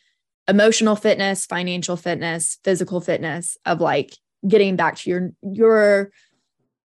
emotional 0.50 0.96
fitness, 0.96 1.46
financial 1.46 1.96
fitness, 1.96 2.58
physical 2.64 3.00
fitness 3.00 3.56
of 3.64 3.80
like 3.80 4.12
getting 4.46 4.76
back 4.76 4.96
to 4.96 5.10
your 5.10 5.32
your 5.42 6.10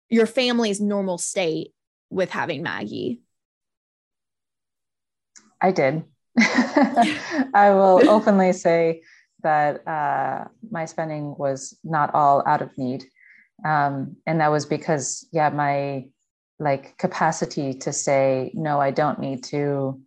your 0.10 0.26
family's 0.26 0.80
normal 0.80 1.18
state 1.18 1.74
with 2.10 2.30
having 2.30 2.62
Maggie? 2.62 3.22
I 5.62 5.72
did. 5.72 6.04
I 6.38 7.72
will 7.74 8.08
openly 8.08 8.54
say 8.54 9.02
that 9.46 9.88
uh, 9.88 10.46
my 10.70 10.86
spending 10.86 11.36
was 11.38 11.78
not 11.84 12.14
all 12.14 12.44
out 12.46 12.62
of 12.62 12.76
need. 12.78 13.06
Um, 13.64 14.18
and 14.26 14.42
that 14.42 14.52
was 14.52 14.66
because, 14.66 15.26
yeah, 15.32 15.50
my 15.50 16.10
like 16.60 16.98
capacity 16.98 17.74
to 17.86 17.94
say, 17.94 18.52
no, 18.54 18.82
I 18.82 18.92
don't 18.92 19.20
need 19.20 19.44
to 19.46 20.02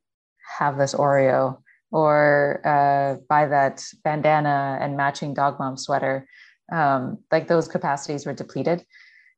have 0.59 0.77
this 0.77 0.95
Oreo 0.95 1.59
or 1.91 2.61
uh, 2.65 3.21
buy 3.29 3.47
that 3.47 3.85
bandana 4.05 4.79
and 4.81 4.97
matching 4.97 5.35
dog 5.35 5.59
mom 5.59 5.77
sweater. 5.77 6.27
Um, 6.71 7.19
like 7.33 7.49
those 7.49 7.69
capacities 7.69 8.27
were 8.27 8.35
depleted. 8.35 8.85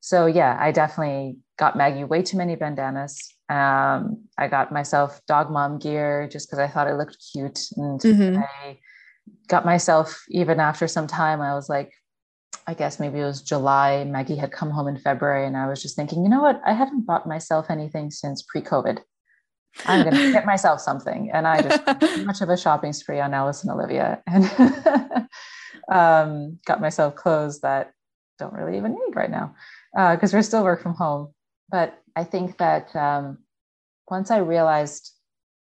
So 0.01 0.27
yeah, 0.27 0.57
I 0.59 0.73
definitely 0.73 1.37
got 1.59 1.77
Maggie 1.77 2.05
way 2.05 2.23
too 2.23 2.39
many 2.39 2.57
bandanas. 2.57 3.17
Um, 3.49 4.25
I 4.39 4.49
got 4.49 4.73
myself 4.73 5.21
dog 5.27 5.51
mom 5.51 5.79
gear 5.79 6.29
just 6.31 6.49
because 6.49 6.59
I 6.59 6.69
thought 6.69 6.89
it 6.89 6.97
looked 6.97 7.19
cute, 7.33 7.61
and 7.77 8.01
mm-hmm. 8.01 8.39
I 8.39 8.79
got 9.49 9.65
myself 9.65 10.25
even 10.29 10.61
after 10.61 10.87
some 10.89 11.07
time. 11.07 11.41
I 11.41 11.55
was 11.55 11.69
like, 11.69 11.93
I 12.67 12.75
guess 12.75 13.01
maybe 13.01 13.19
it 13.19 13.25
was 13.25 13.43
July. 13.43 14.05
Maggie 14.05 14.37
had 14.37 14.53
come 14.53 14.71
home 14.71 14.87
in 14.87 14.99
February, 14.99 15.47
and 15.47 15.57
I 15.57 15.67
was 15.69 15.83
just 15.83 15.97
thinking, 15.97 16.23
you 16.23 16.29
know 16.29 16.43
what? 16.43 16.61
I 16.65 16.73
haven't 16.73 17.07
bought 17.07 17.27
myself 17.27 17.67
anything 17.71 18.11
since 18.11 18.43
pre-COVID. 18.43 19.01
I'm 19.87 20.03
going 20.03 20.15
to 20.15 20.33
get 20.33 20.47
myself 20.55 20.81
something. 20.81 21.31
And 21.33 21.47
I 21.47 21.63
just 21.63 22.25
much 22.25 22.41
of 22.41 22.49
a 22.49 22.57
shopping 22.57 22.93
spree 22.93 23.21
on 23.21 23.35
Alice 23.35 23.63
and 23.63 23.73
Olivia 23.73 24.23
and 24.27 24.45
um, 25.93 26.59
got 26.67 26.81
myself 26.81 27.15
clothes 27.15 27.61
that 27.61 27.93
don't 28.39 28.53
really 28.53 28.77
even 28.77 28.93
need 28.93 29.15
right 29.15 29.31
now 29.31 29.55
because 29.95 30.33
uh, 30.35 30.37
we're 30.37 30.43
still 30.43 30.65
work 30.65 30.83
from 30.83 30.95
home. 30.95 31.33
But 31.71 31.99
I 32.17 32.25
think 32.25 32.59
that 32.59 32.95
um, 32.97 33.39
once 34.09 34.31
I 34.31 34.39
realized 34.39 35.13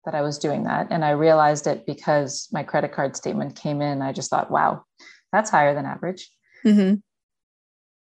that 0.06 0.16
I 0.16 0.22
was 0.22 0.38
doing 0.38 0.64
that, 0.64 0.88
and 0.90 1.06
I 1.06 1.12
realized 1.12 1.68
it 1.68 1.86
because 1.86 2.48
my 2.52 2.64
credit 2.64 2.92
card 2.92 3.16
statement 3.16 3.56
came 3.56 3.82
in, 3.82 4.02
I 4.02 4.12
just 4.14 4.30
thought, 4.30 4.52
wow, 4.52 4.84
that's 5.32 5.50
higher 5.50 5.74
than 5.74 5.86
average. 5.86 6.30
Mm-hmm. 6.66 6.96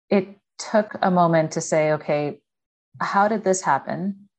It 0.09 0.37
took 0.57 0.95
a 1.01 1.11
moment 1.11 1.51
to 1.53 1.61
say, 1.61 1.93
okay, 1.93 2.39
how 3.01 3.27
did 3.27 3.43
this 3.43 3.61
happen? 3.61 4.29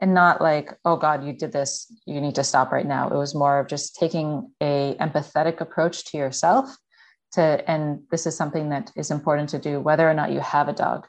And 0.00 0.14
not 0.14 0.40
like, 0.40 0.76
oh 0.84 0.96
God, 0.96 1.24
you 1.24 1.32
did 1.32 1.52
this, 1.52 1.92
you 2.06 2.20
need 2.20 2.34
to 2.34 2.44
stop 2.44 2.72
right 2.72 2.86
now. 2.86 3.08
It 3.08 3.16
was 3.16 3.34
more 3.34 3.60
of 3.60 3.68
just 3.68 3.96
taking 3.96 4.50
a 4.60 4.96
empathetic 5.00 5.60
approach 5.60 6.06
to 6.06 6.18
yourself 6.18 6.76
to, 7.32 7.70
and 7.70 8.00
this 8.10 8.26
is 8.26 8.36
something 8.36 8.70
that 8.70 8.90
is 8.96 9.10
important 9.10 9.50
to 9.50 9.58
do, 9.58 9.80
whether 9.80 10.08
or 10.08 10.14
not 10.14 10.32
you 10.32 10.40
have 10.40 10.68
a 10.68 10.72
dog. 10.72 11.06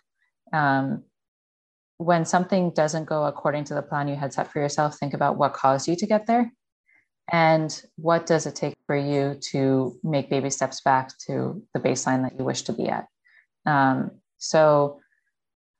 Um, 0.53 1.03
when 1.97 2.25
something 2.25 2.71
doesn't 2.71 3.05
go 3.05 3.25
according 3.25 3.63
to 3.65 3.73
the 3.73 3.81
plan 3.81 4.07
you 4.07 4.15
had 4.15 4.33
set 4.33 4.51
for 4.51 4.59
yourself, 4.59 4.97
think 4.97 5.13
about 5.13 5.37
what 5.37 5.53
caused 5.53 5.87
you 5.87 5.95
to 5.95 6.05
get 6.05 6.27
there 6.27 6.51
and 7.31 7.81
what 7.95 8.25
does 8.25 8.45
it 8.45 8.55
take 8.55 8.75
for 8.85 8.95
you 8.95 9.35
to 9.51 9.97
make 10.03 10.29
baby 10.29 10.49
steps 10.49 10.81
back 10.81 11.11
to 11.27 11.63
the 11.73 11.79
baseline 11.79 12.21
that 12.21 12.37
you 12.37 12.45
wish 12.45 12.63
to 12.63 12.73
be 12.73 12.87
at. 12.87 13.07
Um, 13.65 14.11
so 14.37 14.99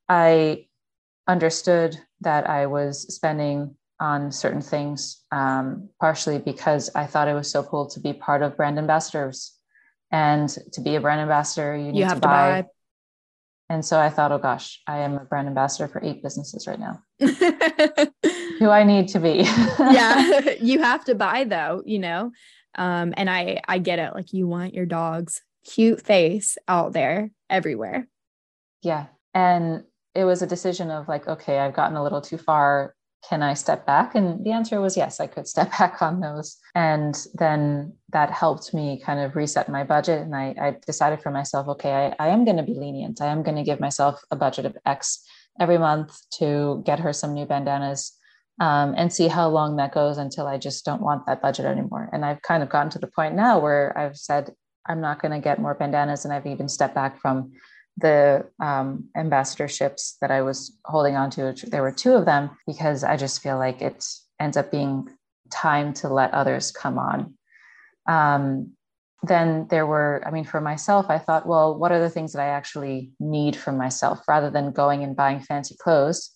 I 0.09 0.68
understood 1.28 1.97
that 2.22 2.49
I 2.49 2.66
was 2.66 3.13
spending 3.13 3.76
on 3.99 4.32
certain 4.32 4.61
things, 4.61 5.24
um, 5.32 5.89
partially 5.99 6.39
because 6.39 6.89
I 6.95 7.05
thought 7.05 7.28
it 7.28 7.34
was 7.34 7.49
so 7.49 7.63
cool 7.63 7.88
to 7.88 7.99
be 7.99 8.13
part 8.13 8.41
of 8.41 8.57
brand 8.57 8.78
ambassadors. 8.78 9.53
And 10.11 10.49
to 10.74 10.82
be 10.82 10.95
a 10.95 11.01
brand 11.01 11.22
ambassador, 11.22 11.76
you 11.76 11.91
need 11.91 11.99
you 11.99 12.09
to, 12.09 12.16
buy, 12.16 12.61
to 12.61 12.63
buy 12.63 12.70
and 13.70 13.84
so 13.84 13.99
I 13.99 14.09
thought, 14.09 14.32
oh 14.32 14.38
gosh, 14.38 14.82
I 14.88 14.99
am 14.99 15.16
a 15.16 15.26
brand 15.26 15.47
ambassador 15.47 15.88
for 15.88 16.03
eight 16.03 16.22
businesses 16.22 16.68
right 16.68 16.80
now. 16.80 17.01
Who 18.59 18.70
I 18.70 18.84
need 18.84 19.07
to 19.09 19.20
be. 19.20 19.39
yeah, 19.80 20.51
you 20.61 20.80
have 20.80 21.03
to 21.05 21.16
buy 21.16 21.45
though, 21.45 21.82
you 21.86 21.99
know. 21.99 22.32
Um, 22.76 23.13
and 23.18 23.30
I 23.30 23.61
I 23.68 23.80
get 23.80 23.99
it. 23.99 24.13
Like 24.13 24.34
you 24.34 24.47
want 24.47 24.74
your 24.74 24.86
dog's 24.86 25.41
cute 25.66 26.01
face 26.01 26.57
out 26.68 26.93
there 26.93 27.32
everywhere. 27.49 28.07
Yeah. 28.84 29.07
And 29.34 29.84
it 30.13 30.26
was 30.26 30.41
a 30.41 30.47
decision 30.47 30.91
of 30.91 31.07
like, 31.07 31.28
okay, 31.28 31.59
I've 31.59 31.74
gotten 31.74 31.97
a 31.97 32.03
little 32.03 32.22
too 32.22 32.38
far 32.38 32.94
can 33.30 33.41
I 33.41 33.53
step 33.53 33.86
back? 33.86 34.15
And 34.15 34.45
the 34.45 34.51
answer 34.51 34.80
was 34.80 34.95
yes, 34.95 35.19
I 35.19 35.28
could 35.28 35.47
step 35.53 35.71
back 35.71 36.01
on 36.01 36.19
those. 36.19 36.57
And 36.73 37.15
then 37.34 37.93
that 38.11 38.32
helped 38.32 38.73
me 38.73 39.01
kind 39.03 39.19
of 39.19 39.36
reset 39.36 39.69
my 39.69 39.84
budget. 39.84 40.21
And 40.21 40.36
I, 40.36 40.55
I 40.59 40.76
decided 40.86 41.21
for 41.21 41.32
myself, 41.32 41.67
okay, 41.69 42.13
I, 42.19 42.26
I 42.26 42.30
am 42.30 42.45
going 42.45 42.57
to 42.57 42.63
be 42.63 42.76
lenient. 42.76 43.21
I 43.21 43.28
am 43.28 43.43
going 43.43 43.57
to 43.57 43.63
give 43.63 43.80
myself 43.80 44.21
a 44.32 44.36
budget 44.36 44.65
of 44.65 44.78
X 44.86 45.23
every 45.59 45.78
month 45.78 46.19
to 46.39 46.84
get 46.86 46.99
her 46.99 47.13
some 47.13 47.34
new 47.34 47.45
bandanas 47.45 48.13
um, 48.59 48.93
and 48.97 49.11
see 49.11 49.28
how 49.28 49.49
long 49.49 49.78
that 49.78 49.93
goes 49.93 50.17
until 50.17 50.47
I 50.47 50.57
just 50.57 50.86
don't 50.86 51.01
want 51.01 51.26
that 51.26 51.41
budget 51.41 51.65
anymore. 51.65 52.09
And 52.11 52.23
I've 52.23 52.41
kind 52.41 52.63
of 52.63 52.69
gotten 52.69 52.89
to 52.91 52.99
the 52.99 53.07
point 53.07 53.36
now 53.36 53.59
where 53.59 53.97
I've 53.97 54.17
said, 54.17 54.53
I'm 54.88 55.01
not 55.01 55.21
going 55.21 55.32
to 55.32 55.39
get 55.39 55.59
more 55.59 55.73
bandanas. 55.73 56.26
And 56.26 56.34
I've 56.34 56.45
even 56.45 56.69
stepped 56.69 56.95
back 56.95 57.19
from 57.19 57.53
the 57.97 58.45
um, 58.59 59.09
ambassadorships 59.15 60.15
that 60.21 60.31
I 60.31 60.41
was 60.41 60.77
holding 60.85 61.15
on 61.15 61.29
to, 61.31 61.53
there 61.67 61.81
were 61.81 61.91
two 61.91 62.13
of 62.13 62.25
them 62.25 62.51
because 62.67 63.03
I 63.03 63.15
just 63.15 63.41
feel 63.41 63.57
like 63.57 63.81
it 63.81 64.05
ends 64.39 64.57
up 64.57 64.71
being 64.71 65.09
time 65.51 65.93
to 65.93 66.09
let 66.09 66.33
others 66.33 66.71
come 66.71 66.97
on. 66.99 67.35
Um, 68.07 68.73
then 69.23 69.67
there 69.69 69.85
were, 69.85 70.21
I 70.25 70.31
mean, 70.31 70.43
for 70.43 70.61
myself, 70.61 71.07
I 71.09 71.17
thought, 71.17 71.47
well, 71.47 71.77
what 71.77 71.91
are 71.91 71.99
the 71.99 72.09
things 72.09 72.33
that 72.33 72.41
I 72.41 72.49
actually 72.49 73.11
need 73.19 73.55
for 73.55 73.71
myself 73.71 74.21
rather 74.27 74.49
than 74.49 74.71
going 74.71 75.03
and 75.03 75.15
buying 75.15 75.39
fancy 75.39 75.75
clothes? 75.79 76.31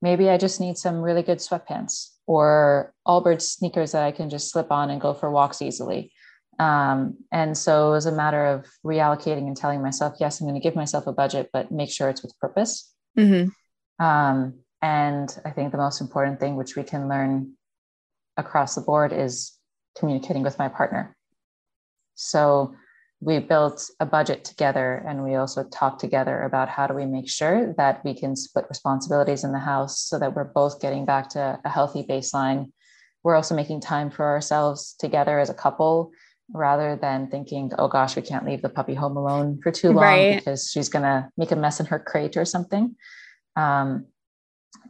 Maybe 0.00 0.28
I 0.28 0.36
just 0.36 0.60
need 0.60 0.78
some 0.78 1.02
really 1.02 1.22
good 1.22 1.38
sweatpants 1.38 2.10
or 2.26 2.92
Allbirds 3.06 3.42
sneakers 3.42 3.92
that 3.92 4.04
I 4.04 4.12
can 4.12 4.30
just 4.30 4.52
slip 4.52 4.70
on 4.70 4.90
and 4.90 5.00
go 5.00 5.14
for 5.14 5.30
walks 5.30 5.62
easily. 5.62 6.12
Um, 6.58 7.18
and 7.30 7.56
so 7.56 7.88
it 7.88 7.92
was 7.92 8.06
a 8.06 8.12
matter 8.12 8.46
of 8.46 8.66
reallocating 8.84 9.46
and 9.46 9.56
telling 9.56 9.82
myself, 9.82 10.16
yes, 10.18 10.40
I'm 10.40 10.46
going 10.46 10.60
to 10.60 10.64
give 10.64 10.74
myself 10.74 11.06
a 11.06 11.12
budget, 11.12 11.50
but 11.52 11.70
make 11.70 11.90
sure 11.90 12.08
it's 12.08 12.22
with 12.22 12.38
purpose. 12.40 12.92
Mm-hmm. 13.16 14.04
Um, 14.04 14.54
and 14.82 15.36
I 15.44 15.50
think 15.50 15.72
the 15.72 15.78
most 15.78 16.00
important 16.00 16.40
thing, 16.40 16.56
which 16.56 16.76
we 16.76 16.82
can 16.82 17.08
learn 17.08 17.52
across 18.36 18.74
the 18.74 18.80
board, 18.80 19.12
is 19.12 19.52
communicating 19.96 20.42
with 20.42 20.58
my 20.58 20.68
partner. 20.68 21.16
So 22.14 22.74
we 23.20 23.40
built 23.40 23.90
a 23.98 24.06
budget 24.06 24.44
together 24.44 25.04
and 25.06 25.24
we 25.24 25.34
also 25.34 25.64
talked 25.64 26.00
together 26.00 26.42
about 26.42 26.68
how 26.68 26.86
do 26.86 26.94
we 26.94 27.04
make 27.04 27.28
sure 27.28 27.74
that 27.76 28.04
we 28.04 28.14
can 28.14 28.36
split 28.36 28.66
responsibilities 28.68 29.42
in 29.42 29.52
the 29.52 29.58
house 29.58 30.00
so 30.00 30.18
that 30.18 30.34
we're 30.34 30.44
both 30.44 30.80
getting 30.80 31.04
back 31.04 31.28
to 31.30 31.58
a 31.64 31.68
healthy 31.68 32.04
baseline. 32.04 32.70
We're 33.24 33.34
also 33.34 33.56
making 33.56 33.80
time 33.80 34.10
for 34.10 34.24
ourselves 34.24 34.94
together 35.00 35.40
as 35.40 35.50
a 35.50 35.54
couple 35.54 36.12
rather 36.52 36.96
than 36.96 37.28
thinking, 37.28 37.70
oh 37.78 37.88
gosh, 37.88 38.16
we 38.16 38.22
can't 38.22 38.46
leave 38.46 38.62
the 38.62 38.68
puppy 38.68 38.94
home 38.94 39.16
alone 39.16 39.60
for 39.62 39.70
too 39.70 39.88
long 39.88 40.04
right. 40.04 40.36
because 40.36 40.70
she's 40.70 40.88
going 40.88 41.02
to 41.02 41.28
make 41.36 41.50
a 41.50 41.56
mess 41.56 41.80
in 41.80 41.86
her 41.86 41.98
crate 41.98 42.36
or 42.36 42.44
something. 42.44 42.96
Um, 43.56 44.06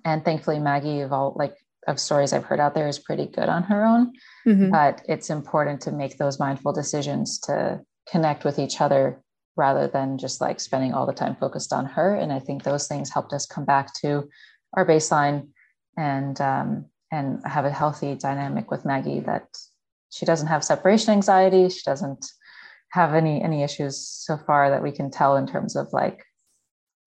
and 0.04 0.24
thankfully, 0.24 0.60
Maggie, 0.60 1.00
of 1.00 1.12
all 1.12 1.34
like 1.36 1.56
of 1.86 1.98
stories 1.98 2.32
I've 2.32 2.44
heard 2.44 2.60
out 2.60 2.74
there, 2.74 2.86
is 2.86 2.98
pretty 2.98 3.26
good 3.26 3.48
on 3.48 3.62
her 3.64 3.84
own. 3.84 4.12
Mm-hmm. 4.46 4.70
But 4.70 5.02
it's 5.08 5.30
important 5.30 5.80
to 5.82 5.92
make 5.92 6.18
those 6.18 6.38
mindful 6.38 6.72
decisions 6.72 7.38
to 7.40 7.80
connect 8.10 8.44
with 8.44 8.58
each 8.58 8.80
other 8.80 9.22
rather 9.56 9.88
than 9.88 10.18
just 10.18 10.40
like 10.40 10.60
spending 10.60 10.94
all 10.94 11.06
the 11.06 11.12
time 11.12 11.34
focused 11.36 11.72
on 11.72 11.84
her. 11.84 12.14
And 12.14 12.32
I 12.32 12.38
think 12.38 12.62
those 12.62 12.86
things 12.86 13.12
helped 13.12 13.32
us 13.32 13.46
come 13.46 13.64
back 13.64 13.92
to 13.94 14.28
our 14.74 14.86
baseline 14.86 15.48
and 15.96 16.40
um, 16.40 16.86
and 17.10 17.40
have 17.44 17.64
a 17.64 17.70
healthy 17.70 18.14
dynamic 18.14 18.70
with 18.70 18.84
Maggie 18.84 19.20
that 19.20 19.48
she 20.10 20.26
doesn't 20.26 20.48
have 20.48 20.64
separation 20.64 21.12
anxiety. 21.12 21.68
She 21.68 21.82
doesn't 21.84 22.26
have 22.90 23.14
any 23.14 23.42
any 23.42 23.62
issues 23.62 23.98
so 23.98 24.38
far 24.38 24.70
that 24.70 24.82
we 24.82 24.90
can 24.90 25.10
tell 25.10 25.36
in 25.36 25.46
terms 25.46 25.76
of 25.76 25.92
like 25.92 26.24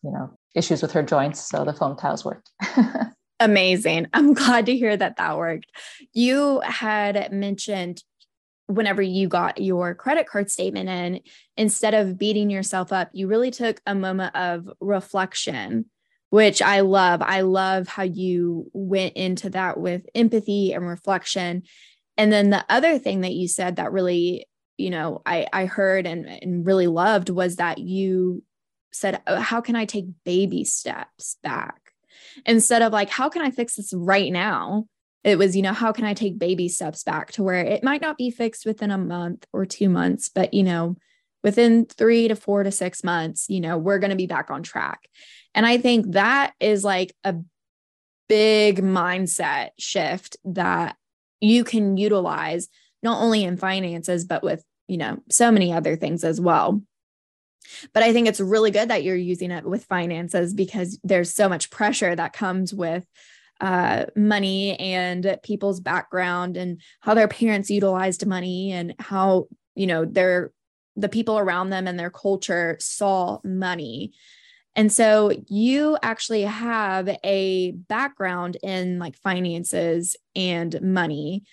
you 0.04 0.12
know 0.12 0.32
issues 0.56 0.82
with 0.82 0.92
her 0.92 1.02
joints 1.02 1.50
so 1.50 1.66
the 1.66 1.74
foam 1.74 1.96
tiles 1.96 2.26
worked. 2.26 2.50
Amazing. 3.40 4.08
I'm 4.14 4.34
glad 4.34 4.68
to 4.68 4.76
hear 4.76 4.96
that 4.96 5.18
that 5.18 5.38
worked. 5.38 5.66
You 6.14 6.60
had 6.60 7.32
mentioned 7.32 8.04
whenever 8.68 9.02
you 9.02 9.28
got 9.28 9.60
your 9.60 9.96
credit 9.96 10.28
card 10.28 10.52
statement 10.52 10.88
in 10.88 11.22
instead 11.58 11.94
of 11.94 12.18
beating 12.18 12.50
yourself 12.50 12.94
up 12.94 13.10
you 13.12 13.28
really 13.28 13.52
took 13.52 13.82
a 13.86 13.94
moment 13.94 14.34
of 14.34 14.70
reflection 14.80 15.86
which 16.32 16.62
I 16.62 16.80
love. 16.80 17.22
I 17.22 17.42
love 17.42 17.90
how 17.90 18.04
you 18.04 18.72
went 18.74 19.18
into 19.18 19.50
that 19.52 19.78
with 19.78 20.08
empathy 20.16 20.74
and 20.74 20.88
reflection 20.88 21.64
and 22.22 22.32
then 22.32 22.52
the 22.52 22.64
other 22.70 23.00
thing 23.00 23.22
that 23.22 23.34
you 23.34 23.48
said 23.48 23.78
that 23.78 23.92
really, 23.92 24.46
you 24.78 24.92
know, 24.92 25.24
I, 25.26 25.48
I 25.52 25.66
heard 25.66 26.06
and, 26.06 26.28
and 26.28 26.64
really 26.64 26.86
loved 26.86 27.32
was 27.32 27.56
that 27.56 27.80
you 27.80 28.44
said, 28.94 29.24
oh, 29.26 29.38
How 29.38 29.60
can 29.60 29.76
I 29.76 29.86
take 29.86 30.06
baby 30.24 30.64
steps 30.64 31.38
back? 31.42 31.82
Instead 32.46 32.84
of 32.84 32.94
like, 32.94 33.10
How 33.10 33.28
can 33.28 33.42
I 33.42 33.50
fix 33.50 33.78
this 33.78 33.92
right 33.92 34.32
now? 34.32 34.86
It 35.24 35.40
was, 35.40 35.56
you 35.56 35.64
know, 35.64 35.74
how 35.74 35.92
can 35.92 36.06
I 36.06 36.14
take 36.14 36.38
baby 36.38 36.68
steps 36.68 37.04
back 37.04 37.32
to 37.34 37.44
where 37.44 37.66
it 37.66 37.84
might 37.84 38.02
not 38.02 38.18
be 38.18 38.30
fixed 38.30 38.68
within 38.68 38.92
a 38.92 39.00
month 39.00 39.48
or 39.52 39.66
two 39.66 39.90
months, 39.90 40.30
but, 40.30 40.54
you 40.54 40.62
know, 40.62 40.98
within 41.44 41.88
three 41.88 42.28
to 42.28 42.36
four 42.36 42.62
to 42.62 42.72
six 42.72 43.04
months, 43.04 43.48
you 43.50 43.62
know, 43.62 43.80
we're 43.80 44.00
going 44.00 44.12
to 44.12 44.16
be 44.16 44.28
back 44.28 44.52
on 44.52 44.62
track. 44.62 45.08
And 45.56 45.66
I 45.66 45.80
think 45.80 46.12
that 46.14 46.54
is 46.60 46.84
like 46.84 47.16
a 47.24 47.36
big 48.30 48.82
mindset 48.82 49.70
shift 49.80 50.38
that 50.46 50.96
you 51.42 51.64
can 51.64 51.98
utilize 51.98 52.70
not 53.04 53.22
only 53.22 53.44
in 53.44 53.58
finances, 53.58 54.26
but 54.26 54.44
with, 54.44 54.64
you 54.88 54.98
know, 54.98 55.18
so 55.30 55.52
many 55.52 55.74
other 55.74 55.96
things 55.96 56.24
as 56.24 56.40
well. 56.40 56.82
But 57.94 58.04
I 58.04 58.14
think 58.14 58.28
it's 58.28 58.40
really 58.40 58.72
good 58.72 58.90
that 58.90 59.04
you're 59.04 59.16
using 59.16 59.52
it 59.52 59.66
with 59.66 59.86
finances 59.86 60.54
because 60.54 61.00
there's 61.04 61.34
so 61.34 61.50
much 61.50 61.72
pressure 61.72 62.16
that 62.16 62.34
comes 62.34 62.74
with 62.74 63.06
uh, 63.60 64.06
money 64.16 64.80
and 64.80 65.38
people's 65.44 65.80
background 65.80 66.58
and 66.58 66.82
how 67.00 67.14
their 67.14 67.28
parents 67.28 67.70
utilized 67.70 68.26
money 68.26 68.72
and 68.72 68.96
how, 69.00 69.48
you 69.76 69.88
know, 69.88 70.06
their 70.06 70.52
the 70.96 71.10
people 71.10 71.38
around 71.40 71.70
them 71.70 71.88
and 71.88 71.98
their 71.98 72.10
culture 72.10 72.76
saw 72.80 73.40
money 73.44 74.12
and 74.76 74.92
so 74.92 75.32
you 75.48 75.98
actually 76.02 76.44
have 76.44 77.10
a 77.24 77.72
background 77.72 78.58
in 78.64 79.00
like 79.00 79.18
finances 79.18 80.16
and 80.36 80.82
money. 80.82 81.44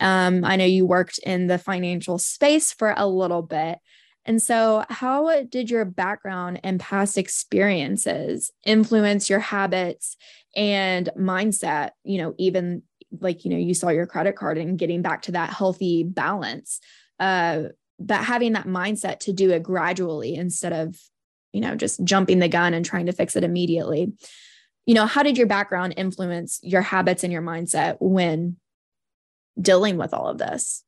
Um, 0.00 0.44
I 0.44 0.56
know 0.56 0.64
you 0.64 0.86
worked 0.86 1.18
in 1.18 1.46
the 1.46 1.58
financial 1.58 2.18
space 2.18 2.72
for 2.72 2.94
a 2.96 3.06
little 3.06 3.42
bit. 3.42 3.78
And 4.26 4.42
so, 4.42 4.84
how 4.88 5.42
did 5.44 5.70
your 5.70 5.84
background 5.84 6.60
and 6.64 6.80
past 6.80 7.18
experiences 7.18 8.50
influence 8.64 9.28
your 9.28 9.40
habits 9.40 10.16
and 10.56 11.10
mindset? 11.18 11.90
You 12.04 12.18
know, 12.18 12.34
even 12.38 12.82
like, 13.20 13.44
you 13.44 13.50
know, 13.50 13.58
you 13.58 13.74
saw 13.74 13.90
your 13.90 14.06
credit 14.06 14.34
card 14.34 14.56
and 14.56 14.78
getting 14.78 15.02
back 15.02 15.22
to 15.22 15.32
that 15.32 15.50
healthy 15.50 16.04
balance, 16.04 16.80
uh, 17.20 17.64
but 17.98 18.24
having 18.24 18.54
that 18.54 18.66
mindset 18.66 19.20
to 19.20 19.34
do 19.34 19.50
it 19.50 19.62
gradually 19.62 20.34
instead 20.34 20.72
of 20.72 20.98
you 21.54 21.60
know, 21.60 21.74
just 21.74 22.02
jumping 22.04 22.40
the 22.40 22.48
gun 22.48 22.74
and 22.74 22.84
trying 22.84 23.06
to 23.06 23.12
fix 23.12 23.36
it 23.36 23.44
immediately. 23.44 24.12
you 24.86 24.94
know, 24.94 25.06
how 25.06 25.22
did 25.22 25.38
your 25.38 25.46
background 25.46 25.94
influence 25.96 26.60
your 26.62 26.82
habits 26.82 27.24
and 27.24 27.32
your 27.32 27.40
mindset 27.40 27.96
when 28.00 28.56
dealing 29.58 29.96
with 29.96 30.12
all 30.12 30.28
of 30.28 30.36
this? 30.36 30.84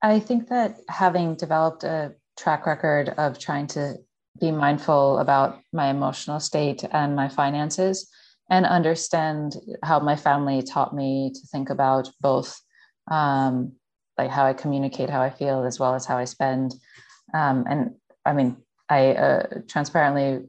I 0.00 0.18
think 0.18 0.48
that 0.48 0.78
having 0.88 1.34
developed 1.34 1.84
a 1.84 2.14
track 2.38 2.64
record 2.64 3.10
of 3.18 3.38
trying 3.38 3.66
to 3.68 3.96
be 4.40 4.50
mindful 4.50 5.18
about 5.18 5.60
my 5.72 5.88
emotional 5.88 6.40
state 6.40 6.84
and 6.90 7.14
my 7.14 7.28
finances 7.28 8.10
and 8.50 8.64
understand 8.64 9.56
how 9.82 10.00
my 10.00 10.16
family 10.16 10.62
taught 10.62 10.94
me 10.94 11.32
to 11.34 11.46
think 11.48 11.70
about 11.70 12.08
both 12.20 12.58
um, 13.10 13.72
like 14.16 14.30
how 14.30 14.46
I 14.46 14.52
communicate 14.52 15.10
how 15.10 15.20
I 15.20 15.30
feel 15.30 15.64
as 15.64 15.78
well 15.78 15.94
as 15.94 16.06
how 16.06 16.16
I 16.16 16.24
spend. 16.24 16.74
Um, 17.34 17.64
and 17.68 17.94
I 18.24 18.32
mean, 18.32 18.56
I 18.88 19.12
uh, 19.12 19.46
transparently 19.68 20.46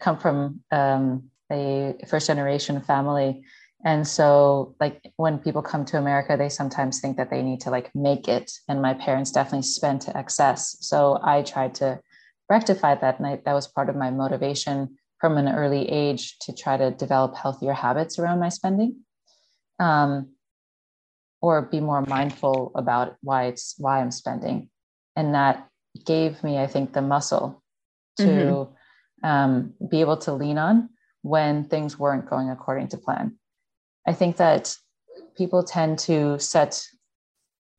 come 0.00 0.18
from 0.18 0.60
um, 0.70 1.30
a 1.50 1.94
first 2.08 2.26
generation 2.26 2.80
family. 2.82 3.42
And 3.84 4.06
so, 4.06 4.76
like, 4.78 5.00
when 5.16 5.38
people 5.38 5.62
come 5.62 5.86
to 5.86 5.98
America, 5.98 6.36
they 6.36 6.50
sometimes 6.50 7.00
think 7.00 7.16
that 7.16 7.30
they 7.30 7.42
need 7.42 7.60
to 7.62 7.70
like 7.70 7.90
make 7.94 8.28
it. 8.28 8.52
And 8.68 8.82
my 8.82 8.92
parents 8.92 9.32
definitely 9.32 9.62
spent 9.62 10.02
to 10.02 10.16
excess. 10.16 10.76
So 10.80 11.18
I 11.22 11.42
tried 11.42 11.74
to 11.76 12.00
rectify 12.50 12.96
that. 12.96 13.18
And 13.18 13.26
I, 13.26 13.40
that 13.44 13.54
was 13.54 13.66
part 13.66 13.88
of 13.88 13.96
my 13.96 14.10
motivation 14.10 14.98
from 15.20 15.36
an 15.36 15.48
early 15.48 15.88
age 15.88 16.38
to 16.40 16.52
try 16.52 16.76
to 16.76 16.90
develop 16.90 17.36
healthier 17.36 17.74
habits 17.74 18.18
around 18.18 18.40
my 18.40 18.48
spending 18.48 18.96
um, 19.78 20.30
or 21.42 21.62
be 21.62 21.80
more 21.80 22.02
mindful 22.02 22.72
about 22.74 23.16
why 23.22 23.44
it's 23.44 23.74
why 23.78 24.00
i'm 24.00 24.10
spending 24.10 24.68
and 25.16 25.34
that 25.34 25.68
gave 26.06 26.42
me 26.42 26.58
i 26.58 26.66
think 26.66 26.92
the 26.92 27.02
muscle 27.02 27.59
to 28.20 28.26
mm-hmm. 28.26 29.26
um, 29.26 29.74
be 29.90 30.00
able 30.00 30.16
to 30.16 30.32
lean 30.32 30.58
on 30.58 30.88
when 31.22 31.64
things 31.64 31.98
weren't 31.98 32.28
going 32.28 32.50
according 32.50 32.88
to 32.88 32.96
plan 32.96 33.36
i 34.06 34.12
think 34.12 34.36
that 34.36 34.74
people 35.36 35.62
tend 35.62 35.98
to 35.98 36.38
set 36.38 36.82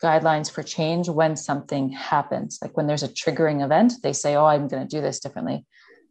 guidelines 0.03 0.51
for 0.51 0.63
change 0.63 1.09
when 1.09 1.35
something 1.35 1.89
happens 1.89 2.59
like 2.61 2.75
when 2.75 2.87
there's 2.87 3.03
a 3.03 3.07
triggering 3.07 3.63
event 3.63 3.93
they 4.03 4.13
say 4.13 4.35
oh 4.35 4.45
i'm 4.45 4.67
going 4.67 4.87
to 4.87 4.95
do 4.95 5.01
this 5.01 5.19
differently 5.19 5.65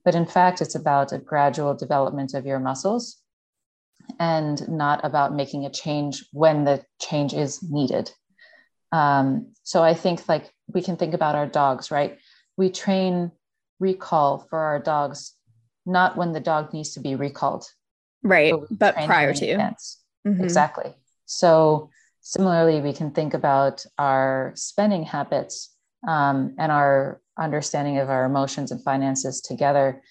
but 0.05 0.15
in 0.15 0.27
fact, 0.27 0.61
it's 0.61 0.75
about 0.75 1.13
a 1.13 1.19
gradual 1.19 1.75
development 1.75 2.35
of 2.35 2.47
your 2.47 2.59
muscles 2.59 3.19
and 4.19 4.67
not 4.69 5.05
about 5.05 5.35
making 5.35 5.67
a 5.67 5.71
change 5.71 6.25
when 6.33 6.65
the 6.65 6.85
change 7.01 7.35
is 7.35 7.63
needed. 7.63 8.11
Um, 8.93 9.53
so 9.63 9.83
I 9.83 9.95
think 9.95 10.29
like 10.29 10.51
we 10.69 10.83
can 10.83 10.97
think 10.97 11.15
about 11.15 11.35
our 11.35 11.47
dogs, 11.47 11.91
right? 11.91 12.19
We 12.57 12.71
train 12.71 13.31
recall 13.81 14.47
for 14.49 14.59
our 14.59 14.79
dogs, 14.79 15.35
not 15.87 16.17
when 16.17 16.33
the 16.33 16.41
dog 16.41 16.73
needs 16.73 16.93
to 16.95 17.01
be 17.01 17.17
recalled. 17.17 17.67
Right. 18.23 18.53
But, 18.53 18.95
but 18.97 19.07
prior 19.07 19.35
to. 19.35 19.47
Mm-hmm. 20.27 20.45
Exactly. 20.45 20.95
So 21.25 21.91
similarly, 22.21 22.81
we 22.81 22.93
can 22.93 23.11
think 23.11 23.35
about 23.35 23.85
our 23.99 24.53
spending 24.55 25.03
habits 25.03 25.75
um, 26.07 26.55
and 26.59 26.71
our 26.71 27.21
understanding 27.39 27.99
of 27.99 28.11
our 28.11 28.25
emotions 28.27 28.71
and 28.71 28.83
finances 28.83 29.41
together 29.41 30.03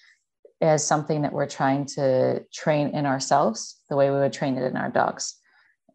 as 0.60 0.86
something 0.86 1.22
that 1.22 1.32
we're 1.32 1.48
trying 1.48 1.86
to 1.86 2.44
train 2.52 2.88
in 2.88 3.06
ourselves 3.06 3.80
the 3.88 3.96
way 3.96 4.10
we 4.10 4.18
would 4.18 4.32
train 4.32 4.58
it 4.58 4.64
in 4.64 4.76
our 4.76 4.90
dogs 4.90 5.39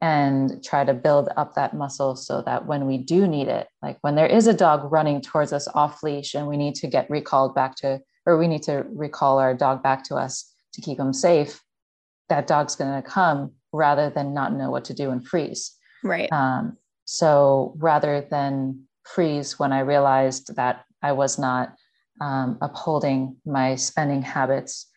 and 0.01 0.63
try 0.63 0.83
to 0.83 0.93
build 0.93 1.29
up 1.37 1.55
that 1.55 1.73
muscle 1.73 2.15
so 2.15 2.41
that 2.45 2.65
when 2.65 2.85
we 2.85 2.97
do 2.97 3.27
need 3.27 3.47
it 3.47 3.67
like 3.81 3.97
when 4.01 4.15
there 4.15 4.27
is 4.27 4.47
a 4.47 4.53
dog 4.53 4.91
running 4.91 5.21
towards 5.21 5.53
us 5.53 5.67
off 5.73 6.03
leash 6.03 6.33
and 6.33 6.47
we 6.47 6.57
need 6.57 6.75
to 6.75 6.87
get 6.87 7.09
recalled 7.09 7.55
back 7.55 7.75
to 7.75 7.99
or 8.25 8.37
we 8.37 8.47
need 8.47 8.63
to 8.63 8.85
recall 8.89 9.39
our 9.39 9.53
dog 9.53 9.83
back 9.83 10.03
to 10.03 10.15
us 10.15 10.53
to 10.73 10.81
keep 10.81 10.99
him 10.99 11.13
safe 11.13 11.61
that 12.29 12.47
dog's 12.47 12.75
going 12.75 13.01
to 13.01 13.07
come 13.07 13.51
rather 13.71 14.09
than 14.09 14.33
not 14.33 14.53
know 14.53 14.71
what 14.71 14.85
to 14.85 14.93
do 14.93 15.11
and 15.11 15.27
freeze 15.27 15.75
right 16.03 16.31
um, 16.31 16.77
so 17.05 17.73
rather 17.77 18.25
than 18.29 18.81
freeze 19.03 19.59
when 19.59 19.71
i 19.71 19.79
realized 19.79 20.55
that 20.55 20.85
I 21.05 21.11
was 21.11 21.37
not 21.37 21.75
um, 22.19 22.57
upholding 22.61 23.37
my 23.45 23.75
spending 23.75 24.23
habits 24.23 24.87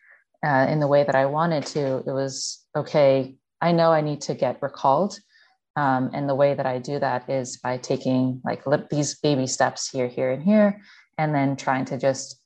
uh, 0.43 0.65
in 0.67 0.79
the 0.79 0.87
way 0.87 1.03
that 1.03 1.15
I 1.15 1.27
wanted 1.27 1.65
to. 1.67 1.97
It 1.97 2.11
was 2.11 2.65
okay, 2.75 3.35
I 3.61 3.71
know 3.71 3.91
I 3.91 4.01
need 4.01 4.21
to 4.21 4.35
get 4.35 4.61
recalled. 4.61 5.19
Um, 5.75 6.11
and 6.13 6.27
the 6.27 6.35
way 6.35 6.53
that 6.53 6.65
I 6.65 6.79
do 6.79 6.99
that 6.99 7.29
is 7.29 7.57
by 7.57 7.77
taking 7.77 8.41
like 8.43 8.63
these 8.89 9.17
baby 9.19 9.47
steps 9.47 9.89
here, 9.89 10.07
here, 10.07 10.31
and 10.31 10.43
here, 10.43 10.81
and 11.17 11.33
then 11.33 11.55
trying 11.55 11.85
to 11.85 11.97
just 11.97 12.41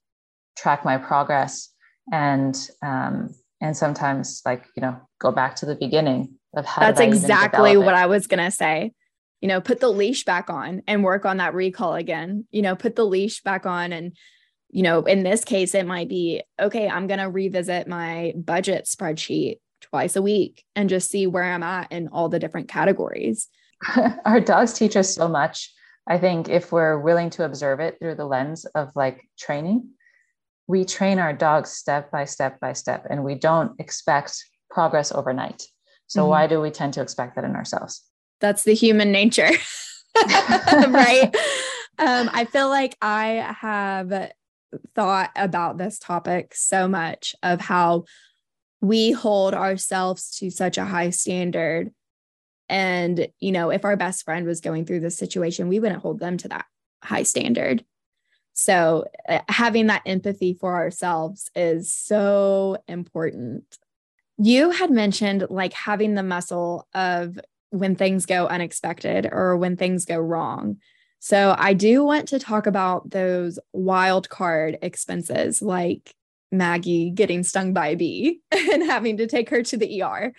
track 0.55 0.85
my 0.85 0.97
progress 0.97 1.69
and 2.11 2.55
um, 2.83 3.33
and 3.61 3.75
sometimes 3.75 4.41
like 4.45 4.65
you 4.75 4.81
know 4.81 4.97
go 5.19 5.31
back 5.31 5.55
to 5.57 5.65
the 5.65 5.75
beginning 5.75 6.35
of 6.55 6.65
how. 6.65 6.81
That's 6.81 6.99
exactly 6.99 7.77
what 7.77 7.95
I 7.95 8.05
was 8.05 8.27
gonna 8.27 8.51
say 8.51 8.91
you 9.43 9.49
know, 9.49 9.59
put 9.59 9.81
the 9.81 9.89
leash 9.89 10.23
back 10.23 10.49
on 10.49 10.81
and 10.87 11.03
work 11.03 11.25
on 11.25 11.35
that 11.35 11.53
recall 11.53 11.95
again, 11.95 12.47
you 12.51 12.61
know, 12.61 12.77
put 12.77 12.95
the 12.95 13.05
leash 13.05 13.41
back 13.41 13.65
on. 13.65 13.91
And, 13.91 14.15
you 14.69 14.83
know, 14.83 15.01
in 15.01 15.23
this 15.23 15.43
case, 15.43 15.75
it 15.75 15.85
might 15.85 16.07
be, 16.07 16.41
okay, 16.57 16.87
I'm 16.87 17.07
going 17.07 17.19
to 17.19 17.29
revisit 17.29 17.85
my 17.85 18.31
budget 18.37 18.85
spreadsheet 18.85 19.57
twice 19.93 20.15
a 20.15 20.21
week 20.21 20.63
and 20.75 20.89
just 20.89 21.11
see 21.11 21.27
where 21.27 21.43
I'm 21.43 21.61
at 21.61 21.91
in 21.91 22.07
all 22.07 22.29
the 22.29 22.39
different 22.39 22.67
categories. 22.67 23.47
Our 24.25 24.39
dogs 24.39 24.73
teach 24.73 24.95
us 24.95 25.13
so 25.13 25.27
much. 25.27 25.71
I 26.07 26.17
think 26.17 26.49
if 26.49 26.71
we're 26.71 26.99
willing 26.99 27.29
to 27.31 27.45
observe 27.45 27.79
it 27.79 27.97
through 27.99 28.15
the 28.15 28.25
lens 28.25 28.65
of 28.65 28.89
like 28.95 29.29
training, 29.37 29.89
we 30.67 30.83
train 30.83 31.19
our 31.19 31.33
dogs 31.33 31.71
step 31.71 32.09
by 32.09 32.25
step 32.25 32.59
by 32.59 32.73
step, 32.73 33.05
and 33.09 33.23
we 33.23 33.35
don't 33.35 33.79
expect 33.79 34.43
progress 34.69 35.11
overnight. 35.11 35.63
So, 36.07 36.21
mm-hmm. 36.21 36.29
why 36.29 36.47
do 36.47 36.59
we 36.61 36.71
tend 36.71 36.93
to 36.93 37.01
expect 37.01 37.35
that 37.35 37.43
in 37.43 37.55
ourselves? 37.55 38.01
that's 38.43 38.63
the 38.63 38.73
human 38.73 39.11
nature 39.11 39.49
right 40.89 41.31
um, 41.97 42.29
i 42.33 42.45
feel 42.51 42.67
like 42.67 42.95
i 43.01 43.55
have 43.59 44.31
thought 44.93 45.31
about 45.35 45.77
this 45.77 45.97
topic 45.97 46.53
so 46.53 46.87
much 46.87 47.35
of 47.41 47.61
how 47.61 48.03
we 48.83 49.11
hold 49.11 49.53
ourselves 49.53 50.37
to 50.37 50.51
such 50.51 50.77
a 50.77 50.83
high 50.83 51.09
standard. 51.09 51.91
And 52.67 53.27
you 53.39 53.51
know 53.51 53.71
if 53.71 53.85
our 53.85 53.95
best 53.95 54.25
friend 54.25 54.45
was 54.45 54.61
going 54.61 54.85
through 54.85 54.99
this 54.99 55.17
situation 55.17 55.67
we 55.67 55.79
wouldn't 55.79 56.01
hold 56.01 56.19
them 56.19 56.37
to 56.37 56.49
that 56.49 56.65
high 57.01 57.23
standard. 57.23 57.83
So 58.53 59.05
uh, 59.27 59.39
having 59.49 59.87
that 59.87 60.03
empathy 60.05 60.53
for 60.53 60.75
ourselves 60.75 61.49
is 61.55 61.93
so 61.93 62.77
important. 62.87 63.63
You 64.37 64.71
had 64.71 64.91
mentioned 64.91 65.47
like 65.49 65.73
having 65.73 66.15
the 66.15 66.23
muscle 66.23 66.87
of 66.93 67.39
when 67.69 67.95
things 67.95 68.25
go 68.25 68.47
unexpected 68.47 69.27
or 69.31 69.57
when 69.57 69.77
things 69.77 70.05
go 70.05 70.17
wrong. 70.17 70.77
So 71.19 71.55
I 71.57 71.73
do 71.73 72.03
want 72.03 72.27
to 72.29 72.39
talk 72.39 72.67
about 72.67 73.09
those 73.09 73.57
wild 73.71 74.29
card 74.29 74.77
expenses 74.81 75.61
like 75.61 76.13
Maggie 76.53 77.09
getting 77.09 77.43
stung 77.43 77.73
by 77.73 77.89
a 77.89 77.95
bee 77.95 78.39
and 78.51 78.83
having 78.83 79.17
to 79.17 79.27
take 79.27 79.49
her 79.49 79.63
to 79.63 79.77
the 79.77 80.01
ER. 80.01 80.33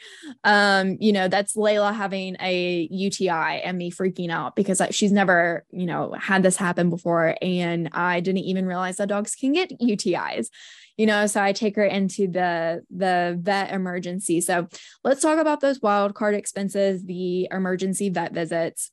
Um, 0.45 0.97
you 1.01 1.13
know, 1.13 1.29
that's 1.29 1.57
Layla 1.57 1.95
having 1.95 2.37
a 2.41 2.89
UTI 2.91 3.61
and 3.63 3.77
me 3.77 3.91
freaking 3.91 4.31
out 4.31 4.57
because 4.57 4.81
she's 4.91 5.13
never, 5.13 5.65
you 5.71 5.87
know, 5.87 6.15
had 6.19 6.43
this 6.43 6.57
happen 6.57 6.91
before. 6.91 7.37
And 7.43 7.91
I 7.93 8.21
didn't 8.21 8.45
even 8.45 8.67
realize 8.67 8.97
that 8.97 9.09
dogs 9.09 9.35
can 9.35 9.53
get 9.53 9.79
UTIs 9.81 10.49
you 10.97 11.07
know 11.07 11.27
so 11.27 11.43
i 11.43 11.53
take 11.53 11.77
her 11.77 11.85
into 11.85 12.29
the 12.29 12.83
the 12.89 13.37
vet 13.41 13.73
emergency 13.73 14.41
so 14.41 14.69
let's 15.03 15.21
talk 15.21 15.39
about 15.39 15.61
those 15.61 15.81
wild 15.81 16.15
card 16.15 16.35
expenses 16.35 17.05
the 17.05 17.49
emergency 17.51 18.09
vet 18.11 18.33
visits 18.33 18.91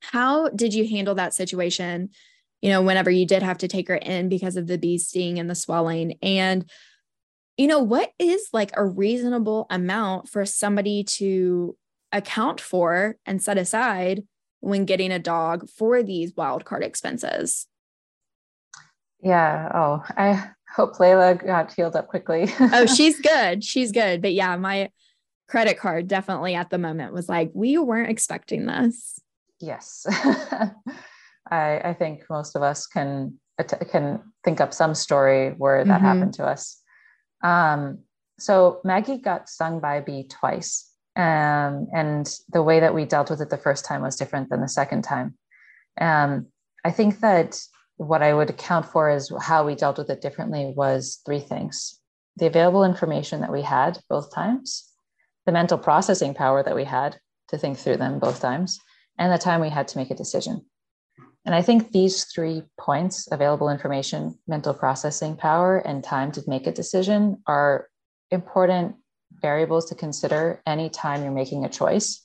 how 0.00 0.48
did 0.48 0.72
you 0.72 0.88
handle 0.88 1.14
that 1.14 1.34
situation 1.34 2.08
you 2.62 2.70
know 2.70 2.82
whenever 2.82 3.10
you 3.10 3.26
did 3.26 3.42
have 3.42 3.58
to 3.58 3.68
take 3.68 3.88
her 3.88 3.96
in 3.96 4.28
because 4.28 4.56
of 4.56 4.66
the 4.66 4.78
bee 4.78 4.98
sting 4.98 5.38
and 5.38 5.48
the 5.48 5.54
swelling 5.54 6.18
and 6.22 6.68
you 7.56 7.66
know 7.66 7.80
what 7.80 8.10
is 8.18 8.48
like 8.52 8.70
a 8.74 8.84
reasonable 8.84 9.66
amount 9.70 10.28
for 10.28 10.44
somebody 10.44 11.04
to 11.04 11.76
account 12.12 12.60
for 12.60 13.16
and 13.26 13.42
set 13.42 13.58
aside 13.58 14.22
when 14.60 14.84
getting 14.84 15.12
a 15.12 15.18
dog 15.18 15.68
for 15.68 16.02
these 16.02 16.34
wild 16.36 16.64
card 16.64 16.82
expenses 16.82 17.66
yeah 19.22 19.70
oh 19.74 20.02
i 20.16 20.50
hope 20.74 20.96
Layla 20.96 21.44
got 21.44 21.72
healed 21.72 21.96
up 21.96 22.08
quickly. 22.08 22.48
oh, 22.60 22.86
she's 22.86 23.20
good. 23.20 23.64
She's 23.64 23.92
good. 23.92 24.22
But 24.22 24.32
yeah, 24.32 24.56
my 24.56 24.90
credit 25.48 25.78
card 25.78 26.06
definitely 26.06 26.54
at 26.54 26.70
the 26.70 26.78
moment 26.78 27.12
was 27.12 27.28
like, 27.28 27.50
we 27.54 27.76
weren't 27.76 28.10
expecting 28.10 28.66
this. 28.66 29.20
Yes. 29.60 30.06
I, 31.50 31.80
I 31.90 31.94
think 31.94 32.24
most 32.30 32.56
of 32.56 32.62
us 32.62 32.86
can 32.86 33.38
can 33.90 34.22
think 34.42 34.60
up 34.60 34.72
some 34.72 34.94
story 34.94 35.50
where 35.50 35.84
that 35.84 35.96
mm-hmm. 35.96 36.04
happened 36.04 36.34
to 36.34 36.46
us. 36.46 36.80
Um, 37.42 37.98
so 38.38 38.80
Maggie 38.84 39.18
got 39.18 39.50
stung 39.50 39.80
by 39.80 39.96
a 39.96 40.02
bee 40.02 40.24
twice. 40.28 40.86
Um, 41.14 41.88
and 41.92 42.32
the 42.50 42.62
way 42.62 42.80
that 42.80 42.94
we 42.94 43.04
dealt 43.04 43.28
with 43.28 43.42
it 43.42 43.50
the 43.50 43.58
first 43.58 43.84
time 43.84 44.00
was 44.00 44.16
different 44.16 44.48
than 44.48 44.62
the 44.62 44.68
second 44.68 45.02
time. 45.02 45.36
Um, 46.00 46.46
I 46.84 46.90
think 46.90 47.20
that 47.20 47.60
what 47.96 48.22
I 48.22 48.32
would 48.32 48.48
account 48.48 48.86
for 48.86 49.10
is 49.10 49.30
how 49.42 49.66
we 49.66 49.74
dealt 49.74 49.98
with 49.98 50.08
it 50.08 50.22
differently 50.22 50.72
was 50.74 51.20
three 51.26 51.40
things. 51.40 52.00
the 52.36 52.46
available 52.46 52.84
information 52.84 53.40
that 53.40 53.52
we 53.52 53.62
had 53.62 53.98
both 54.08 54.34
times, 54.34 54.88
the 55.46 55.52
mental 55.52 55.78
processing 55.78 56.34
power 56.34 56.62
that 56.62 56.74
we 56.74 56.84
had 56.84 57.18
to 57.48 57.58
think 57.58 57.78
through 57.78 57.96
them 57.96 58.18
both 58.18 58.40
times, 58.40 58.78
and 59.18 59.32
the 59.32 59.38
time 59.38 59.60
we 59.60 59.68
had 59.68 59.88
to 59.88 59.98
make 59.98 60.10
a 60.10 60.14
decision. 60.14 60.64
And 61.46 61.54
I 61.54 61.62
think 61.62 61.90
these 61.90 62.24
three 62.24 62.62
points 62.78 63.28
available 63.30 63.70
information, 63.70 64.38
mental 64.46 64.74
processing 64.74 65.36
power, 65.36 65.78
and 65.78 66.04
time 66.04 66.32
to 66.32 66.42
make 66.46 66.66
a 66.66 66.72
decision 66.72 67.42
are 67.46 67.88
important 68.30 68.96
variables 69.40 69.86
to 69.86 69.94
consider 69.94 70.60
anytime 70.66 71.22
you're 71.22 71.32
making 71.32 71.64
a 71.64 71.68
choice. 71.68 72.24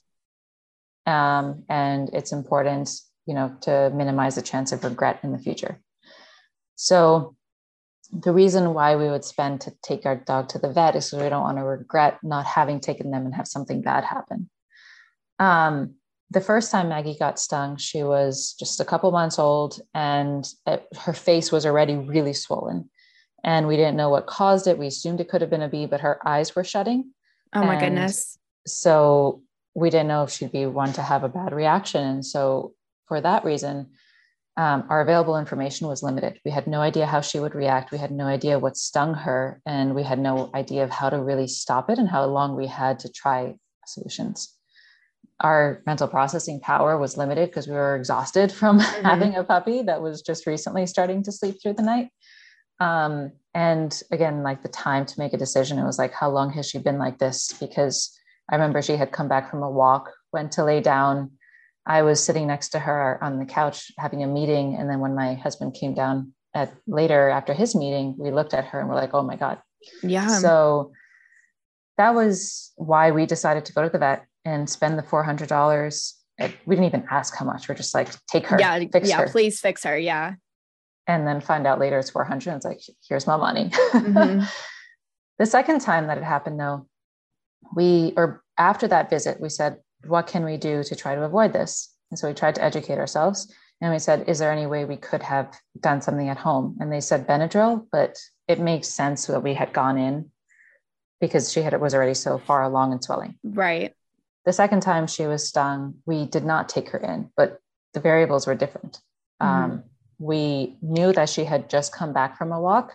Um, 1.05 1.63
and 1.69 2.09
it's 2.13 2.33
important, 2.33 2.89
you 3.25 3.35
know, 3.35 3.55
to 3.61 3.91
minimize 3.93 4.35
the 4.35 4.41
chance 4.41 4.71
of 4.71 4.83
regret 4.83 5.19
in 5.23 5.31
the 5.31 5.39
future. 5.39 5.79
So 6.75 7.35
the 8.11 8.33
reason 8.33 8.73
why 8.73 8.95
we 8.95 9.09
would 9.09 9.23
spend 9.23 9.61
to 9.61 9.73
take 9.81 10.05
our 10.05 10.15
dog 10.15 10.49
to 10.49 10.59
the 10.59 10.71
vet 10.71 10.95
is 10.95 11.09
because 11.09 11.23
we 11.23 11.29
don't 11.29 11.43
want 11.43 11.57
to 11.57 11.63
regret 11.63 12.19
not 12.21 12.45
having 12.45 12.79
taken 12.79 13.11
them 13.11 13.25
and 13.25 13.35
have 13.35 13.47
something 13.47 13.81
bad 13.81 14.03
happen. 14.03 14.49
Um, 15.39 15.95
the 16.35 16.41
first 16.41 16.69
time 16.69 16.89
Maggie 16.89 17.15
got 17.17 17.39
stung, 17.39 17.77
she 17.77 18.03
was 18.03 18.55
just 18.59 18.81
a 18.81 18.85
couple 18.85 19.09
months 19.09 19.39
old 19.39 19.79
and 19.93 20.45
it, 20.67 20.85
her 20.97 21.13
face 21.13 21.49
was 21.49 21.65
already 21.65 21.95
really 21.95 22.33
swollen. 22.33 22.89
And 23.41 23.67
we 23.67 23.77
didn't 23.77 23.95
know 23.95 24.09
what 24.09 24.27
caused 24.27 24.67
it. 24.67 24.77
We 24.77 24.87
assumed 24.87 25.21
it 25.21 25.29
could 25.29 25.39
have 25.39 25.49
been 25.49 25.61
a 25.61 25.69
bee, 25.69 25.85
but 25.85 26.01
her 26.01 26.19
eyes 26.27 26.53
were 26.53 26.65
shutting. 26.65 27.11
Oh 27.53 27.63
my 27.63 27.75
and 27.75 27.79
goodness. 27.79 28.37
So 28.67 29.43
we 29.75 29.89
didn't 29.89 30.09
know 30.09 30.23
if 30.23 30.31
she'd 30.31 30.51
be 30.51 30.65
one 30.65 30.91
to 30.93 31.01
have 31.01 31.23
a 31.23 31.29
bad 31.29 31.53
reaction. 31.53 32.03
And 32.03 32.25
so 32.25 32.73
for 33.07 33.21
that 33.21 33.45
reason, 33.45 33.91
um, 34.57 34.85
our 34.89 34.99
available 34.99 35.37
information 35.37 35.87
was 35.87 36.03
limited. 36.03 36.41
We 36.43 36.51
had 36.51 36.67
no 36.67 36.81
idea 36.81 37.05
how 37.05 37.21
she 37.21 37.39
would 37.39 37.55
react. 37.55 37.91
We 37.91 37.97
had 37.97 38.11
no 38.11 38.25
idea 38.25 38.59
what 38.59 38.75
stung 38.77 39.13
her, 39.13 39.61
and 39.65 39.95
we 39.95 40.03
had 40.03 40.17
no 40.17 40.49
idea 40.53 40.83
of 40.83 40.89
how 40.89 41.09
to 41.09 41.21
really 41.21 41.47
stop 41.47 41.89
it 41.89 41.99
and 41.99 42.07
how 42.07 42.25
long 42.25 42.55
we 42.55 42.67
had 42.67 42.99
to 42.99 43.11
try 43.11 43.55
solutions 43.85 44.54
our 45.41 45.81
mental 45.85 46.07
processing 46.07 46.59
power 46.59 46.97
was 46.97 47.17
limited 47.17 47.49
because 47.49 47.67
we 47.67 47.73
were 47.73 47.95
exhausted 47.95 48.51
from 48.51 48.79
mm-hmm. 48.81 49.05
having 49.05 49.35
a 49.35 49.43
puppy 49.43 49.81
that 49.83 50.01
was 50.01 50.21
just 50.21 50.47
recently 50.47 50.85
starting 50.85 51.23
to 51.23 51.31
sleep 51.31 51.61
through 51.61 51.73
the 51.73 51.83
night. 51.83 52.09
Um, 52.79 53.31
and 53.53 54.01
again, 54.11 54.43
like 54.43 54.63
the 54.63 54.69
time 54.69 55.05
to 55.05 55.19
make 55.19 55.33
a 55.33 55.37
decision, 55.37 55.79
it 55.79 55.85
was 55.85 55.97
like, 55.97 56.13
how 56.13 56.29
long 56.29 56.51
has 56.53 56.69
she 56.69 56.77
been 56.77 56.97
like 56.97 57.19
this? 57.19 57.53
Because 57.53 58.17
I 58.49 58.55
remember 58.55 58.81
she 58.81 58.97
had 58.97 59.11
come 59.11 59.27
back 59.27 59.49
from 59.49 59.63
a 59.63 59.69
walk, 59.69 60.11
went 60.31 60.51
to 60.53 60.63
lay 60.63 60.81
down. 60.81 61.31
I 61.85 62.01
was 62.01 62.23
sitting 62.23 62.47
next 62.47 62.69
to 62.69 62.79
her 62.79 63.19
on 63.23 63.39
the 63.39 63.45
couch 63.45 63.91
having 63.97 64.23
a 64.23 64.27
meeting. 64.27 64.75
And 64.75 64.89
then 64.89 64.99
when 64.99 65.15
my 65.15 65.35
husband 65.35 65.73
came 65.73 65.93
down 65.93 66.33
at 66.53 66.73
later 66.87 67.29
after 67.29 67.53
his 67.53 67.75
meeting, 67.75 68.15
we 68.17 68.31
looked 68.31 68.53
at 68.53 68.65
her 68.65 68.79
and 68.79 68.89
we're 68.89 68.95
like, 68.95 69.13
oh 69.13 69.23
my 69.23 69.35
God. 69.35 69.59
Yeah. 70.01 70.27
So 70.27 70.91
that 71.97 72.13
was 72.15 72.73
why 72.75 73.11
we 73.11 73.25
decided 73.25 73.65
to 73.65 73.73
go 73.73 73.83
to 73.83 73.89
the 73.89 73.99
vet 73.99 74.25
and 74.45 74.69
spend 74.69 74.97
the 74.97 75.03
$400 75.03 76.13
we 76.39 76.75
didn't 76.75 76.85
even 76.85 77.05
ask 77.09 77.35
how 77.35 77.45
much. 77.45 77.67
We're 77.67 77.75
just 77.75 77.93
like 77.93 78.09
take 78.27 78.45
her 78.47 78.57
yeah 78.59 78.77
yeah 78.77 79.17
her. 79.17 79.29
please 79.29 79.59
fix 79.59 79.83
her 79.83 79.97
yeah. 79.97 80.35
And 81.07 81.27
then 81.27 81.39
find 81.39 81.67
out 81.67 81.79
later 81.79 81.99
it's 81.99 82.09
400 82.09 82.55
it's 82.55 82.65
like 82.65 82.81
here's 83.07 83.27
my 83.27 83.37
money. 83.37 83.69
Mm-hmm. 83.69 84.43
the 85.39 85.45
second 85.45 85.81
time 85.81 86.07
that 86.07 86.17
it 86.17 86.23
happened 86.23 86.59
though 86.59 86.87
we 87.75 88.13
or 88.17 88.43
after 88.57 88.87
that 88.87 89.09
visit 89.09 89.39
we 89.39 89.49
said 89.49 89.77
what 90.05 90.27
can 90.27 90.43
we 90.43 90.57
do 90.57 90.83
to 90.83 90.95
try 90.95 91.15
to 91.15 91.23
avoid 91.23 91.53
this? 91.53 91.91
And 92.11 92.19
so 92.19 92.27
we 92.27 92.33
tried 92.33 92.55
to 92.55 92.63
educate 92.63 92.99
ourselves 92.99 93.51
and 93.81 93.91
we 93.91 93.99
said 93.99 94.27
is 94.27 94.39
there 94.39 94.51
any 94.51 94.67
way 94.67 94.83
we 94.85 94.97
could 94.97 95.23
have 95.23 95.57
done 95.79 96.01
something 96.01 96.29
at 96.29 96.37
home? 96.37 96.77
And 96.79 96.91
they 96.91 97.01
said 97.01 97.27
benadryl 97.27 97.87
but 97.91 98.17
it 98.47 98.59
makes 98.59 98.89
sense 98.89 99.25
that 99.27 99.41
we 99.41 99.53
had 99.53 99.71
gone 99.71 99.97
in 99.97 100.31
because 101.21 101.51
she 101.51 101.61
had 101.61 101.73
it 101.73 101.79
was 101.79 101.95
already 101.95 102.13
so 102.13 102.37
far 102.37 102.61
along 102.63 102.91
in 102.91 103.01
swelling. 103.01 103.35
Right 103.41 103.93
the 104.45 104.53
second 104.53 104.81
time 104.81 105.07
she 105.07 105.25
was 105.25 105.47
stung, 105.47 105.95
we 106.05 106.25
did 106.25 106.45
not 106.45 106.69
take 106.69 106.89
her 106.89 106.99
in, 106.99 107.31
but 107.35 107.59
the 107.93 107.99
variables 107.99 108.45
were 108.45 108.55
different. 108.55 108.99
Mm-hmm. 109.41 109.63
Um, 109.63 109.83
we 110.19 110.77
knew 110.81 111.11
that 111.13 111.29
she 111.29 111.43
had 111.43 111.69
just 111.69 111.93
come 111.93 112.13
back 112.13 112.37
from 112.37 112.51
a 112.51 112.61
walk 112.61 112.93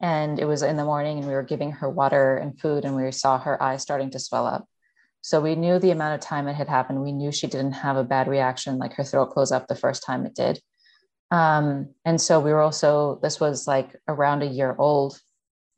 and 0.00 0.38
it 0.38 0.44
was 0.44 0.62
in 0.62 0.76
the 0.76 0.84
morning 0.84 1.18
and 1.18 1.26
we 1.26 1.32
were 1.32 1.42
giving 1.42 1.72
her 1.72 1.88
water 1.88 2.36
and 2.36 2.58
food 2.58 2.84
and 2.84 2.96
we 2.96 3.10
saw 3.12 3.38
her 3.38 3.62
eyes 3.62 3.82
starting 3.82 4.10
to 4.10 4.18
swell 4.18 4.46
up. 4.46 4.66
So 5.22 5.40
we 5.40 5.54
knew 5.54 5.78
the 5.78 5.90
amount 5.90 6.14
of 6.14 6.26
time 6.26 6.48
it 6.48 6.54
had 6.54 6.68
happened. 6.68 7.02
We 7.02 7.12
knew 7.12 7.30
she 7.30 7.46
didn't 7.46 7.72
have 7.72 7.96
a 7.96 8.04
bad 8.04 8.26
reaction, 8.26 8.78
like 8.78 8.94
her 8.94 9.04
throat 9.04 9.30
closed 9.30 9.52
up 9.52 9.68
the 9.68 9.74
first 9.74 10.02
time 10.02 10.24
it 10.24 10.34
did. 10.34 10.60
Um, 11.30 11.90
and 12.04 12.20
so 12.20 12.40
we 12.40 12.52
were 12.52 12.60
also, 12.60 13.20
this 13.22 13.38
was 13.38 13.66
like 13.68 13.94
around 14.08 14.42
a 14.42 14.46
year 14.46 14.74
old 14.78 15.18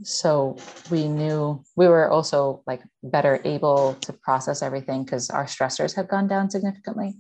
so 0.03 0.57
we 0.91 1.09
knew 1.09 1.63
we 1.77 1.89
were 1.89 2.11
also 2.11 2.63
like 2.67 2.83
better 3.03 3.41
able 3.45 3.95
to 4.03 4.13
process 4.13 4.63
everything 4.63 5.05
because 5.05 5.31
our 5.31 5.45
stressors 5.45 5.95
had 5.95 6.09
gone 6.09 6.29
down 6.29 6.51
significantly. 6.51 7.15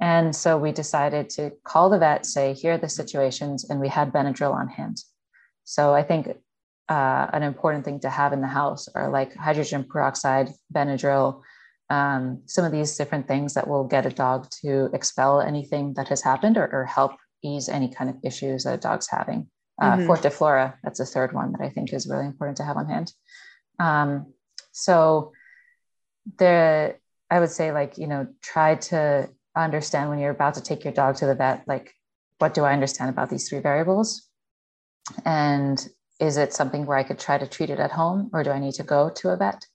And 0.00 0.36
so 0.36 0.58
we 0.58 0.72
decided 0.72 1.30
to 1.30 1.52
call 1.64 1.88
the 1.88 1.98
vet 1.98 2.26
say 2.26 2.52
here 2.52 2.74
are 2.74 2.78
the 2.78 2.88
situations 2.88 3.68
and 3.68 3.80
we 3.80 3.88
had 3.88 4.12
benadryl 4.12 4.54
on 4.54 4.68
hand. 4.68 4.98
So 5.64 5.94
i 5.94 6.02
think 6.02 6.28
uh, 6.88 7.26
an 7.32 7.42
important 7.42 7.84
thing 7.84 7.98
to 8.00 8.10
have 8.10 8.32
in 8.32 8.40
the 8.40 8.46
house 8.46 8.88
are 8.94 9.10
like 9.10 9.34
hydrogen 9.34 9.84
peroxide 9.84 10.48
benadryl 10.72 11.42
um, 11.90 12.42
some 12.46 12.64
of 12.64 12.72
these 12.72 12.96
different 12.96 13.28
things 13.28 13.54
that 13.54 13.68
will 13.68 13.84
get 13.84 14.06
a 14.06 14.10
dog 14.10 14.48
to 14.62 14.88
expel 14.92 15.40
anything 15.40 15.94
that 15.94 16.08
has 16.08 16.22
happened 16.22 16.56
or, 16.56 16.68
or 16.72 16.84
help 16.84 17.12
ease 17.42 17.68
any 17.68 17.88
kind 17.88 18.10
of 18.10 18.16
issues 18.24 18.64
that 18.64 18.74
a 18.74 18.76
dog's 18.76 19.08
having 19.08 19.48
uh, 19.80 19.96
mm-hmm. 19.96 20.10
Fortiflora, 20.10 20.74
that's 20.82 21.00
a 21.00 21.04
third 21.04 21.32
one 21.32 21.52
that 21.52 21.60
I 21.60 21.68
think 21.68 21.92
is 21.92 22.08
really 22.08 22.26
important 22.26 22.56
to 22.58 22.64
have 22.64 22.76
on 22.76 22.88
hand. 22.88 23.12
Um, 23.78 24.32
so 24.72 25.32
the 26.38 26.96
I 27.30 27.40
would 27.40 27.50
say 27.50 27.72
like 27.72 27.98
you 27.98 28.06
know 28.06 28.26
try 28.42 28.76
to 28.76 29.28
understand 29.56 30.10
when 30.10 30.18
you're 30.18 30.30
about 30.30 30.54
to 30.54 30.62
take 30.62 30.84
your 30.84 30.92
dog 30.92 31.16
to 31.16 31.26
the 31.26 31.34
vet 31.34 31.64
like 31.66 31.92
what 32.38 32.54
do 32.54 32.64
I 32.64 32.72
understand 32.72 33.10
about 33.10 33.30
these 33.30 33.48
three 33.48 33.60
variables, 33.60 34.28
and 35.24 35.86
is 36.20 36.38
it 36.38 36.54
something 36.54 36.86
where 36.86 36.96
I 36.96 37.02
could 37.02 37.18
try 37.18 37.36
to 37.36 37.46
treat 37.46 37.70
it 37.70 37.80
at 37.80 37.92
home 37.92 38.30
or 38.32 38.42
do 38.42 38.50
I 38.50 38.58
need 38.58 38.74
to 38.74 38.82
go 38.82 39.10
to 39.10 39.28
a 39.30 39.36
vet? 39.36 39.66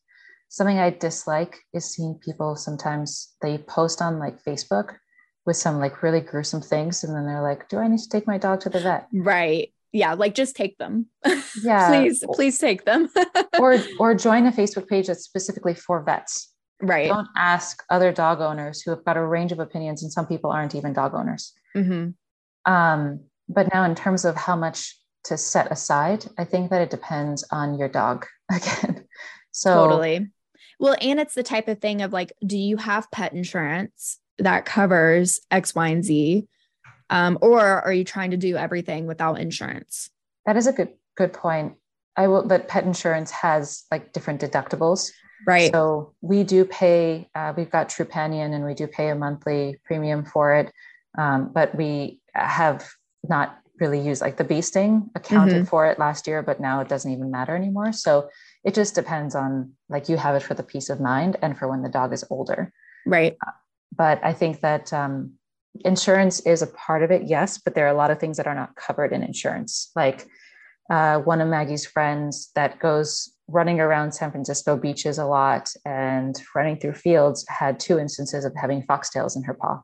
Something 0.49 0.80
I 0.80 0.89
dislike 0.89 1.58
is 1.74 1.86
seeing 1.86 2.16
people 2.16 2.56
sometimes 2.56 3.36
they 3.41 3.60
post 3.60 4.02
on 4.02 4.18
like 4.18 4.43
Facebook 4.43 4.95
with 5.45 5.56
some 5.56 5.80
like 5.80 6.04
really 6.04 6.20
gruesome 6.20 6.62
things 6.62 7.04
and 7.04 7.16
then 7.16 7.26
they're 7.26 7.43
like, 7.43 7.70
do 7.70 7.78
I 7.78 7.88
need 7.88 7.99
to 7.99 8.10
take 8.10 8.28
my 8.28 8.39
dog 8.39 8.62
to 8.62 8.70
the 8.70 8.80
vet? 8.80 9.08
Right 9.14 9.72
yeah 9.91 10.13
like 10.13 10.35
just 10.35 10.55
take 10.55 10.77
them. 10.77 11.07
Yeah. 11.63 11.89
Please 11.89 12.23
please 12.33 12.57
take 12.57 12.85
them. 12.85 13.09
Or 13.59 13.77
or 13.99 14.15
join 14.15 14.47
a 14.47 14.51
facebook 14.51 14.87
page 14.87 15.07
that's 15.07 15.23
specifically 15.23 15.73
for 15.75 16.01
vets. 16.01 16.49
Right. 16.81 17.09
Don't 17.09 17.27
ask 17.35 17.83
other 17.89 18.11
dog 18.11 18.39
owners 18.39 18.81
who 18.81 18.91
have 18.91 19.03
got 19.03 19.17
a 19.17 19.23
range 19.23 19.51
of 19.51 19.59
opinions 19.59 20.01
and 20.01 20.11
some 20.11 20.25
people 20.25 20.49
aren't 20.49 20.75
even 20.75 20.93
dog 20.93 21.13
owners. 21.13 21.53
Mm-hmm. 21.75 22.71
um, 22.71 23.19
but 23.47 23.73
now 23.73 23.83
in 23.83 23.95
terms 23.95 24.25
of 24.25 24.35
how 24.35 24.55
much 24.55 24.97
to 25.23 25.37
set 25.37 25.71
aside 25.71 26.25
i 26.37 26.43
think 26.43 26.69
that 26.69 26.81
it 26.81 26.89
depends 26.89 27.45
on 27.51 27.77
your 27.77 27.89
dog 27.89 28.25
again. 28.51 29.05
So 29.51 29.73
totally. 29.73 30.29
Well 30.79 30.95
and 31.01 31.19
it's 31.19 31.35
the 31.35 31.43
type 31.43 31.67
of 31.67 31.79
thing 31.79 32.01
of 32.01 32.13
like 32.13 32.31
do 32.45 32.57
you 32.57 32.77
have 32.77 33.11
pet 33.11 33.33
insurance 33.33 34.19
that 34.39 34.65
covers 34.65 35.39
x 35.51 35.75
y 35.75 35.89
and 35.89 36.03
z 36.03 36.47
um, 37.12 37.38
or 37.41 37.62
are 37.62 37.93
you 37.93 38.03
trying 38.03 38.32
to 38.32 38.38
do 38.38 38.55
everything 38.55 39.05
without 39.05 39.39
insurance? 39.39 40.09
That 40.45 40.57
is 40.57 40.66
a 40.66 40.74
good 40.74 40.93
good 41.18 41.34
point. 41.34 41.76
I 42.18 42.28
will, 42.28 42.47
but 42.47 42.68
pet 42.68 42.84
insurance 42.84 43.32
has 43.32 43.84
like 43.91 44.14
different 44.14 44.41
deductibles. 44.41 45.12
Right. 45.45 45.72
So 45.72 46.14
we 46.22 46.43
do 46.43 46.66
pay. 46.66 47.30
Uh, 47.36 47.53
we've 47.55 47.70
got 47.70 47.89
Trupanion, 47.89 48.53
and 48.53 48.66
we 48.66 48.74
do 48.74 48.88
pay 48.88 49.09
a 49.09 49.16
monthly 49.16 49.78
premium 49.86 50.26
for 50.26 50.55
it. 50.55 50.72
Um, 51.18 51.51
but 51.53 51.76
we 51.76 52.20
have 52.34 52.89
not 53.28 53.57
really 53.80 53.99
used 53.99 54.22
like 54.22 54.38
the 54.38 54.43
bee 54.43 54.62
sting 54.62 55.09
accounted 55.16 55.55
mm-hmm. 55.55 55.66
for 55.66 55.88
it 55.88 55.99
last 55.99 56.28
year, 56.28 56.41
but 56.41 56.62
now 56.62 56.80
it 56.80 56.88
doesn't 56.88 57.12
even 57.12 57.32
matter 57.32 57.55
anymore. 57.55 57.91
So 57.91 58.30
it 58.64 58.74
just 58.74 58.95
depends 58.95 59.36
on 59.36 59.74
like 59.89 60.07
you 60.07 60.18
have 60.18 60.36
it 60.36 60.43
for 60.43 60.53
the 60.53 60.64
peace 60.64 60.89
of 60.89 61.01
mind 61.01 61.36
and 61.41 61.57
for 61.57 61.68
when 61.68 61.82
the 61.82 61.89
dog 61.89 62.14
is 62.14 62.24
older. 62.30 62.72
Right. 63.05 63.36
Uh, 63.45 63.51
but 63.93 64.24
I 64.24 64.34
think 64.34 64.62
that 64.62 64.93
um, 64.93 65.34
insurance 65.80 66.41
is 66.41 66.61
a 66.61 66.67
part 66.67 67.03
of 67.03 67.11
it, 67.11 67.24
yes, 67.24 67.57
but 67.57 67.76
there 67.76 67.86
are 67.86 67.93
a 67.93 67.97
lot 67.97 68.11
of 68.11 68.19
things 68.19 68.38
that 68.38 68.47
are 68.47 68.55
not 68.55 68.76
covered 68.76 69.13
in 69.13 69.24
insurance. 69.24 69.91
Like 69.95 70.28
uh, 70.89 71.19
one 71.19 71.41
of 71.41 71.47
Maggie's 71.47 71.86
friends 71.86 72.51
that 72.55 72.80
goes 72.80 73.32
running 73.47 73.80
around 73.80 74.13
San 74.13 74.32
Francisco 74.32 74.78
beaches 74.78 75.17
a 75.17 75.26
lot 75.26 75.69
and 75.86 76.41
running 76.55 76.80
through 76.80 76.93
fields 76.93 77.45
had 77.47 77.80
two 77.80 77.99
instances 77.99 78.45
of 78.45 78.53
having 78.55 78.84
foxtails 78.84 79.36
in 79.36 79.43
her 79.43 79.53
paw. 79.53 79.82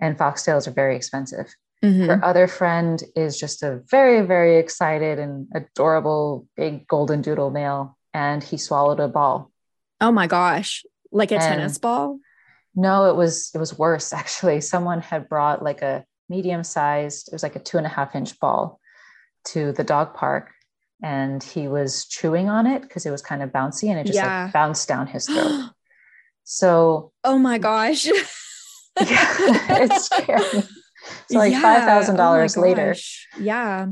And 0.00 0.16
foxtails 0.16 0.66
are 0.66 0.72
very 0.72 0.96
expensive. 0.96 1.54
Mm-hmm. 1.82 2.06
Her 2.06 2.24
other 2.24 2.46
friend 2.46 3.02
is 3.16 3.38
just 3.38 3.62
a 3.62 3.80
very, 3.90 4.26
very 4.26 4.58
excited 4.58 5.18
and 5.18 5.48
adorable 5.54 6.46
big 6.56 6.86
golden 6.86 7.22
doodle 7.22 7.50
male, 7.50 7.96
and 8.12 8.42
he 8.42 8.58
swallowed 8.58 9.00
a 9.00 9.08
ball. 9.08 9.50
Oh 10.00 10.12
my 10.12 10.26
gosh, 10.26 10.84
like 11.10 11.32
a 11.32 11.36
and 11.36 11.42
tennis 11.42 11.78
ball? 11.78 12.18
No, 12.74 13.10
it 13.10 13.16
was 13.16 13.50
it 13.54 13.58
was 13.58 13.78
worse 13.78 14.12
actually. 14.20 14.60
Someone 14.60 15.00
had 15.00 15.28
brought 15.28 15.62
like 15.62 15.82
a 15.82 16.04
medium 16.28 16.62
sized, 16.62 17.28
it 17.28 17.32
was 17.34 17.42
like 17.42 17.56
a 17.56 17.60
two 17.60 17.76
and 17.76 17.86
a 17.86 17.90
half 17.90 18.14
inch 18.14 18.38
ball 18.38 18.80
to 19.46 19.72
the 19.72 19.84
dog 19.84 20.14
park. 20.14 20.50
and 21.02 21.42
he 21.42 21.66
was 21.66 22.04
chewing 22.06 22.50
on 22.50 22.66
it 22.66 22.82
because 22.82 23.06
it 23.06 23.10
was 23.10 23.22
kind 23.22 23.42
of 23.42 23.50
bouncy 23.50 23.88
and 23.88 23.98
it 23.98 24.06
just 24.06 24.16
yeah. 24.16 24.44
like 24.44 24.52
bounced 24.52 24.86
down 24.86 25.06
his 25.06 25.26
throat. 25.30 25.70
so, 26.44 27.10
oh 27.24 27.38
my 27.38 27.58
gosh. 27.58 28.06
yeah, 29.00 29.36
it's 29.80 30.06
scary. 30.06 30.62
So, 31.30 31.38
like 31.38 31.52
yeah. 31.52 32.02
$5,000 32.02 32.56
oh 32.56 32.60
later. 32.60 32.94
Yeah. 33.38 33.86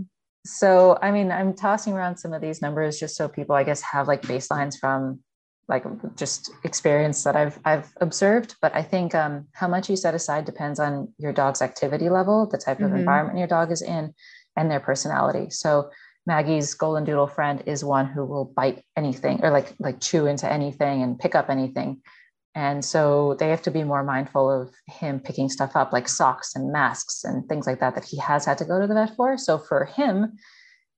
So, 0.45 0.99
I 1.01 1.11
mean, 1.11 1.33
I'm 1.33 1.55
tossing 1.55 1.95
around 1.95 2.19
some 2.19 2.35
of 2.35 2.43
these 2.43 2.61
numbers 2.61 2.99
just 2.99 3.17
so 3.17 3.29
people, 3.29 3.57
I 3.57 3.65
guess, 3.65 3.81
have 3.81 4.07
like 4.07 4.23
baselines 4.23 4.79
from 4.79 5.21
like 5.69 5.85
just 6.17 6.51
experience 6.65 7.25
that 7.25 7.37
I've 7.37 7.59
I've 7.65 7.93
observed. 8.01 8.57
But 8.63 8.75
I 8.75 8.83
think 8.83 9.15
um, 9.15 9.47
how 9.53 9.69
much 9.69 9.91
you 9.91 9.97
set 9.97 10.15
aside 10.15 10.45
depends 10.45 10.81
on 10.81 11.13
your 11.19 11.33
dog's 11.33 11.63
activity 11.63 12.09
level, 12.09 12.47
the 12.47 12.59
type 12.59 12.81
of 12.81 12.89
mm-hmm. 12.89 12.99
environment 12.99 13.39
your 13.39 13.49
dog 13.49 13.71
is 13.71 13.83
in, 13.83 14.15
and 14.57 14.71
their 14.71 14.81
personality. 14.81 15.51
So 15.51 15.91
Maggie's 16.27 16.75
golden 16.75 17.05
doodle 17.05 17.27
friend 17.27 17.63
is 17.67 17.85
one 17.85 18.07
who 18.07 18.25
will 18.25 18.47
bite 18.47 18.83
anything 18.97 19.41
or 19.43 19.51
like 19.51 19.75
like 19.79 20.01
chew 20.01 20.27
into 20.27 20.51
anything 20.51 21.03
and 21.03 21.19
pick 21.19 21.35
up 21.35 21.51
anything. 21.51 22.03
And 22.55 22.85
so 22.85 23.37
they 23.39 23.51
have 23.51 23.63
to 23.63 23.71
be 23.71 23.85
more 23.85 24.03
mindful 24.03 24.51
of 24.51 24.75
him 24.87 25.21
picking 25.21 25.49
stuff 25.49 25.77
up 25.77 25.93
like 25.93 26.09
socks 26.09 26.57
and 26.57 26.73
masks 26.73 27.23
and 27.25 27.49
things 27.49 27.67
like 27.67 27.81
that 27.81 27.95
that 27.95 28.05
he 28.05 28.17
has 28.19 28.45
had 28.45 28.59
to 28.59 28.65
go 28.65 28.81
to 28.81 28.87
the 28.87 28.95
vet 28.95 29.15
for. 29.15 29.39
So 29.39 29.59
for 29.59 29.85
him, 29.85 30.39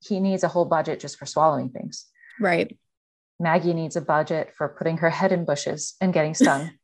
he 0.00 0.20
needs 0.20 0.42
a 0.42 0.48
whole 0.48 0.64
budget 0.64 1.00
just 1.00 1.18
for 1.18 1.26
swallowing 1.26 1.68
things. 1.68 2.06
Right. 2.40 2.78
Maggie 3.40 3.74
needs 3.74 3.96
a 3.96 4.00
budget 4.00 4.52
for 4.56 4.68
putting 4.68 4.98
her 4.98 5.10
head 5.10 5.32
in 5.32 5.44
bushes 5.44 5.94
and 6.00 6.12
getting 6.12 6.34
stung. 6.34 6.70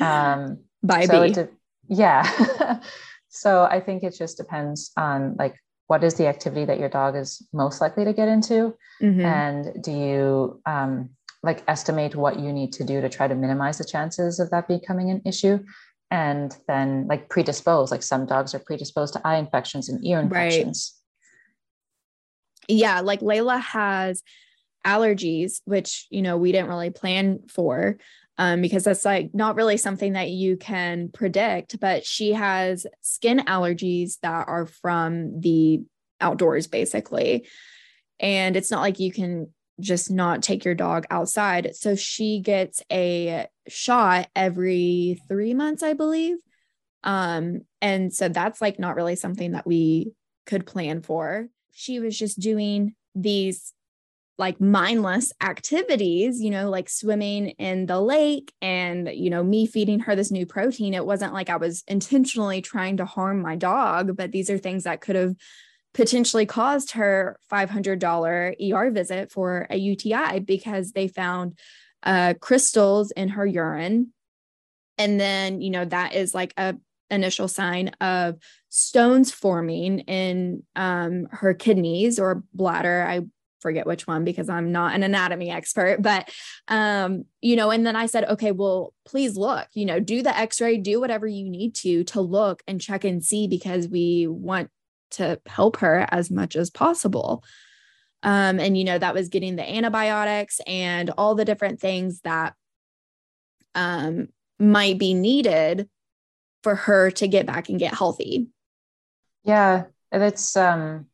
Um, 0.00 0.60
By 0.80 1.06
so 1.06 1.28
de- 1.28 1.48
yeah. 1.88 2.78
so 3.28 3.64
I 3.64 3.80
think 3.80 4.04
it 4.04 4.14
just 4.16 4.36
depends 4.36 4.92
on 4.96 5.34
like 5.36 5.56
what 5.88 6.04
is 6.04 6.14
the 6.14 6.28
activity 6.28 6.64
that 6.66 6.78
your 6.78 6.88
dog 6.88 7.16
is 7.16 7.44
most 7.52 7.80
likely 7.80 8.04
to 8.04 8.12
get 8.12 8.28
into, 8.28 8.76
mm-hmm. 9.02 9.20
and 9.20 9.82
do 9.82 9.90
you 9.90 10.62
um, 10.66 11.10
like 11.42 11.64
estimate 11.66 12.14
what 12.14 12.38
you 12.38 12.52
need 12.52 12.72
to 12.74 12.84
do 12.84 13.00
to 13.00 13.08
try 13.08 13.26
to 13.26 13.34
minimize 13.34 13.78
the 13.78 13.84
chances 13.84 14.38
of 14.38 14.50
that 14.50 14.68
becoming 14.68 15.10
an 15.10 15.20
issue, 15.24 15.58
and 16.12 16.56
then 16.68 17.08
like 17.08 17.28
predispose. 17.28 17.90
Like 17.90 18.04
some 18.04 18.24
dogs 18.24 18.54
are 18.54 18.60
predisposed 18.60 19.14
to 19.14 19.20
eye 19.26 19.38
infections 19.38 19.88
and 19.88 20.06
ear 20.06 20.20
infections. 20.20 20.94
Right. 22.68 22.78
Yeah, 22.78 23.00
like 23.00 23.20
Layla 23.20 23.60
has 23.60 24.22
allergies, 24.84 25.60
which, 25.64 26.06
you 26.10 26.22
know, 26.22 26.36
we 26.36 26.52
didn't 26.52 26.68
really 26.68 26.90
plan 26.90 27.40
for 27.48 27.96
um, 28.38 28.62
because 28.62 28.84
that's 28.84 29.04
like 29.04 29.30
not 29.34 29.56
really 29.56 29.76
something 29.76 30.12
that 30.12 30.30
you 30.30 30.56
can 30.56 31.10
predict. 31.12 31.80
But 31.80 32.04
she 32.04 32.32
has 32.32 32.86
skin 33.02 33.40
allergies 33.40 34.18
that 34.22 34.48
are 34.48 34.66
from 34.66 35.40
the 35.40 35.82
outdoors, 36.20 36.66
basically. 36.66 37.46
And 38.20 38.56
it's 38.56 38.70
not 38.70 38.80
like 38.80 38.98
you 38.98 39.12
can 39.12 39.52
just 39.80 40.10
not 40.10 40.42
take 40.42 40.64
your 40.64 40.74
dog 40.74 41.06
outside. 41.10 41.74
So 41.74 41.94
she 41.94 42.40
gets 42.40 42.82
a 42.90 43.46
shot 43.68 44.28
every 44.34 45.20
three 45.28 45.54
months, 45.54 45.82
I 45.82 45.92
believe. 45.92 46.36
Um, 47.04 47.62
and 47.80 48.12
so 48.12 48.28
that's 48.28 48.60
like 48.60 48.78
not 48.78 48.96
really 48.96 49.14
something 49.14 49.52
that 49.52 49.66
we 49.66 50.12
could 50.46 50.66
plan 50.66 51.02
for. 51.02 51.48
She 51.72 52.00
was 52.00 52.18
just 52.18 52.40
doing 52.40 52.94
these 53.14 53.72
like 54.38 54.60
mindless 54.60 55.32
activities, 55.42 56.40
you 56.40 56.50
know, 56.50 56.70
like 56.70 56.88
swimming 56.88 57.48
in 57.50 57.86
the 57.86 58.00
lake 58.00 58.52
and, 58.62 59.08
you 59.12 59.30
know, 59.30 59.42
me 59.42 59.66
feeding 59.66 59.98
her 59.98 60.14
this 60.14 60.30
new 60.30 60.46
protein. 60.46 60.94
It 60.94 61.04
wasn't 61.04 61.34
like 61.34 61.50
I 61.50 61.56
was 61.56 61.82
intentionally 61.88 62.62
trying 62.62 62.98
to 62.98 63.04
harm 63.04 63.42
my 63.42 63.56
dog, 63.56 64.16
but 64.16 64.30
these 64.30 64.48
are 64.48 64.58
things 64.58 64.84
that 64.84 65.00
could 65.00 65.16
have 65.16 65.34
potentially 65.92 66.46
caused 66.46 66.92
her 66.92 67.38
$500 67.50 68.72
ER 68.72 68.90
visit 68.92 69.32
for 69.32 69.66
a 69.70 69.76
UTI 69.76 70.38
because 70.38 70.92
they 70.92 71.08
found 71.08 71.58
uh, 72.04 72.34
crystals 72.40 73.10
in 73.10 73.30
her 73.30 73.44
urine. 73.44 74.12
And 74.98 75.18
then, 75.18 75.60
you 75.60 75.70
know, 75.70 75.84
that 75.84 76.14
is 76.14 76.32
like 76.32 76.54
a 76.56 76.76
initial 77.10 77.48
sign 77.48 77.88
of 78.00 78.36
stones 78.68 79.32
forming 79.32 80.00
in 80.00 80.62
um, 80.76 81.26
her 81.30 81.54
kidneys 81.54 82.18
or 82.18 82.44
bladder. 82.52 83.04
I 83.08 83.22
forget 83.60 83.86
which 83.86 84.06
one 84.06 84.24
because 84.24 84.48
I'm 84.48 84.72
not 84.72 84.94
an 84.94 85.02
anatomy 85.02 85.50
expert, 85.50 86.02
but 86.02 86.30
um, 86.68 87.24
you 87.40 87.56
know, 87.56 87.70
and 87.70 87.86
then 87.86 87.96
I 87.96 88.06
said, 88.06 88.24
okay, 88.24 88.52
well, 88.52 88.92
please 89.04 89.36
look, 89.36 89.68
you 89.74 89.86
know, 89.86 90.00
do 90.00 90.22
the 90.22 90.36
x-ray, 90.36 90.78
do 90.78 91.00
whatever 91.00 91.26
you 91.26 91.48
need 91.48 91.74
to 91.76 92.04
to 92.04 92.20
look 92.20 92.62
and 92.66 92.80
check 92.80 93.04
and 93.04 93.24
see 93.24 93.48
because 93.48 93.88
we 93.88 94.26
want 94.26 94.70
to 95.12 95.40
help 95.46 95.78
her 95.78 96.06
as 96.10 96.30
much 96.30 96.56
as 96.56 96.70
possible. 96.70 97.42
Um, 98.22 98.58
and 98.58 98.76
you 98.76 98.84
know, 98.84 98.98
that 98.98 99.14
was 99.14 99.28
getting 99.28 99.56
the 99.56 99.68
antibiotics 99.68 100.60
and 100.66 101.10
all 101.16 101.34
the 101.34 101.44
different 101.44 101.80
things 101.80 102.20
that 102.22 102.54
um 103.74 104.28
might 104.58 104.98
be 104.98 105.14
needed 105.14 105.88
for 106.62 106.74
her 106.74 107.10
to 107.12 107.28
get 107.28 107.46
back 107.46 107.68
and 107.68 107.78
get 107.78 107.94
healthy. 107.94 108.48
Yeah, 109.44 109.84
it's 110.10 110.56
um 110.56 111.06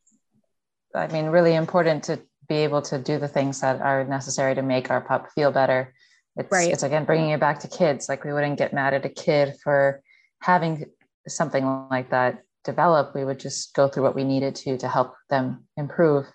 I 0.94 1.08
mean, 1.08 1.26
really 1.26 1.54
important 1.54 2.04
to 2.04 2.20
be 2.48 2.56
able 2.56 2.82
to 2.82 2.98
do 2.98 3.18
the 3.18 3.28
things 3.28 3.60
that 3.60 3.80
are 3.80 4.04
necessary 4.04 4.54
to 4.54 4.62
make 4.62 4.90
our 4.90 5.00
pup 5.00 5.28
feel 5.34 5.50
better. 5.50 5.94
It's, 6.36 6.50
right. 6.50 6.70
it's 6.70 6.82
again 6.82 7.04
bringing 7.04 7.30
it 7.30 7.40
back 7.40 7.60
to 7.60 7.68
kids. 7.68 8.08
Like 8.08 8.24
we 8.24 8.32
wouldn't 8.32 8.58
get 8.58 8.72
mad 8.72 8.94
at 8.94 9.06
a 9.06 9.08
kid 9.08 9.54
for 9.62 10.02
having 10.40 10.86
something 11.28 11.86
like 11.90 12.10
that 12.10 12.42
develop. 12.64 13.14
We 13.14 13.24
would 13.24 13.38
just 13.38 13.74
go 13.74 13.88
through 13.88 14.02
what 14.02 14.16
we 14.16 14.24
needed 14.24 14.54
to 14.56 14.76
to 14.78 14.88
help 14.88 15.14
them 15.30 15.66
improve. 15.76 16.26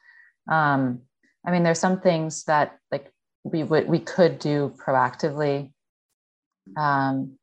Um, 0.50 1.02
I 1.46 1.52
mean, 1.52 1.64
there's 1.64 1.80
some 1.80 2.00
things 2.00 2.46
that 2.46 2.78
like 2.92 3.12
we 3.44 3.64
would 3.64 3.88
we 3.88 4.00
could 4.00 4.40
do 4.40 4.74
proactively 4.86 5.72
um, 6.78 7.38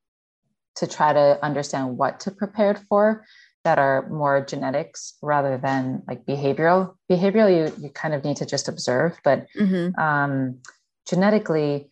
to 0.77 0.87
try 0.87 1.13
to 1.13 1.39
understand 1.43 1.99
what 1.99 2.21
to 2.21 2.31
prepare 2.31 2.75
for 2.89 3.25
that 3.67 3.81
are 3.81 4.09
more 4.09 4.47
genetics 4.47 5.15
rather 5.23 5.59
than 5.59 6.01
like 6.07 6.25
behavioral. 6.25 6.95
Behavioral, 7.11 7.51
you, 7.51 7.83
you 7.83 7.91
kind 7.91 8.15
of 8.15 8.23
need 8.23 8.37
to 8.37 8.47
just 8.47 8.69
observe, 8.69 9.19
but 9.25 9.49
mm-hmm. 9.59 9.99
um, 10.01 10.61
genetically, 11.09 11.91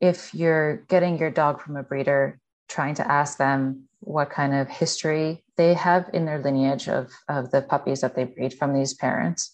if 0.00 0.32
you're 0.32 0.76
getting 0.86 1.18
your 1.18 1.32
dog 1.32 1.60
from 1.60 1.76
a 1.76 1.82
breeder, 1.82 2.38
trying 2.68 2.94
to 2.94 3.10
ask 3.10 3.38
them 3.38 3.88
what 3.98 4.30
kind 4.30 4.54
of 4.54 4.68
history 4.68 5.42
they 5.56 5.74
have 5.74 6.08
in 6.12 6.26
their 6.26 6.40
lineage 6.40 6.88
of, 6.88 7.10
of 7.28 7.50
the 7.50 7.60
puppies 7.60 8.02
that 8.02 8.14
they 8.14 8.22
breed 8.22 8.54
from 8.54 8.72
these 8.72 8.94
parents, 8.94 9.52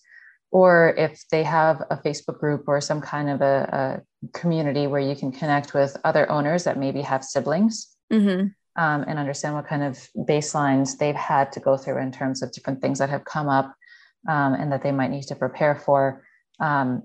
or 0.51 0.95
if 0.99 1.25
they 1.31 1.43
have 1.43 1.81
a 1.89 1.97
Facebook 1.97 2.39
group 2.39 2.65
or 2.69 2.83
some 2.83 3.01
kind 3.01 3.31
of 3.31 3.41
a, 3.41 4.03
a 4.23 4.29
community 4.39 4.87
where 4.87 5.01
you 5.01 5.17
can 5.17 5.33
connect 5.33 5.73
with 5.73 5.97
other 6.05 6.31
owners 6.31 6.65
that 6.65 6.79
maybe 6.79 7.01
have 7.01 7.25
siblings. 7.25 7.97
Mm-hmm 8.13 8.49
um, 8.77 9.05
and 9.07 9.19
understand 9.19 9.55
what 9.55 9.67
kind 9.67 9.83
of 9.83 9.99
baselines 10.17 10.99
they've 10.99 11.15
had 11.15 11.53
to 11.53 11.61
go 11.61 11.77
through 11.77 11.99
in 11.99 12.13
terms 12.13 12.43
of 12.43 12.53
different 12.53 12.81
things 12.81 12.99
that 12.99 13.11
have 13.11 13.25
come 13.25 13.49
up 13.49 13.75
um, 14.29 14.55
and 14.55 14.73
that 14.73 14.83
they 14.83 14.93
might 14.93 15.11
need 15.11 15.25
to 15.25 15.35
prepare 15.35 15.77
for. 15.77 16.25
Um, 16.61 17.03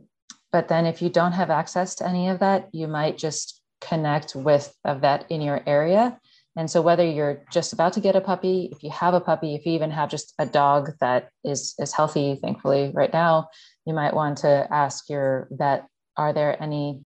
but 0.51 0.69
then, 0.69 0.85
if 0.85 1.01
you 1.01 1.09
don't 1.09 1.33
have 1.33 1.49
access 1.49 1.95
to 1.95 2.07
any 2.07 2.29
of 2.29 2.39
that, 2.39 2.69
you 2.71 2.87
might 2.87 3.17
just 3.17 3.61
connect 3.81 4.35
with 4.35 4.73
a 4.85 4.97
vet 4.97 5.25
in 5.29 5.41
your 5.41 5.61
area. 5.67 6.19
And 6.55 6.71
so, 6.71 6.81
whether 6.81 7.05
you're 7.05 7.43
just 7.51 7.73
about 7.73 7.93
to 7.93 7.99
get 7.99 8.15
a 8.15 8.21
puppy, 8.21 8.69
if 8.71 8.81
you 8.81 8.89
have 8.91 9.13
a 9.13 9.21
puppy, 9.21 9.55
if 9.55 9.65
you 9.65 9.73
even 9.73 9.91
have 9.91 10.09
just 10.09 10.33
a 10.39 10.45
dog 10.45 10.91
that 11.01 11.29
is 11.43 11.75
is 11.79 11.93
healthy, 11.93 12.39
thankfully, 12.41 12.91
right 12.93 13.11
now, 13.11 13.49
you 13.85 13.93
might 13.93 14.15
want 14.15 14.39
to 14.39 14.67
ask 14.71 15.09
your 15.09 15.47
vet: 15.51 15.85
Are 16.15 16.33
there 16.33 16.61
any 16.61 17.03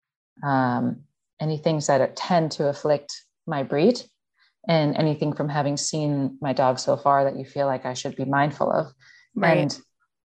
um, 0.44 1.02
any 1.40 1.58
things 1.58 1.88
that 1.88 2.16
tend 2.16 2.52
to 2.54 2.70
afflict 2.70 3.14
my 3.46 3.64
breed? 3.64 4.02
And 4.68 4.96
anything 4.98 5.34
from 5.34 5.50
having 5.50 5.78
seen 5.78 6.38
my 6.42 6.54
dog 6.54 6.80
so 6.80 6.98
far 6.98 7.24
that 7.24 7.38
you 7.38 7.46
feel 7.46 7.68
like 7.68 7.86
I 7.86 7.94
should 7.94 8.16
be 8.16 8.26
mindful 8.26 8.72
of. 8.72 8.94
Right. 9.36 9.58
And 9.58 9.80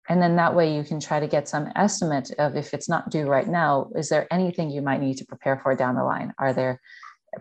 and 0.10 0.22
then 0.22 0.38
that 0.38 0.56
way 0.56 0.74
you 0.74 0.84
can 0.84 1.00
try 1.00 1.20
to 1.20 1.28
get 1.28 1.50
some 1.50 1.70
estimate 1.76 2.32
of 2.40 2.56
if 2.56 2.74
it's 2.74 2.88
not 2.88 3.10
due 3.10 3.28
right 3.28 3.48
now, 3.48 3.90
is 3.96 4.08
there 4.08 4.26
anything 4.32 4.70
you 4.70 4.82
might 4.82 5.02
need 5.02 5.18
to 5.18 5.26
prepare 5.26 5.60
for 5.62 5.76
down 5.76 5.96
the 5.96 6.04
line? 6.04 6.34
Are 6.40 6.54
there 6.54 6.80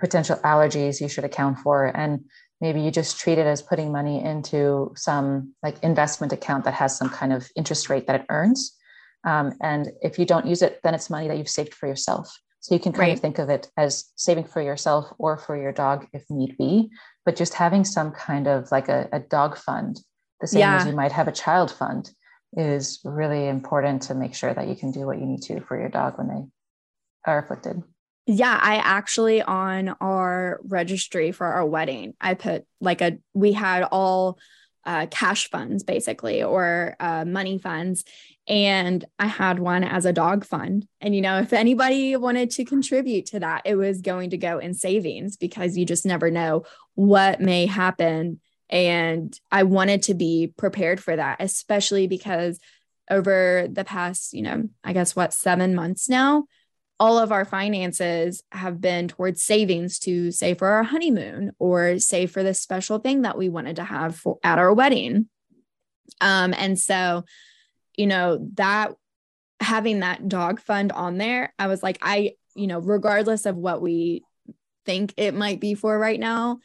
potential 0.01 0.37
allergies 0.45 1.01
you 1.01 1.09
should 1.09 1.25
account 1.25 1.61
for? 1.61 1.87
And 1.97 2.25
maybe 2.61 2.81
you 2.81 2.91
just 2.91 3.21
treat 3.21 3.39
it 3.39 3.47
as 3.47 3.63
putting 3.63 3.93
money 3.93 4.23
into 4.23 4.93
some 4.97 5.55
like 5.63 5.79
investment 5.85 6.33
account 6.33 6.65
that 6.65 6.75
has 6.75 6.97
some 6.97 7.09
kind 7.09 7.33
of 7.33 7.49
interest 7.55 7.89
rate 7.89 8.09
that 8.09 8.21
it 8.23 8.27
earns. 8.31 8.77
Um, 9.25 9.55
and 9.61 9.91
if 10.03 10.19
you 10.19 10.27
don't 10.27 10.47
use 10.47 10.63
it, 10.63 10.81
then 10.83 10.95
it's 10.95 11.11
money 11.11 11.29
that 11.29 11.39
you've 11.39 11.49
saved 11.49 11.75
for 11.75 11.87
yourself. 11.87 12.37
So 12.67 12.75
you 12.75 12.81
can 12.81 12.91
kind 12.91 13.11
right. 13.11 13.13
of 13.13 13.21
think 13.21 13.39
of 13.39 13.49
it 13.49 13.71
as 13.77 14.11
saving 14.17 14.47
for 14.47 14.61
yourself 14.61 15.13
or 15.19 15.39
for 15.39 15.57
your 15.57 15.71
dog 15.71 16.09
if 16.13 16.25
need 16.29 16.59
be, 16.59 16.91
but 17.25 17.37
just 17.37 17.55
having 17.55 17.85
some 17.85 18.11
kind 18.11 18.49
of 18.49 18.73
like 18.73 18.89
a, 18.89 19.09
a 19.13 19.21
dog 19.21 19.57
fund, 19.57 20.01
the 20.41 20.49
same 20.49 20.63
yeah. 20.63 20.79
as 20.79 20.85
you 20.85 20.93
might 20.93 21.13
have 21.13 21.29
a 21.29 21.33
child 21.33 21.71
fund, 21.71 22.11
is 22.57 22.99
really 23.05 23.47
important 23.47 24.03
to 24.03 24.17
make 24.17 24.35
sure 24.35 24.53
that 24.53 24.67
you 24.67 24.75
can 24.75 24.91
do 24.91 25.07
what 25.07 25.21
you 25.21 25.27
need 25.27 25.43
to 25.43 25.61
for 25.61 25.79
your 25.79 25.89
dog 25.89 26.19
when 26.19 26.27
they 26.27 26.43
are 27.25 27.39
afflicted. 27.39 27.85
Yeah, 28.27 28.59
I 28.61 28.79
actually 28.79 29.43
on 29.43 29.95
our 30.01 30.59
registry 30.65 31.31
for 31.31 31.47
our 31.47 31.65
wedding, 31.65 32.15
I 32.21 32.35
put 32.35 32.65
like 32.81 33.01
a 33.01 33.19
we 33.33 33.53
had 33.53 33.85
all 33.85 34.41
uh, 34.85 35.07
cash 35.09 35.51
funds, 35.51 35.85
basically, 35.85 36.43
or 36.43 36.97
uh, 36.99 37.25
money 37.25 37.59
funds. 37.59 38.05
And 38.49 39.05
I 39.19 39.27
had 39.27 39.59
one 39.59 39.83
as 39.83 40.05
a 40.05 40.13
dog 40.13 40.45
fund. 40.45 40.87
And, 41.01 41.15
you 41.15 41.21
know, 41.21 41.39
if 41.39 41.53
anybody 41.53 42.15
wanted 42.17 42.51
to 42.53 42.65
contribute 42.65 43.27
to 43.27 43.41
that, 43.41 43.63
it 43.65 43.75
was 43.75 44.01
going 44.01 44.31
to 44.31 44.37
go 44.37 44.59
in 44.59 44.73
savings 44.73 45.37
because 45.37 45.77
you 45.77 45.85
just 45.85 46.07
never 46.07 46.31
know 46.31 46.65
what 46.95 47.41
may 47.41 47.67
happen. 47.67 48.41
And 48.71 49.39
I 49.51 49.65
wanted 49.65 50.03
to 50.05 50.15
be 50.15 50.53
prepared 50.57 51.01
for 51.01 51.17
that, 51.17 51.39
especially 51.41 52.07
because 52.07 52.61
over 53.11 53.67
the 53.71 53.85
past, 53.85 54.33
you 54.33 54.43
know, 54.43 54.69
I 54.85 54.93
guess 54.93 55.17
what, 55.17 55.33
seven 55.33 55.75
months 55.75 56.09
now, 56.09 56.45
all 56.99 57.19
of 57.19 57.31
our 57.31 57.45
finances 57.45 58.43
have 58.53 58.81
been 58.81 59.09
towards 59.09 59.43
savings 59.43 59.99
to 60.01 60.31
save 60.31 60.59
for 60.59 60.69
our 60.69 60.83
honeymoon 60.83 61.53
or 61.59 61.99
save 61.99 62.31
for 62.31 62.43
this 62.43 62.61
special 62.61 62.99
thing 62.99 63.23
that 63.23 63.37
we 63.37 63.49
wanted 63.49 63.77
to 63.77 63.85
have 63.85 64.17
for, 64.17 64.39
at 64.43 64.59
our 64.59 64.73
wedding. 64.73 65.29
Um, 66.21 66.55
and 66.57 66.79
so, 66.79 67.25
you 67.97 68.07
know, 68.07 68.49
that 68.55 68.95
having 69.61 70.01
that 70.01 70.29
dog 70.29 70.61
fund 70.61 70.93
on 70.93 71.19
there, 71.19 71.53
I 71.59 71.67
was 71.67 71.83
like, 71.83 71.99
I, 72.03 72.35
you 72.55 72.67
know, 72.67 72.79
regardless 72.79 73.47
of 73.47 73.57
what 73.57 73.81
we 73.81 74.23
think 74.85 75.15
it 75.17 75.35
might 75.35 75.61
be 75.61 75.75
for 75.75 75.99
right 75.99 76.21
now, 76.21 76.61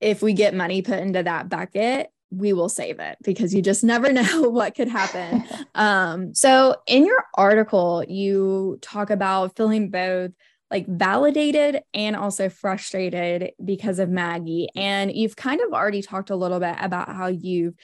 if 0.00 0.22
we 0.22 0.32
get 0.32 0.54
money 0.54 0.82
put 0.82 0.98
into 0.98 1.22
that 1.22 1.48
bucket, 1.48 2.10
we 2.30 2.52
will 2.52 2.68
save 2.68 3.00
it 3.00 3.18
because 3.22 3.54
you 3.54 3.62
just 3.62 3.84
never 3.84 4.12
know 4.12 4.42
what 4.48 4.74
could 4.74 4.88
happen. 4.88 5.44
um, 5.74 6.34
so 6.34 6.76
in 6.86 7.04
your 7.04 7.24
article, 7.34 8.04
you 8.08 8.78
talk 8.80 9.10
about 9.10 9.56
feeling 9.56 9.90
both 9.90 10.30
like 10.70 10.86
validated 10.86 11.82
and 11.92 12.14
also 12.14 12.48
frustrated 12.48 13.52
because 13.64 13.98
of 13.98 14.08
Maggie. 14.08 14.68
And 14.76 15.12
you've 15.12 15.34
kind 15.34 15.60
of 15.60 15.72
already 15.72 16.00
talked 16.00 16.30
a 16.30 16.36
little 16.36 16.60
bit 16.60 16.76
about 16.78 17.08
how 17.08 17.26
you've 17.26 17.74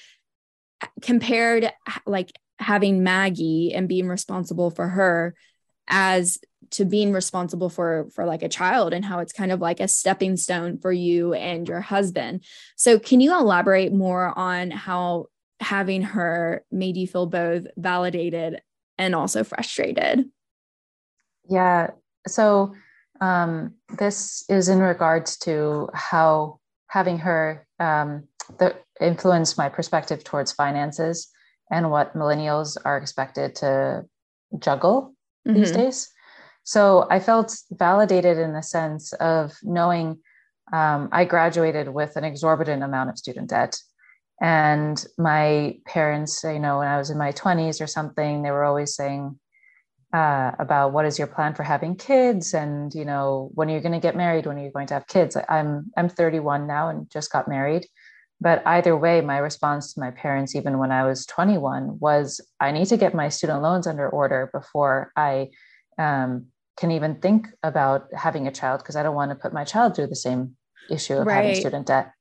compared 1.03 1.73
like 2.07 2.31
having 2.59 3.03
Maggie 3.03 3.75
and 3.75 3.89
being 3.89 4.09
responsible 4.09 4.71
for 4.71 4.89
her 4.89 5.35
as 5.89 6.39
to 6.71 6.85
being 6.85 7.13
responsible 7.13 7.69
for 7.69 8.09
for 8.13 8.25
like 8.25 8.43
a 8.43 8.49
child 8.49 8.93
and 8.93 9.05
how 9.05 9.21
it's 9.21 9.33
kind 9.33 9.53
of 9.53 9.61
like 9.61 9.81
a 9.81 9.89
stepping 9.89 10.37
stone 10.37 10.79
for 10.79 10.93
you 10.93 11.33
and 11.35 11.69
your 11.69 11.81
husband. 11.81 12.43
So 12.77 12.99
can 12.99 13.21
you 13.21 13.39
elaborate 13.39 13.93
more 13.93 14.37
on 14.37 14.71
how 14.71 15.27
having 15.61 16.03
her 16.03 16.65
made 16.71 16.97
you 16.97 17.07
feel 17.07 17.27
both 17.27 17.67
validated 17.77 18.61
and 18.99 19.15
also 19.15 19.45
frustrated? 19.45 20.29
Yeah. 21.49 21.91
So 22.27 22.75
um, 23.21 23.75
this 23.99 24.45
is 24.49 24.69
in 24.69 24.81
regards 24.81 25.39
to 25.39 25.89
how 25.95 26.59
having 26.89 27.19
her 27.19 27.67
um, 27.79 28.25
the, 28.59 28.77
influenced 29.01 29.59
my 29.59 29.69
perspective 29.69 30.25
towards 30.25 30.53
finances 30.53 31.31
and 31.71 31.91
what 31.91 32.15
millennials 32.15 32.77
are 32.85 32.97
expected 32.97 33.55
to 33.57 34.05
juggle 34.59 35.15
mm-hmm. 35.47 35.59
these 35.59 35.73
days 35.73 36.11
so 36.67 37.07
I 37.09 37.21
felt 37.21 37.57
validated 37.71 38.39
in 38.39 38.53
the 38.53 38.63
sense 38.63 39.13
of 39.15 39.53
knowing 39.63 40.19
um, 40.73 41.09
I 41.13 41.25
graduated 41.25 41.89
with 41.89 42.17
an 42.17 42.25
exorbitant 42.25 42.83
amount 42.83 43.09
of 43.09 43.19
student 43.19 43.51
debt. 43.51 43.79
And 44.41 45.03
my 45.17 45.79
parents, 45.87 46.43
you 46.43 46.59
know, 46.59 46.79
when 46.79 46.89
I 46.89 46.99
was 46.99 47.11
in 47.11 47.19
my 47.19 47.31
20s 47.31 47.81
or 47.81 47.87
something, 47.87 48.43
they 48.43 48.51
were 48.51 48.65
always 48.65 48.97
saying 48.97 49.39
uh, 50.13 50.53
about 50.59 50.93
what 50.93 51.07
is 51.07 51.21
your 51.21 51.29
plan 51.29 51.55
for 51.55 51.63
having 51.63 51.95
kids 51.95 52.53
and, 52.53 52.93
you 52.93 53.05
know, 53.05 53.49
when 53.55 53.71
are 53.71 53.75
you 53.75 53.81
going 53.81 53.93
to 53.93 54.01
get 54.01 54.17
married? 54.17 54.47
When 54.47 54.59
are 54.59 54.65
you 54.65 54.73
going 54.73 54.89
to 54.89 54.95
have 54.95 55.07
kids? 55.07 55.37
I'm, 55.49 55.93
I'm 55.97 56.09
31 56.09 56.67
now 56.67 56.89
and 56.89 57.09
just 57.11 57.31
got 57.31 57.47
married. 57.47 57.87
But 58.41 58.63
either 58.67 58.97
way, 58.97 59.21
my 59.23 59.39
response 59.39 59.95
to 59.95 60.01
my 60.01 60.11
parents, 60.11 60.55
even 60.55 60.79
when 60.79 60.93
I 60.93 61.05
was 61.05 61.25
21, 61.27 61.99
was 61.99 62.41
I 62.61 62.71
need 62.71 62.87
to 62.89 62.97
get 62.97 63.15
my 63.15 63.29
student 63.29 63.63
loans 63.63 63.87
under 63.87 64.09
order 64.09 64.51
before 64.53 65.11
I 65.17 65.51
um, 65.99 66.47
can 66.77 66.91
even 66.91 67.17
think 67.17 67.49
about 67.63 68.09
having 68.15 68.47
a 68.47 68.53
child 68.53 68.81
because 68.81 68.97
I 68.97 69.03
don't 69.03 69.15
want 69.15 69.31
to 69.31 69.37
put 69.37 69.55
my 69.55 69.65
child 69.65 69.97
through 69.97 70.09
the 70.09 70.17
same 70.17 70.57
issue 70.91 71.15
of 71.15 71.27
right. 71.27 71.37
having 71.37 71.55
student 71.55 71.87
debt. 71.87 72.13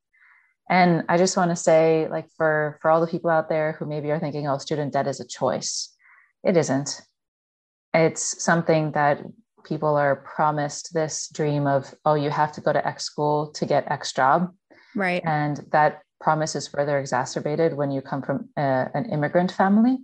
And 0.70 1.04
I 1.10 1.18
just 1.18 1.38
want 1.38 1.52
to 1.52 1.56
say, 1.56 2.08
like, 2.10 2.28
for 2.38 2.80
for 2.82 2.90
all 2.90 3.02
the 3.02 3.08
people 3.08 3.30
out 3.30 3.50
there 3.50 3.74
who 3.74 3.86
maybe 3.86 4.10
are 4.12 4.20
thinking, 4.20 4.48
"Oh, 4.48 4.58
student 4.58 4.94
debt 4.94 5.08
is 5.08 5.20
a 5.20 5.28
choice," 5.28 5.94
it 6.44 6.58
isn't. 6.58 7.02
It's 7.94 8.44
something 8.44 8.92
that 8.94 9.22
people 9.64 9.96
are 9.96 10.16
promised 10.16 10.94
this 10.94 11.30
dream 11.30 11.68
of, 11.68 11.94
"Oh, 12.04 12.16
you 12.16 12.32
have 12.32 12.52
to 12.54 12.62
go 12.62 12.74
to 12.74 12.88
X 12.88 13.04
school 13.04 13.52
to 13.52 13.66
get 13.68 13.92
X 13.92 14.12
job," 14.12 14.56
right? 14.96 15.22
And 15.24 15.58
that 15.72 16.02
promise 16.26 16.56
is 16.56 16.68
further 16.68 16.98
exacerbated 16.98 17.78
when 17.78 17.92
you 17.92 18.02
come 18.02 18.24
from 18.24 18.50
a, 18.58 18.62
uh, 18.62 18.86
an 18.96 19.06
immigrant 19.12 19.52
family 19.52 19.96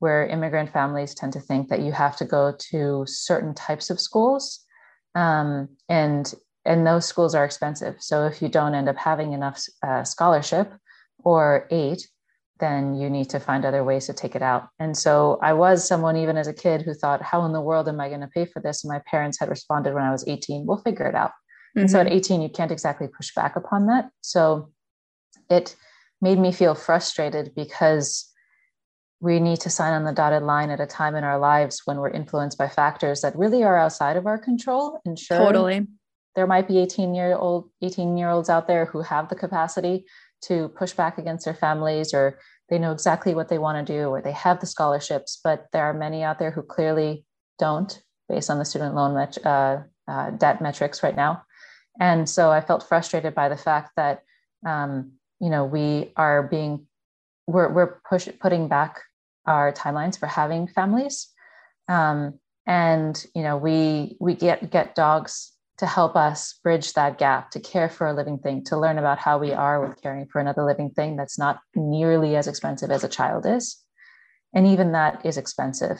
where 0.00 0.26
immigrant 0.26 0.70
families 0.70 1.14
tend 1.14 1.32
to 1.32 1.40
think 1.40 1.70
that 1.70 1.80
you 1.80 1.92
have 1.92 2.14
to 2.14 2.26
go 2.26 2.54
to 2.70 3.04
certain 3.06 3.54
types 3.54 3.88
of 3.88 3.98
schools 3.98 4.66
um, 5.14 5.68
and 5.88 6.34
and 6.66 6.86
those 6.86 7.06
schools 7.06 7.34
are 7.34 7.46
expensive 7.46 7.94
so 8.00 8.26
if 8.26 8.42
you 8.42 8.48
don't 8.50 8.74
end 8.74 8.86
up 8.86 8.98
having 8.98 9.32
enough 9.32 9.58
uh, 9.88 10.04
scholarship 10.04 10.68
or 11.24 11.66
aid 11.70 12.00
then 12.60 12.94
you 13.00 13.08
need 13.08 13.30
to 13.30 13.40
find 13.40 13.64
other 13.64 13.82
ways 13.82 14.04
to 14.06 14.12
take 14.12 14.36
it 14.36 14.42
out 14.42 14.68
and 14.78 14.94
so 15.04 15.38
i 15.42 15.54
was 15.54 15.88
someone 15.88 16.18
even 16.18 16.36
as 16.36 16.48
a 16.48 16.58
kid 16.64 16.82
who 16.82 16.92
thought 16.92 17.22
how 17.30 17.46
in 17.46 17.52
the 17.54 17.66
world 17.68 17.88
am 17.88 17.98
i 17.98 18.10
going 18.10 18.26
to 18.26 18.34
pay 18.36 18.44
for 18.44 18.60
this 18.60 18.84
and 18.84 18.92
my 18.92 19.00
parents 19.12 19.38
had 19.40 19.48
responded 19.48 19.94
when 19.94 20.04
i 20.04 20.16
was 20.16 20.28
18 20.28 20.66
we'll 20.66 20.84
figure 20.88 21.06
it 21.06 21.14
out 21.14 21.30
mm-hmm. 21.30 21.80
and 21.80 21.90
so 21.90 21.98
at 21.98 22.08
mm-hmm. 22.08 22.32
18 22.36 22.42
you 22.42 22.50
can't 22.50 22.76
exactly 22.76 23.08
push 23.08 23.30
back 23.34 23.56
upon 23.56 23.86
that 23.86 24.10
so 24.20 24.68
it 25.50 25.76
made 26.20 26.38
me 26.38 26.52
feel 26.52 26.74
frustrated 26.74 27.52
because 27.54 28.28
we 29.20 29.38
need 29.38 29.60
to 29.60 29.70
sign 29.70 29.94
on 29.94 30.04
the 30.04 30.12
dotted 30.12 30.42
line 30.42 30.70
at 30.70 30.80
a 30.80 30.86
time 30.86 31.14
in 31.14 31.22
our 31.22 31.38
lives 31.38 31.82
when 31.84 31.98
we're 31.98 32.10
influenced 32.10 32.58
by 32.58 32.68
factors 32.68 33.20
that 33.20 33.36
really 33.36 33.62
are 33.62 33.78
outside 33.78 34.16
of 34.16 34.26
our 34.26 34.38
control. 34.38 35.00
And 35.04 35.16
sure 35.18 35.38
totally. 35.38 35.86
there 36.34 36.46
might 36.46 36.66
be 36.66 36.78
18 36.78 37.14
year 37.14 37.36
old 37.36 37.70
18 37.82 38.16
year 38.16 38.30
olds 38.30 38.50
out 38.50 38.66
there 38.66 38.86
who 38.86 39.00
have 39.02 39.28
the 39.28 39.36
capacity 39.36 40.04
to 40.42 40.68
push 40.70 40.92
back 40.92 41.18
against 41.18 41.44
their 41.44 41.54
families 41.54 42.12
or 42.12 42.40
they 42.68 42.78
know 42.78 42.90
exactly 42.90 43.32
what 43.32 43.48
they 43.48 43.58
want 43.58 43.86
to 43.86 43.92
do 43.92 44.08
or 44.08 44.20
they 44.20 44.32
have 44.32 44.58
the 44.58 44.66
scholarships 44.66 45.38
but 45.44 45.68
there 45.72 45.84
are 45.84 45.94
many 45.94 46.24
out 46.24 46.40
there 46.40 46.50
who 46.50 46.62
clearly 46.62 47.24
don't 47.60 48.02
based 48.28 48.50
on 48.50 48.58
the 48.58 48.64
student 48.64 48.94
loan 48.94 49.14
met- 49.14 49.46
uh, 49.46 49.78
uh, 50.08 50.30
debt 50.30 50.60
metrics 50.60 51.02
right 51.02 51.16
now. 51.16 51.44
And 52.00 52.28
so 52.28 52.50
i 52.50 52.60
felt 52.60 52.88
frustrated 52.88 53.34
by 53.34 53.48
the 53.48 53.56
fact 53.56 53.92
that 53.96 54.22
um, 54.66 55.12
you 55.42 55.50
know 55.50 55.66
we 55.66 56.12
are 56.16 56.42
being 56.44 56.86
we're, 57.46 57.72
we're 57.72 58.00
push, 58.08 58.28
putting 58.40 58.68
back 58.68 59.00
our 59.46 59.72
timelines 59.72 60.18
for 60.18 60.26
having 60.26 60.66
families. 60.66 61.28
Um, 61.88 62.38
and 62.66 63.24
you 63.34 63.42
know, 63.42 63.56
we 63.56 64.16
we 64.20 64.34
get 64.34 64.70
get 64.70 64.94
dogs 64.94 65.52
to 65.78 65.86
help 65.86 66.14
us 66.14 66.60
bridge 66.62 66.92
that 66.92 67.18
gap, 67.18 67.50
to 67.50 67.60
care 67.60 67.88
for 67.88 68.06
a 68.06 68.14
living 68.14 68.38
thing, 68.38 68.62
to 68.64 68.78
learn 68.78 68.98
about 68.98 69.18
how 69.18 69.38
we 69.38 69.52
are 69.52 69.84
with 69.84 70.00
caring 70.00 70.26
for 70.26 70.40
another 70.40 70.64
living 70.64 70.90
thing 70.90 71.16
that's 71.16 71.38
not 71.38 71.58
nearly 71.74 72.36
as 72.36 72.46
expensive 72.46 72.90
as 72.90 73.02
a 73.02 73.08
child 73.08 73.44
is. 73.46 73.78
And 74.54 74.66
even 74.66 74.92
that 74.92 75.26
is 75.26 75.38
expensive. 75.38 75.98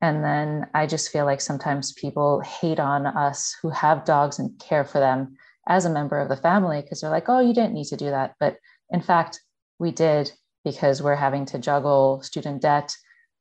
And 0.00 0.22
then 0.22 0.66
I 0.74 0.86
just 0.86 1.10
feel 1.10 1.24
like 1.24 1.40
sometimes 1.40 1.94
people 1.94 2.40
hate 2.40 2.78
on 2.78 3.06
us 3.06 3.56
who 3.60 3.70
have 3.70 4.04
dogs 4.04 4.38
and 4.38 4.56
care 4.60 4.84
for 4.84 5.00
them 5.00 5.34
as 5.66 5.84
a 5.84 5.90
member 5.90 6.20
of 6.20 6.28
the 6.28 6.36
family 6.36 6.82
because 6.82 7.00
they're 7.00 7.10
like, 7.10 7.28
oh, 7.28 7.40
you 7.40 7.54
didn't 7.54 7.72
need 7.72 7.86
to 7.86 7.96
do 7.96 8.10
that. 8.10 8.34
But 8.38 8.58
in 8.94 9.00
fact, 9.00 9.40
we 9.80 9.90
did 9.90 10.30
because 10.64 11.02
we're 11.02 11.16
having 11.16 11.44
to 11.46 11.58
juggle 11.58 12.22
student 12.22 12.62
debt 12.62 12.94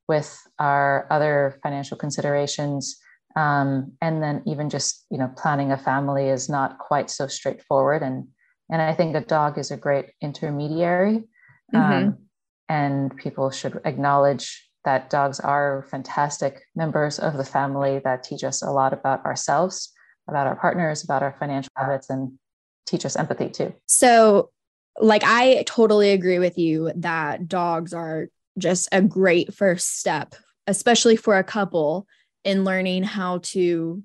with 0.08 0.36
our 0.58 1.08
other 1.12 1.60
financial 1.62 1.96
considerations. 1.96 2.98
Um, 3.36 3.94
and 4.02 4.22
then 4.22 4.42
even 4.46 4.70
just 4.70 5.06
you 5.12 5.18
know 5.20 5.32
planning 5.38 5.72
a 5.72 5.78
family 5.78 6.28
is 6.28 6.50
not 6.50 6.80
quite 6.80 7.10
so 7.10 7.28
straightforward. 7.28 8.02
And 8.04 8.28
and 8.72 8.82
i 8.82 8.94
think 8.94 9.16
a 9.16 9.22
dog 9.22 9.58
is 9.58 9.72
a 9.72 9.78
great 9.78 10.08
intermediary. 10.22 11.24
Um, 11.74 11.82
mm-hmm. 11.82 12.10
and 12.70 13.18
people 13.18 13.50
should 13.50 13.80
acknowledge 13.86 14.70
that 14.86 15.10
dogs 15.10 15.40
are 15.40 15.88
fantastic 15.90 16.62
members 16.76 17.18
of 17.18 17.38
the 17.38 17.46
family 17.46 18.02
that 18.04 18.24
teach 18.24 18.44
us 18.44 18.62
a 18.62 18.70
lot 18.70 18.94
about 18.94 19.26
ourselves 19.26 19.92
about 20.28 20.48
our 20.48 20.56
partners 20.56 21.04
about 21.04 21.24
our 21.24 21.36
financial 21.40 21.72
habits 21.76 22.10
and 22.10 22.34
teach 22.86 23.06
us 23.06 23.16
empathy 23.16 23.50
too. 23.50 23.74
So 23.88 24.50
like 25.00 25.24
I 25.26 25.64
totally 25.66 26.12
agree 26.12 26.40
with 26.40 26.58
you 26.58 26.92
that 26.98 27.48
dogs 27.48 27.94
are 27.94 28.28
just 28.58 28.90
a 28.92 29.02
great 29.02 29.54
first 29.54 30.00
step, 30.00 30.36
especially 30.68 31.16
for 31.16 31.38
a 31.38 31.44
couple 31.44 32.08
in 32.44 32.64
learning 32.64 33.04
how 33.04 33.40
to 33.40 34.04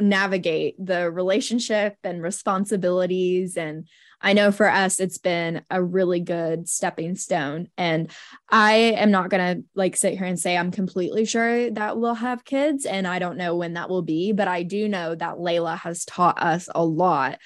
navigate 0.00 0.74
the 0.84 1.10
relationship 1.10 1.96
and 2.02 2.22
responsibilities. 2.22 3.56
And 3.56 3.86
I 4.20 4.32
know 4.32 4.50
for 4.50 4.68
us 4.68 4.98
it's 4.98 5.18
been 5.18 5.62
a 5.70 5.82
really 5.82 6.20
good 6.20 6.68
stepping 6.68 7.14
stone. 7.14 7.68
And 7.76 8.10
I 8.50 8.74
am 8.74 9.10
not 9.10 9.30
going 9.30 9.56
to 9.56 9.64
like 9.74 9.96
sit 9.96 10.16
here 10.16 10.26
and 10.26 10.38
say 10.38 10.56
I'm 10.56 10.72
completely 10.72 11.24
sure 11.24 11.70
that 11.70 11.98
we'll 11.98 12.14
have 12.14 12.44
kids 12.44 12.86
and 12.86 13.06
I 13.06 13.18
don't 13.18 13.38
know 13.38 13.56
when 13.56 13.74
that 13.74 13.88
will 13.88 14.02
be 14.02 14.32
but 14.32 14.48
I 14.48 14.62
do 14.62 14.88
know 14.88 15.14
that 15.14 15.36
Layla 15.36 15.78
has 15.78 16.04
taught 16.04 16.42
us 16.42 16.68
a 16.74 16.84
lot 16.84 17.38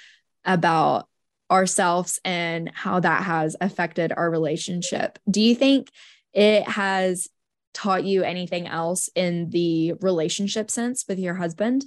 about 0.45 1.09
ourselves 1.51 2.20
and 2.24 2.70
how 2.74 3.01
that 3.01 3.22
has 3.22 3.57
affected 3.61 4.12
our 4.16 4.30
relationship. 4.30 5.18
Do 5.30 5.40
you 5.40 5.55
think 5.55 5.90
it 6.32 6.68
has 6.68 7.28
taught 7.74 8.05
you 8.05 8.22
anything 8.22 8.66
else 8.66 9.09
in 9.14 9.51
the 9.51 9.94
relationship 10.01 10.70
sense 10.70 11.05
with 11.09 11.18
your 11.18 11.34
husband? 11.34 11.84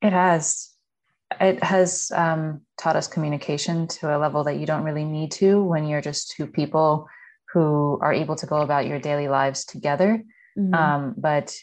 It 0.00 0.12
has. 0.12 0.70
It 1.40 1.62
has 1.62 2.10
um, 2.14 2.62
taught 2.78 2.96
us 2.96 3.06
communication 3.06 3.86
to 3.88 4.16
a 4.16 4.18
level 4.18 4.44
that 4.44 4.56
you 4.56 4.64
don't 4.64 4.84
really 4.84 5.04
need 5.04 5.30
to 5.32 5.62
when 5.62 5.86
you're 5.86 6.00
just 6.00 6.30
two 6.30 6.46
people 6.46 7.06
who 7.52 7.98
are 8.00 8.14
able 8.14 8.36
to 8.36 8.46
go 8.46 8.62
about 8.62 8.86
your 8.86 8.98
daily 8.98 9.28
lives 9.28 9.66
together. 9.66 10.22
Mm-hmm. 10.58 10.74
Um, 10.74 11.14
but 11.18 11.54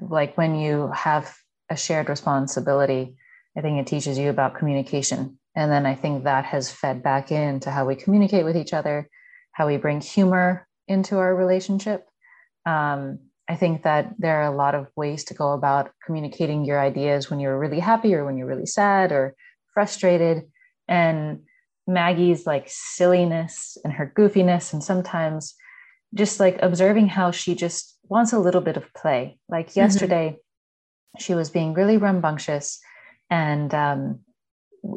like 0.00 0.36
when 0.36 0.56
you 0.56 0.90
have 0.92 1.32
a 1.70 1.76
shared 1.76 2.08
responsibility, 2.08 3.14
I 3.56 3.60
think 3.60 3.80
it 3.80 3.86
teaches 3.86 4.18
you 4.18 4.30
about 4.30 4.56
communication. 4.56 5.38
And 5.54 5.70
then 5.70 5.86
I 5.86 5.94
think 5.94 6.24
that 6.24 6.44
has 6.46 6.70
fed 6.70 7.02
back 7.02 7.30
into 7.30 7.70
how 7.70 7.86
we 7.86 7.94
communicate 7.94 8.44
with 8.44 8.56
each 8.56 8.72
other, 8.72 9.08
how 9.52 9.66
we 9.66 9.76
bring 9.76 10.00
humor 10.00 10.66
into 10.88 11.18
our 11.18 11.34
relationship. 11.34 12.06
Um, 12.64 13.18
I 13.48 13.56
think 13.56 13.82
that 13.82 14.14
there 14.18 14.40
are 14.40 14.52
a 14.52 14.56
lot 14.56 14.74
of 14.74 14.88
ways 14.96 15.24
to 15.24 15.34
go 15.34 15.52
about 15.52 15.90
communicating 16.04 16.64
your 16.64 16.80
ideas 16.80 17.28
when 17.28 17.40
you're 17.40 17.58
really 17.58 17.80
happy 17.80 18.14
or 18.14 18.24
when 18.24 18.36
you're 18.36 18.46
really 18.46 18.66
sad 18.66 19.12
or 19.12 19.34
frustrated. 19.74 20.44
And 20.88 21.40
Maggie's 21.86 22.46
like 22.46 22.66
silliness 22.68 23.76
and 23.84 23.92
her 23.92 24.12
goofiness, 24.16 24.72
and 24.72 24.82
sometimes 24.82 25.54
just 26.14 26.40
like 26.40 26.58
observing 26.62 27.08
how 27.08 27.30
she 27.30 27.54
just 27.54 27.98
wants 28.08 28.32
a 28.32 28.38
little 28.38 28.60
bit 28.60 28.76
of 28.76 28.92
play. 28.94 29.38
Like 29.48 29.70
mm-hmm. 29.70 29.80
yesterday, 29.80 30.36
she 31.18 31.34
was 31.34 31.50
being 31.50 31.74
really 31.74 31.96
rambunctious 31.96 32.78
and 33.28 33.74
um, 33.74 34.20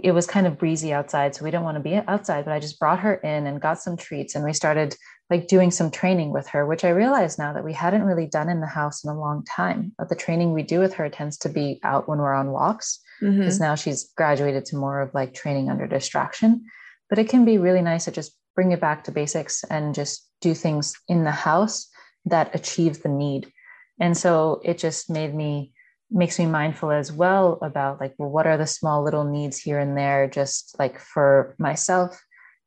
it 0.03 0.11
was 0.11 0.25
kind 0.25 0.47
of 0.47 0.57
breezy 0.57 0.93
outside. 0.93 1.35
So 1.35 1.43
we 1.43 1.51
didn't 1.51 1.63
want 1.63 1.77
to 1.77 1.83
be 1.83 1.95
outside, 1.95 2.45
but 2.45 2.53
I 2.53 2.59
just 2.59 2.79
brought 2.79 2.99
her 2.99 3.15
in 3.15 3.45
and 3.45 3.61
got 3.61 3.79
some 3.79 3.97
treats 3.97 4.35
and 4.35 4.43
we 4.43 4.53
started 4.53 4.95
like 5.29 5.47
doing 5.47 5.71
some 5.71 5.89
training 5.89 6.31
with 6.31 6.47
her, 6.49 6.65
which 6.65 6.83
I 6.83 6.89
realize 6.89 7.37
now 7.37 7.53
that 7.53 7.63
we 7.63 7.73
hadn't 7.73 8.03
really 8.03 8.27
done 8.27 8.49
in 8.49 8.61
the 8.61 8.67
house 8.67 9.03
in 9.03 9.09
a 9.09 9.19
long 9.19 9.43
time. 9.43 9.91
But 9.97 10.09
the 10.09 10.15
training 10.15 10.53
we 10.53 10.63
do 10.63 10.79
with 10.79 10.93
her 10.95 11.09
tends 11.09 11.37
to 11.39 11.49
be 11.49 11.79
out 11.83 12.07
when 12.07 12.19
we're 12.19 12.33
on 12.33 12.51
walks 12.51 12.99
because 13.19 13.55
mm-hmm. 13.55 13.63
now 13.63 13.75
she's 13.75 14.11
graduated 14.15 14.65
to 14.65 14.75
more 14.75 15.01
of 15.01 15.13
like 15.13 15.33
training 15.33 15.69
under 15.69 15.87
distraction. 15.87 16.65
But 17.09 17.19
it 17.19 17.29
can 17.29 17.45
be 17.45 17.57
really 17.57 17.81
nice 17.81 18.05
to 18.05 18.11
just 18.11 18.37
bring 18.55 18.71
it 18.71 18.81
back 18.81 19.03
to 19.03 19.11
basics 19.11 19.63
and 19.63 19.93
just 19.93 20.27
do 20.41 20.53
things 20.53 20.93
in 21.07 21.23
the 21.23 21.31
house 21.31 21.89
that 22.25 22.53
achieve 22.55 23.01
the 23.03 23.09
need. 23.09 23.51
And 23.99 24.17
so 24.17 24.61
it 24.63 24.77
just 24.77 25.09
made 25.09 25.33
me 25.33 25.73
makes 26.15 26.39
me 26.39 26.45
mindful 26.45 26.91
as 26.91 27.11
well 27.11 27.59
about 27.61 27.99
like 27.99 28.15
well 28.17 28.29
what 28.29 28.47
are 28.47 28.57
the 28.57 28.65
small 28.65 29.03
little 29.03 29.25
needs 29.25 29.59
here 29.59 29.79
and 29.79 29.97
there 29.97 30.27
just 30.27 30.75
like 30.79 30.99
for 30.99 31.55
myself 31.59 32.19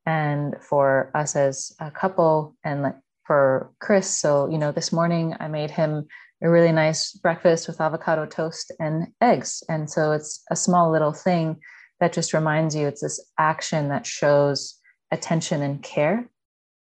and 0.06 0.54
for 0.62 1.10
us 1.14 1.34
as 1.34 1.72
a 1.80 1.90
couple 1.90 2.54
and 2.64 2.82
like 2.82 2.96
for 3.28 3.70
Chris. 3.78 4.18
So, 4.18 4.48
you 4.48 4.56
know, 4.56 4.72
this 4.72 4.90
morning 4.90 5.36
I 5.38 5.48
made 5.48 5.70
him 5.70 6.06
a 6.42 6.48
really 6.48 6.72
nice 6.72 7.12
breakfast 7.12 7.68
with 7.68 7.80
avocado 7.80 8.24
toast 8.24 8.72
and 8.80 9.08
eggs. 9.20 9.62
And 9.68 9.88
so 9.88 10.12
it's 10.12 10.42
a 10.50 10.56
small 10.56 10.90
little 10.90 11.12
thing 11.12 11.60
that 12.00 12.14
just 12.14 12.32
reminds 12.32 12.74
you 12.74 12.86
it's 12.86 13.02
this 13.02 13.22
action 13.38 13.90
that 13.90 14.06
shows 14.06 14.78
attention 15.12 15.60
and 15.60 15.82
care. 15.82 16.30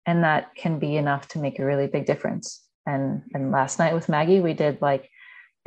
And 0.06 0.22
that 0.22 0.54
can 0.54 0.78
be 0.78 0.96
enough 0.96 1.26
to 1.28 1.40
make 1.40 1.58
a 1.58 1.64
really 1.64 1.88
big 1.88 2.06
difference. 2.06 2.62
And, 2.86 3.22
and 3.34 3.50
last 3.50 3.80
night 3.80 3.94
with 3.94 4.08
Maggie, 4.08 4.40
we 4.40 4.54
did 4.54 4.80
like 4.80 5.10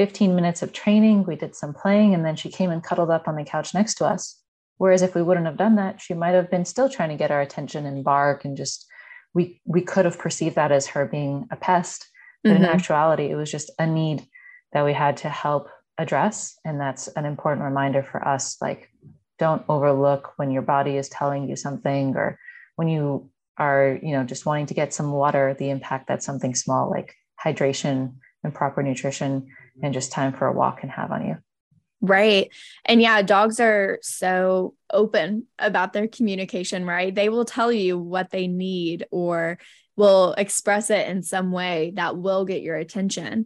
15 0.02 0.34
minutes 0.34 0.64
of 0.64 0.74
training, 0.74 1.26
we 1.26 1.36
did 1.36 1.56
some 1.56 1.76
playing, 1.76 2.16
and 2.16 2.26
then 2.26 2.36
she 2.36 2.50
came 2.50 2.72
and 2.72 2.84
cuddled 2.84 3.12
up 3.12 3.28
on 3.28 3.36
the 3.36 3.44
couch 3.44 3.72
next 3.76 3.94
to 3.94 4.06
us. 4.08 4.36
Whereas 4.80 5.04
if 5.04 5.14
we 5.14 5.22
wouldn't 5.22 5.46
have 5.46 5.58
done 5.58 5.76
that, 5.76 6.02
she 6.02 6.16
might 6.16 6.34
have 6.34 6.50
been 6.50 6.66
still 6.66 6.90
trying 6.90 7.10
to 7.10 7.16
get 7.16 7.30
our 7.30 7.40
attention 7.40 7.86
and 7.86 8.04
bark 8.04 8.44
and 8.44 8.58
just 8.58 8.88
we 9.36 9.62
we 9.64 9.82
could 9.82 10.06
have 10.06 10.18
perceived 10.18 10.56
that 10.56 10.72
as 10.72 10.88
her 10.88 11.06
being 11.06 11.48
a 11.52 11.56
pest. 11.56 12.10
But 12.44 12.54
mm-hmm. 12.54 12.64
in 12.64 12.70
actuality, 12.72 13.30
it 13.30 13.36
was 13.36 13.52
just 13.52 13.70
a 13.78 13.86
need 13.86 14.26
that 14.74 14.84
we 14.84 14.92
had 14.92 15.18
to 15.18 15.30
help 15.30 15.68
address. 16.00 16.58
And 16.66 16.82
that's 16.82 17.08
an 17.10 17.26
important 17.26 17.64
reminder 17.64 18.02
for 18.02 18.28
us. 18.28 18.58
Like, 18.60 18.90
don't 19.38 19.64
overlook 19.70 20.34
when 20.38 20.50
your 20.50 20.64
body 20.64 20.98
is 20.98 21.10
telling 21.10 21.48
you 21.48 21.56
something 21.56 22.16
or 22.16 22.40
when 22.76 22.88
you 22.88 23.30
are, 23.60 24.00
you 24.02 24.14
know, 24.14 24.24
just 24.24 24.48
wanting 24.48 24.66
to 24.66 24.74
get 24.74 24.96
some 24.96 25.12
water, 25.12 25.56
the 25.60 25.70
impact 25.70 26.08
that 26.08 26.24
something 26.24 26.56
small 26.56 26.90
like 26.90 27.14
hydration 27.46 28.16
and 28.44 28.56
proper 28.56 28.82
nutrition 28.82 29.46
and 29.82 29.94
just 29.94 30.12
time 30.12 30.34
for 30.34 30.48
a 30.48 30.54
walk 30.54 30.80
can 30.80 30.90
have 30.90 31.12
on 31.12 31.26
you. 31.28 31.38
Right. 32.02 32.50
And 32.84 33.00
yeah, 33.00 33.22
dogs 33.22 33.60
are 33.60 34.00
so 34.02 34.74
open 34.92 35.46
about 35.60 35.94
their 35.94 36.08
communication, 36.08 36.84
right? 36.86 37.14
They 37.14 37.30
will 37.30 37.46
tell 37.46 37.72
you 37.72 37.98
what 37.98 38.32
they 38.32 38.48
need 38.48 39.06
or 39.12 39.60
will 39.96 40.34
express 40.34 40.90
it 40.90 41.08
in 41.08 41.22
some 41.22 41.52
way 41.52 41.94
that 41.96 42.18
will 42.18 42.44
get 42.46 42.64
your 42.64 42.76
attention. 42.76 43.46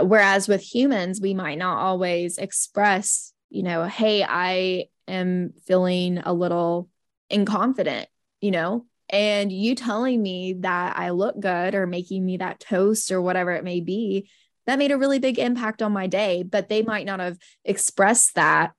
Whereas 0.00 0.48
with 0.48 0.62
humans, 0.62 1.20
we 1.20 1.32
might 1.32 1.58
not 1.58 1.78
always 1.78 2.38
express, 2.38 3.32
you 3.50 3.62
know, 3.62 3.84
hey, 3.84 4.24
I 4.24 4.86
am 5.06 5.52
feeling 5.66 6.18
a 6.18 6.32
little 6.32 6.88
inconfident, 7.30 8.06
you 8.40 8.50
know, 8.50 8.86
and 9.08 9.52
you 9.52 9.76
telling 9.76 10.20
me 10.20 10.54
that 10.60 10.98
I 10.98 11.10
look 11.10 11.38
good 11.38 11.76
or 11.76 11.86
making 11.86 12.24
me 12.24 12.38
that 12.38 12.58
toast 12.58 13.12
or 13.12 13.22
whatever 13.22 13.52
it 13.52 13.64
may 13.64 13.80
be 13.80 14.28
that 14.66 14.78
made 14.78 14.90
a 14.90 14.98
really 14.98 15.18
big 15.18 15.38
impact 15.38 15.82
on 15.82 15.92
my 15.92 16.06
day, 16.06 16.42
but 16.42 16.68
they 16.68 16.82
might 16.82 17.06
not 17.06 17.20
have 17.20 17.38
expressed 17.64 18.34
that 18.34 18.72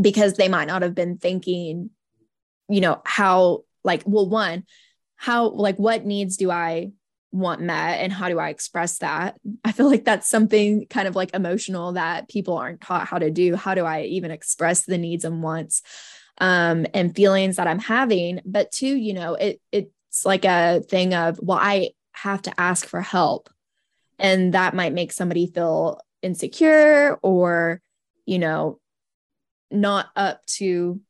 because 0.00 0.34
they 0.34 0.48
might 0.48 0.68
not 0.68 0.82
have 0.82 0.94
been 0.94 1.18
thinking, 1.18 1.90
you 2.68 2.80
know, 2.80 3.00
how, 3.04 3.64
like, 3.84 4.02
well, 4.06 4.28
one, 4.28 4.64
how, 5.16 5.48
like, 5.48 5.76
what 5.76 6.04
needs 6.04 6.36
do 6.36 6.50
I 6.50 6.92
want 7.30 7.62
met 7.62 8.00
and 8.00 8.12
how 8.12 8.28
do 8.28 8.38
I 8.38 8.50
express 8.50 8.98
that? 8.98 9.36
I 9.64 9.72
feel 9.72 9.88
like 9.88 10.04
that's 10.04 10.28
something 10.28 10.86
kind 10.86 11.08
of 11.08 11.16
like 11.16 11.34
emotional 11.34 11.92
that 11.92 12.28
people 12.28 12.56
aren't 12.56 12.80
taught 12.80 13.08
how 13.08 13.18
to 13.18 13.30
do. 13.30 13.56
How 13.56 13.74
do 13.74 13.84
I 13.84 14.02
even 14.02 14.30
express 14.30 14.82
the 14.82 14.98
needs 14.98 15.24
and 15.24 15.42
wants 15.42 15.82
um, 16.38 16.86
and 16.92 17.14
feelings 17.14 17.56
that 17.56 17.66
I'm 17.66 17.78
having? 17.78 18.40
But 18.44 18.70
two, 18.70 18.94
you 18.94 19.14
know, 19.14 19.34
it 19.34 19.60
it's 19.72 20.26
like 20.26 20.44
a 20.44 20.80
thing 20.80 21.14
of, 21.14 21.38
well, 21.40 21.58
I 21.60 21.90
have 22.12 22.42
to 22.42 22.60
ask 22.60 22.86
for 22.86 23.00
help 23.00 23.48
and 24.22 24.54
that 24.54 24.74
might 24.74 24.94
make 24.94 25.12
somebody 25.12 25.46
feel 25.46 26.00
insecure 26.22 27.18
or 27.22 27.82
you 28.24 28.38
know 28.38 28.78
not 29.70 30.08
up 30.16 30.44
to 30.46 31.00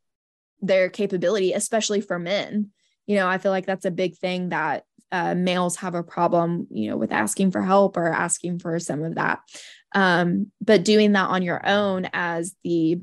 their 0.61 0.89
capability 0.89 1.53
especially 1.53 2.01
for 2.01 2.19
men. 2.19 2.71
You 3.05 3.17
know 3.17 3.27
i 3.27 3.37
feel 3.37 3.51
like 3.51 3.65
that's 3.65 3.85
a 3.85 3.91
big 3.91 4.17
thing 4.17 4.49
that 4.49 4.85
uh, 5.11 5.35
males 5.35 5.75
have 5.77 5.93
a 5.93 6.03
problem 6.03 6.67
you 6.71 6.89
know 6.89 6.97
with 6.97 7.11
asking 7.11 7.51
for 7.51 7.61
help 7.61 7.97
or 7.97 8.07
asking 8.11 8.59
for 8.59 8.79
some 8.79 9.03
of 9.03 9.15
that. 9.15 9.39
Um, 9.93 10.51
but 10.59 10.83
doing 10.83 11.11
that 11.11 11.29
on 11.29 11.43
your 11.43 11.61
own 11.67 12.09
as 12.13 12.55
the 12.63 13.01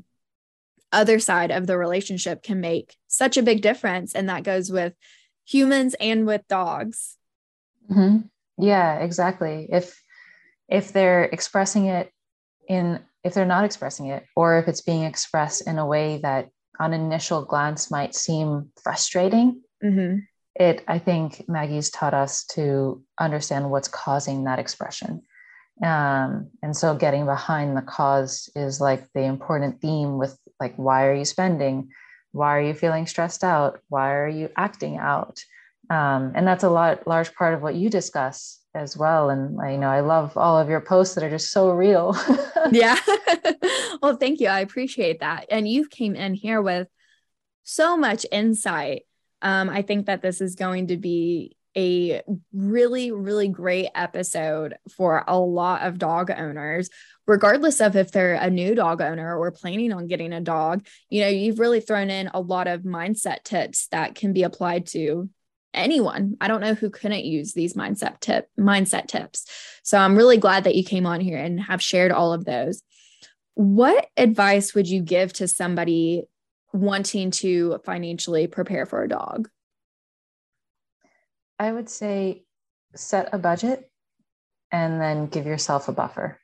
other 0.91 1.19
side 1.19 1.51
of 1.51 1.67
the 1.67 1.77
relationship 1.77 2.43
can 2.43 2.59
make 2.59 2.97
such 3.07 3.37
a 3.37 3.43
big 3.43 3.61
difference 3.61 4.13
and 4.13 4.27
that 4.27 4.43
goes 4.43 4.69
with 4.69 4.93
humans 5.45 5.95
and 5.99 6.25
with 6.25 6.45
dogs. 6.47 7.17
Mm-hmm. 7.89 8.27
yeah 8.57 8.99
exactly. 8.99 9.67
If 9.71 10.00
if 10.71 10.93
they're 10.93 11.25
expressing 11.25 11.85
it 11.85 12.11
in 12.67 12.99
if 13.23 13.33
they're 13.35 13.45
not 13.45 13.65
expressing 13.65 14.07
it 14.07 14.25
or 14.35 14.57
if 14.57 14.67
it's 14.67 14.81
being 14.81 15.03
expressed 15.03 15.67
in 15.67 15.77
a 15.77 15.85
way 15.85 16.19
that 16.23 16.49
on 16.79 16.93
initial 16.93 17.43
glance 17.45 17.91
might 17.91 18.15
seem 18.15 18.71
frustrating 18.81 19.61
mm-hmm. 19.83 20.19
it 20.55 20.83
i 20.87 20.97
think 20.97 21.43
maggie's 21.47 21.91
taught 21.91 22.13
us 22.13 22.45
to 22.45 23.03
understand 23.19 23.69
what's 23.69 23.87
causing 23.87 24.45
that 24.45 24.59
expression. 24.59 25.21
Um, 25.83 26.49
and 26.61 26.75
so 26.75 26.95
getting 26.95 27.25
behind 27.25 27.75
the 27.75 27.81
cause 27.81 28.49
is 28.55 28.79
like 28.79 29.07
the 29.13 29.21
important 29.21 29.81
theme 29.81 30.17
with 30.17 30.37
like 30.59 30.75
why 30.75 31.07
are 31.07 31.15
you 31.15 31.25
spending? 31.25 31.89
Why 32.33 32.57
are 32.57 32.61
you 32.61 32.73
feeling 32.73 33.07
stressed 33.07 33.43
out? 33.43 33.79
Why 33.89 34.13
are 34.13 34.27
you 34.27 34.49
acting 34.55 34.97
out? 34.97 35.43
Um, 35.89 36.33
and 36.35 36.47
that's 36.47 36.63
a 36.63 36.69
lot 36.69 37.07
large 37.07 37.33
part 37.33 37.53
of 37.53 37.61
what 37.61 37.75
you 37.75 37.89
discuss 37.89 38.60
as 38.73 38.95
well 38.95 39.29
and 39.29 39.59
I, 39.59 39.71
you 39.71 39.77
know 39.77 39.89
i 39.89 39.99
love 39.99 40.37
all 40.37 40.57
of 40.57 40.69
your 40.69 40.79
posts 40.79 41.15
that 41.15 41.23
are 41.23 41.29
just 41.29 41.51
so 41.51 41.71
real. 41.71 42.15
Yeah. 42.71 42.97
Well 44.01 44.15
thank 44.17 44.39
you. 44.39 44.47
I 44.47 44.61
appreciate 44.61 45.19
that. 45.19 45.45
And 45.51 45.67
you've 45.67 45.89
came 45.89 46.15
in 46.15 46.33
here 46.33 46.61
with 46.61 46.87
so 47.63 47.95
much 47.97 48.25
insight. 48.31 49.03
Um, 49.41 49.69
i 49.69 49.81
think 49.81 50.05
that 50.05 50.21
this 50.21 50.41
is 50.41 50.55
going 50.55 50.87
to 50.87 50.97
be 50.97 51.55
a 51.77 52.21
really 52.53 53.11
really 53.11 53.47
great 53.47 53.89
episode 53.95 54.75
for 54.95 55.23
a 55.27 55.39
lot 55.39 55.81
of 55.81 55.97
dog 55.97 56.31
owners. 56.31 56.89
Regardless 57.27 57.79
of 57.81 57.95
if 57.95 58.11
they're 58.11 58.33
a 58.35 58.49
new 58.49 58.75
dog 58.75 59.01
owner 59.01 59.37
or 59.37 59.51
planning 59.51 59.93
on 59.93 60.07
getting 60.07 60.33
a 60.33 60.41
dog 60.41 60.85
you 61.09 61.21
know 61.21 61.27
you've 61.27 61.59
really 61.59 61.81
thrown 61.81 62.09
in 62.09 62.29
a 62.33 62.39
lot 62.39 62.67
of 62.67 62.81
mindset 62.81 63.43
tips 63.43 63.87
that 63.87 64.15
can 64.15 64.33
be 64.33 64.43
applied 64.43 64.85
to 64.87 65.29
anyone. 65.73 66.37
I 66.41 66.47
don't 66.47 66.61
know 66.61 66.73
who 66.73 66.89
couldn't 66.89 67.25
use 67.25 67.53
these 67.53 67.73
mindset 67.73 68.19
tip 68.19 68.49
mindset 68.59 69.07
tips. 69.07 69.45
So 69.83 69.97
I'm 69.97 70.15
really 70.15 70.37
glad 70.37 70.63
that 70.65 70.75
you 70.75 70.83
came 70.83 71.05
on 71.05 71.21
here 71.21 71.37
and 71.37 71.59
have 71.59 71.81
shared 71.81 72.11
all 72.11 72.33
of 72.33 72.45
those. 72.45 72.81
What 73.55 74.07
advice 74.17 74.73
would 74.73 74.87
you 74.87 75.01
give 75.01 75.33
to 75.33 75.47
somebody 75.47 76.23
wanting 76.73 77.31
to 77.31 77.79
financially 77.85 78.47
prepare 78.47 78.85
for 78.85 79.03
a 79.03 79.09
dog? 79.09 79.49
I 81.59 81.71
would 81.71 81.89
say 81.89 82.43
set 82.95 83.29
a 83.33 83.37
budget 83.37 83.89
and 84.71 84.99
then 85.01 85.27
give 85.27 85.45
yourself 85.45 85.87
a 85.87 85.91
buffer 85.91 86.39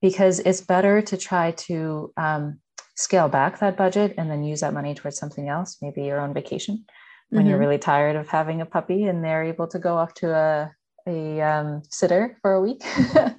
because 0.00 0.40
it's 0.40 0.60
better 0.60 1.02
to 1.02 1.16
try 1.16 1.52
to 1.52 2.12
um, 2.16 2.60
scale 2.96 3.28
back 3.28 3.60
that 3.60 3.76
budget 3.76 4.14
and 4.16 4.30
then 4.30 4.42
use 4.42 4.60
that 4.60 4.74
money 4.74 4.94
towards 4.94 5.18
something 5.18 5.48
else, 5.48 5.78
maybe 5.82 6.02
your 6.02 6.20
own 6.20 6.32
vacation 6.32 6.84
when 7.30 7.42
mm-hmm. 7.42 7.50
you're 7.50 7.58
really 7.58 7.78
tired 7.78 8.16
of 8.16 8.28
having 8.28 8.60
a 8.60 8.66
puppy 8.66 9.04
and 9.04 9.24
they're 9.24 9.44
able 9.44 9.66
to 9.68 9.78
go 9.78 9.96
off 9.96 10.14
to 10.14 10.34
a, 10.34 10.72
a 11.06 11.40
um, 11.40 11.82
sitter 11.88 12.36
for 12.42 12.52
a 12.52 12.60
week. 12.60 12.84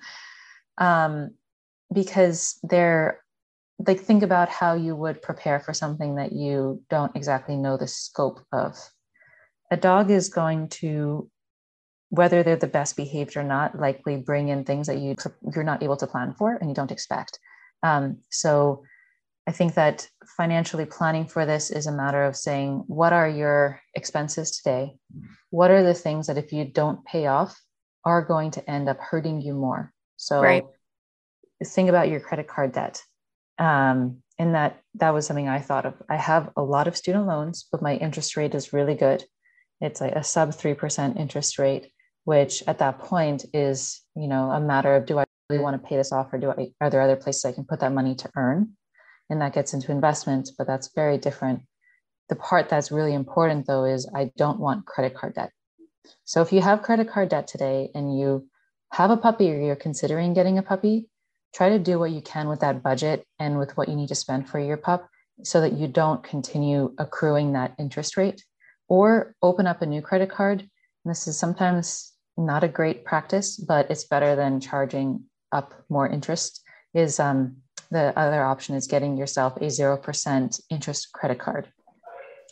um, 0.77 1.31
because 1.93 2.57
they're 2.63 3.21
like, 3.85 3.99
think 3.99 4.23
about 4.23 4.49
how 4.49 4.73
you 4.73 4.95
would 4.95 5.21
prepare 5.21 5.59
for 5.59 5.73
something 5.73 6.15
that 6.15 6.31
you 6.31 6.81
don't 6.89 7.15
exactly 7.15 7.57
know 7.57 7.77
the 7.77 7.87
scope 7.87 8.39
of. 8.51 8.77
A 9.71 9.77
dog 9.77 10.09
is 10.11 10.29
going 10.29 10.69
to 10.69 11.29
whether 12.09 12.43
they're 12.43 12.57
the 12.57 12.67
best 12.67 12.97
behaved 12.97 13.37
or 13.37 13.43
not, 13.43 13.79
likely 13.79 14.17
bring 14.17 14.49
in 14.49 14.65
things 14.65 14.87
that 14.87 14.97
you 14.97 15.15
you're 15.55 15.63
not 15.63 15.81
able 15.81 15.95
to 15.95 16.05
plan 16.05 16.33
for 16.37 16.55
and 16.55 16.69
you 16.69 16.75
don't 16.75 16.91
expect. 16.91 17.39
Um, 17.83 18.17
so 18.29 18.83
I 19.47 19.51
think 19.51 19.73
that 19.73 20.07
financially 20.37 20.85
planning 20.85 21.25
for 21.25 21.45
this 21.45 21.71
is 21.71 21.87
a 21.87 21.91
matter 21.91 22.23
of 22.23 22.35
saying, 22.35 22.83
what 22.87 23.13
are 23.13 23.27
your 23.27 23.81
expenses 23.95 24.51
today? 24.51 24.95
What 25.49 25.71
are 25.71 25.83
the 25.83 25.93
things 25.93 26.27
that 26.27 26.37
if 26.37 26.53
you 26.53 26.65
don't 26.65 27.03
pay 27.05 27.27
off 27.27 27.59
are 28.05 28.23
going 28.23 28.51
to 28.51 28.69
end 28.69 28.87
up 28.87 28.99
hurting 28.99 29.41
you 29.41 29.53
more? 29.53 29.91
So 30.17 30.41
right. 30.41 30.63
think 31.65 31.89
about 31.89 32.09
your 32.09 32.19
credit 32.19 32.47
card 32.47 32.73
debt. 32.73 33.01
Um, 33.57 34.17
and 34.37 34.55
that 34.55 34.81
that 34.95 35.13
was 35.13 35.27
something 35.27 35.47
I 35.47 35.59
thought 35.59 35.85
of. 35.85 35.93
I 36.09 36.15
have 36.15 36.51
a 36.55 36.63
lot 36.63 36.87
of 36.87 36.97
student 36.97 37.27
loans, 37.27 37.67
but 37.71 37.81
my 37.81 37.95
interest 37.95 38.37
rate 38.37 38.55
is 38.55 38.73
really 38.73 38.95
good. 38.95 39.23
It's 39.81 40.01
like 40.01 40.13
a 40.13 40.23
sub 40.23 40.49
3% 40.49 41.19
interest 41.19 41.59
rate 41.59 41.91
which 42.23 42.63
at 42.67 42.79
that 42.79 42.99
point 42.99 43.45
is 43.53 44.01
you 44.15 44.27
know 44.27 44.51
a 44.51 44.59
matter 44.59 44.95
of 44.95 45.05
do 45.05 45.17
i 45.17 45.25
really 45.49 45.61
want 45.61 45.81
to 45.81 45.87
pay 45.87 45.97
this 45.97 46.11
off 46.11 46.31
or 46.31 46.37
do 46.37 46.51
i 46.51 46.67
are 46.79 46.89
there 46.89 47.01
other 47.01 47.15
places 47.15 47.45
i 47.45 47.51
can 47.51 47.63
put 47.63 47.79
that 47.79 47.91
money 47.91 48.15
to 48.15 48.29
earn 48.35 48.69
and 49.31 49.41
that 49.41 49.53
gets 49.53 49.73
into 49.73 49.91
investments 49.91 50.51
but 50.51 50.67
that's 50.67 50.91
very 50.93 51.17
different 51.17 51.61
the 52.29 52.35
part 52.35 52.69
that's 52.69 52.91
really 52.91 53.13
important 53.13 53.65
though 53.65 53.85
is 53.85 54.07
i 54.15 54.31
don't 54.37 54.59
want 54.59 54.85
credit 54.85 55.15
card 55.15 55.33
debt 55.33 55.51
so 56.25 56.41
if 56.41 56.51
you 56.53 56.61
have 56.61 56.83
credit 56.83 57.09
card 57.09 57.29
debt 57.29 57.47
today 57.47 57.89
and 57.95 58.17
you 58.17 58.47
have 58.91 59.09
a 59.09 59.17
puppy 59.17 59.51
or 59.51 59.59
you're 59.59 59.75
considering 59.75 60.33
getting 60.33 60.57
a 60.57 60.63
puppy 60.63 61.07
try 61.55 61.69
to 61.69 61.79
do 61.79 61.97
what 61.97 62.11
you 62.11 62.21
can 62.21 62.47
with 62.47 62.59
that 62.59 62.83
budget 62.83 63.25
and 63.39 63.57
with 63.57 63.75
what 63.75 63.89
you 63.89 63.95
need 63.95 64.09
to 64.09 64.15
spend 64.15 64.47
for 64.47 64.59
your 64.59 64.77
pup 64.77 65.09
so 65.43 65.61
that 65.61 65.73
you 65.73 65.87
don't 65.87 66.23
continue 66.23 66.93
accruing 66.99 67.53
that 67.53 67.73
interest 67.79 68.17
rate 68.17 68.43
or 68.87 69.33
open 69.41 69.65
up 69.65 69.81
a 69.81 69.85
new 69.85 70.01
credit 70.01 70.29
card 70.29 70.69
this 71.05 71.27
is 71.27 71.37
sometimes 71.37 72.13
not 72.37 72.63
a 72.63 72.67
great 72.67 73.05
practice, 73.05 73.57
but 73.57 73.89
it's 73.89 74.03
better 74.03 74.35
than 74.35 74.59
charging 74.59 75.23
up 75.51 75.73
more 75.89 76.07
interest. 76.07 76.61
Is 76.93 77.19
um, 77.19 77.57
the 77.91 78.17
other 78.17 78.43
option 78.43 78.75
is 78.75 78.87
getting 78.87 79.17
yourself 79.17 79.57
a 79.57 79.65
0% 79.65 80.61
interest 80.69 81.11
credit 81.13 81.39
card 81.39 81.67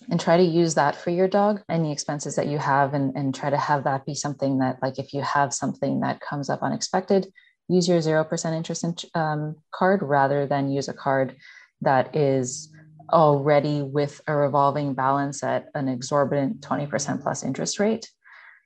and 0.09 0.19
try 0.19 0.37
to 0.37 0.43
use 0.43 0.75
that 0.75 0.95
for 0.95 1.09
your 1.09 1.27
dog 1.27 1.61
any 1.69 1.91
expenses 1.91 2.35
that 2.35 2.47
you 2.47 2.57
have 2.57 2.93
and, 2.93 3.15
and 3.15 3.33
try 3.33 3.49
to 3.49 3.57
have 3.57 3.83
that 3.83 4.05
be 4.05 4.13
something 4.13 4.59
that 4.59 4.77
like 4.81 4.99
if 4.99 5.13
you 5.13 5.21
have 5.21 5.53
something 5.53 6.01
that 6.01 6.21
comes 6.21 6.49
up 6.49 6.61
unexpected 6.61 7.31
use 7.67 7.87
your 7.87 7.99
0% 7.99 8.55
interest 8.55 8.83
in, 8.83 8.95
um, 9.13 9.55
card 9.71 10.01
rather 10.01 10.45
than 10.45 10.71
use 10.71 10.87
a 10.87 10.93
card 10.93 11.35
that 11.81 12.15
is 12.15 12.71
already 13.11 13.81
with 13.81 14.21
a 14.27 14.35
revolving 14.35 14.93
balance 14.93 15.43
at 15.43 15.67
an 15.73 15.87
exorbitant 15.87 16.61
20% 16.61 17.21
plus 17.21 17.43
interest 17.43 17.79
rate 17.79 18.09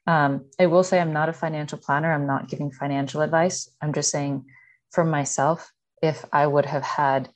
um, 0.05 0.45
I 0.59 0.65
will 0.65 0.83
say 0.83 0.99
I'm 0.99 1.13
not 1.13 1.29
a 1.29 1.33
financial 1.33 1.77
planner. 1.77 2.11
I'm 2.11 2.27
not 2.27 2.49
giving 2.49 2.71
financial 2.71 3.21
advice. 3.21 3.69
I'm 3.81 3.93
just 3.93 4.11
saying 4.11 4.45
for 4.91 5.03
myself, 5.03 5.71
if 6.03 6.25
I 6.33 6.45
would 6.45 6.65
have 6.65 6.83
had 6.83 7.29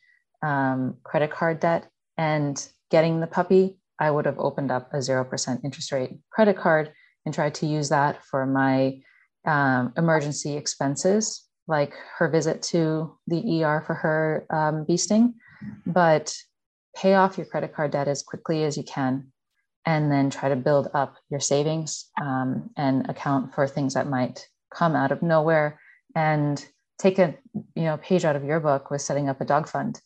um, 0.43 0.97
credit 1.03 1.31
card 1.31 1.61
debt 1.61 1.89
and 2.17 2.55
getting 2.91 3.21
the 3.21 3.27
puppy, 3.27 3.79
I 3.97 4.11
would 4.11 4.25
have 4.25 4.37
opened 4.37 4.71
up 4.71 4.93
a 4.93 4.97
0% 4.97 5.63
interest 5.63 5.91
rate 5.93 6.19
credit 6.31 6.57
card 6.57 6.91
and 7.25 7.33
tried 7.33 7.55
to 7.55 7.65
use 7.65 7.89
that 7.89 8.23
for 8.25 8.45
my 8.45 8.99
um, 9.45 9.93
emergency 9.97 10.57
expenses, 10.57 11.47
like 11.67 11.93
her 12.17 12.27
visit 12.29 12.61
to 12.63 13.17
the 13.25 13.63
ER 13.63 13.81
for 13.87 13.95
her 13.95 14.45
um, 14.49 14.85
beasting. 14.85 15.33
But 15.85 16.35
pay 16.95 17.15
off 17.15 17.37
your 17.37 17.47
credit 17.47 17.73
card 17.73 17.91
debt 17.91 18.09
as 18.09 18.21
quickly 18.21 18.65
as 18.65 18.75
you 18.75 18.83
can 18.83 19.31
and 19.85 20.11
then 20.11 20.29
try 20.29 20.49
to 20.49 20.57
build 20.57 20.89
up 20.93 21.15
your 21.29 21.39
savings 21.39 22.09
um, 22.21 22.69
and 22.75 23.09
account 23.09 23.55
for 23.55 23.65
things 23.65 23.93
that 23.93 24.09
might 24.09 24.45
come 24.73 24.93
out 24.93 25.13
of 25.13 25.21
nowhere 25.21 25.79
and 26.13 26.65
take 26.97 27.19
a 27.19 27.35
you 27.75 27.83
know 27.83 27.97
page 27.97 28.25
out 28.25 28.35
of 28.35 28.43
your 28.43 28.59
book 28.59 28.89
with 28.89 29.01
setting 29.01 29.29
up 29.29 29.41
a 29.41 29.45
dog 29.45 29.67
fund 29.67 30.01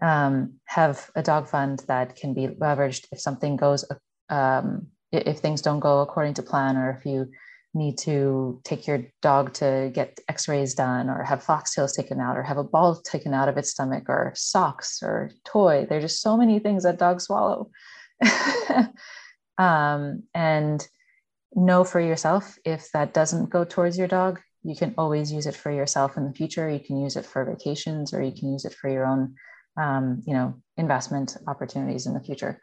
um, 0.00 0.54
have 0.64 1.10
a 1.14 1.22
dog 1.22 1.48
fund 1.48 1.82
that 1.88 2.16
can 2.16 2.34
be 2.34 2.48
leveraged 2.48 3.06
if 3.12 3.20
something 3.20 3.56
goes 3.56 3.84
um, 4.30 4.86
if 5.12 5.38
things 5.38 5.60
don't 5.60 5.80
go 5.80 6.00
according 6.00 6.34
to 6.34 6.42
plan 6.42 6.76
or 6.76 6.90
if 6.90 7.04
you 7.04 7.28
need 7.74 7.96
to 7.96 8.60
take 8.64 8.86
your 8.86 9.02
dog 9.22 9.52
to 9.54 9.90
get 9.94 10.18
x-rays 10.28 10.74
done 10.74 11.08
or 11.08 11.22
have 11.22 11.44
foxtails 11.44 11.94
taken 11.94 12.20
out 12.20 12.36
or 12.36 12.42
have 12.42 12.58
a 12.58 12.64
ball 12.64 12.96
taken 12.96 13.32
out 13.32 13.48
of 13.48 13.56
its 13.56 13.70
stomach 13.70 14.04
or 14.08 14.32
socks 14.36 15.02
or 15.02 15.30
toy. 15.46 15.86
There's 15.88 16.04
just 16.04 16.20
so 16.20 16.36
many 16.36 16.58
things 16.58 16.82
that 16.82 16.98
dogs 16.98 17.24
swallow. 17.24 17.70
Um, 19.58 20.24
and 20.34 20.86
know 21.54 21.84
for 21.84 22.00
yourself 22.00 22.58
if 22.64 22.90
that 22.92 23.12
doesn't 23.12 23.50
go 23.50 23.64
towards 23.64 23.98
your 23.98 24.08
dog 24.08 24.40
you 24.62 24.76
can 24.76 24.94
always 24.96 25.32
use 25.32 25.46
it 25.46 25.56
for 25.56 25.70
yourself 25.70 26.16
in 26.16 26.24
the 26.24 26.32
future. 26.32 26.68
You 26.70 26.80
can 26.80 27.00
use 27.00 27.16
it 27.16 27.26
for 27.26 27.44
vacations 27.44 28.14
or 28.14 28.22
you 28.22 28.32
can 28.32 28.52
use 28.52 28.64
it 28.64 28.74
for 28.74 28.88
your 28.88 29.06
own 29.06 29.34
um, 29.80 30.22
you 30.26 30.34
know 30.34 30.54
investment 30.76 31.36
opportunities 31.46 32.06
in 32.06 32.14
the 32.14 32.20
future. 32.20 32.60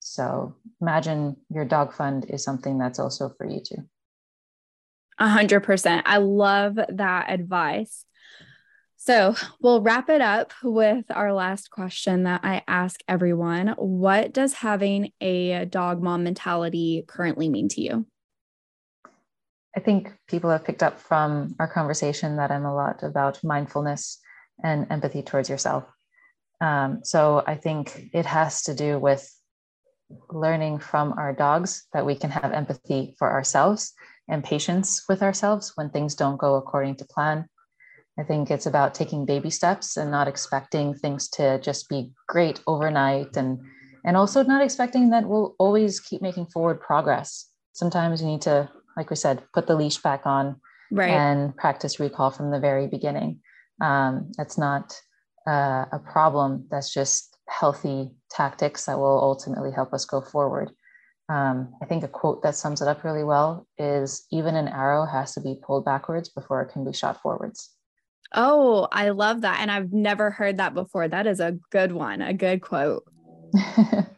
So 0.00 0.56
imagine 0.80 1.36
your 1.50 1.64
dog 1.64 1.92
fund 1.92 2.26
is 2.28 2.44
something 2.44 2.78
that's 2.78 2.98
also 2.98 3.30
for 3.36 3.46
you 3.46 3.60
too. 3.60 3.88
A 5.18 5.28
hundred 5.28 5.60
percent. 5.60 6.04
I 6.06 6.18
love 6.18 6.78
that 6.88 7.30
advice. 7.30 8.04
So 9.00 9.36
we'll 9.60 9.80
wrap 9.80 10.08
it 10.10 10.20
up 10.20 10.52
with 10.62 11.04
our 11.10 11.32
last 11.32 11.70
question 11.70 12.24
that 12.24 12.40
I 12.44 12.62
ask 12.66 13.00
everyone. 13.06 13.68
What 13.78 14.32
does 14.32 14.52
having 14.52 15.12
a 15.20 15.64
dog 15.66 16.02
mom 16.02 16.24
mentality 16.24 17.04
currently 17.06 17.48
mean 17.48 17.68
to 17.70 17.80
you? 17.80 18.06
I 19.76 19.80
think 19.80 20.12
people 20.28 20.50
have 20.50 20.64
picked 20.64 20.82
up 20.82 20.98
from 20.98 21.54
our 21.58 21.68
conversation 21.68 22.36
that 22.36 22.50
I'm 22.50 22.64
a 22.64 22.74
lot 22.74 23.02
about 23.02 23.42
mindfulness 23.44 24.18
and 24.62 24.86
empathy 24.90 25.22
towards 25.22 25.48
yourself. 25.48 25.84
Um, 26.60 27.00
so 27.04 27.44
I 27.46 27.54
think 27.54 28.10
it 28.12 28.26
has 28.26 28.62
to 28.62 28.74
do 28.74 28.98
with 28.98 29.30
learning 30.30 30.78
from 30.78 31.12
our 31.12 31.32
dogs 31.32 31.86
that 31.92 32.06
we 32.06 32.14
can 32.14 32.30
have 32.30 32.52
empathy 32.52 33.14
for 33.18 33.30
ourselves 33.30 33.92
and 34.28 34.42
patience 34.42 35.04
with 35.08 35.22
ourselves 35.22 35.72
when 35.76 35.90
things 35.90 36.14
don't 36.14 36.38
go 36.38 36.56
according 36.56 36.96
to 36.96 37.04
plan 37.04 37.46
I 38.18 38.24
think 38.24 38.50
it's 38.50 38.66
about 38.66 38.94
taking 38.94 39.24
baby 39.24 39.48
steps 39.48 39.96
and 39.96 40.10
not 40.10 40.26
expecting 40.26 40.92
things 40.92 41.28
to 41.30 41.60
just 41.60 41.88
be 41.88 42.12
great 42.26 42.60
overnight 42.66 43.36
and 43.36 43.60
and 44.04 44.16
also 44.16 44.42
not 44.42 44.62
expecting 44.62 45.10
that 45.10 45.28
we'll 45.28 45.54
always 45.58 46.00
keep 46.00 46.22
making 46.22 46.46
forward 46.46 46.80
progress. 46.80 47.46
Sometimes 47.72 48.20
you 48.20 48.28
need 48.28 48.42
to, 48.42 48.70
like 48.98 49.08
we 49.10 49.16
said, 49.16 49.42
put 49.54 49.68
the 49.68 49.76
leash 49.76 49.98
back 49.98 50.26
on 50.26 50.60
right. 50.90 51.08
and 51.10 51.56
practice 51.56 52.00
recall 52.00 52.30
from 52.30 52.50
the 52.50 52.58
very 52.58 52.88
beginning. 52.88 53.40
Um, 53.80 54.32
that's 54.36 54.58
not 54.58 55.00
uh, 55.46 55.84
a 55.92 56.00
problem. 56.00 56.66
That's 56.68 56.92
just 56.92 57.36
healthy 57.48 58.10
tactics 58.28 58.84
that 58.86 58.98
will 58.98 59.22
ultimately 59.22 59.70
help 59.70 59.94
us 59.94 60.04
go 60.04 60.20
forward. 60.20 60.72
Um, 61.30 61.74
I 61.80 61.86
think 61.86 62.02
a 62.02 62.08
quote 62.08 62.42
that 62.42 62.56
sums 62.56 62.82
it 62.82 62.88
up 62.88 63.04
really 63.04 63.22
well 63.22 63.68
is 63.78 64.26
even 64.32 64.56
an 64.56 64.66
arrow 64.66 65.06
has 65.06 65.32
to 65.34 65.40
be 65.40 65.60
pulled 65.64 65.84
backwards 65.84 66.28
before 66.28 66.60
it 66.62 66.72
can 66.72 66.84
be 66.84 66.92
shot 66.92 67.22
forwards. 67.22 67.70
Oh, 68.34 68.88
I 68.90 69.10
love 69.10 69.42
that. 69.42 69.60
And 69.60 69.70
I've 69.70 69.92
never 69.92 70.30
heard 70.30 70.56
that 70.56 70.74
before. 70.74 71.06
That 71.06 71.26
is 71.26 71.38
a 71.38 71.56
good 71.70 71.92
one, 71.92 72.20
a 72.20 72.34
good 72.34 72.62
quote. 72.62 73.04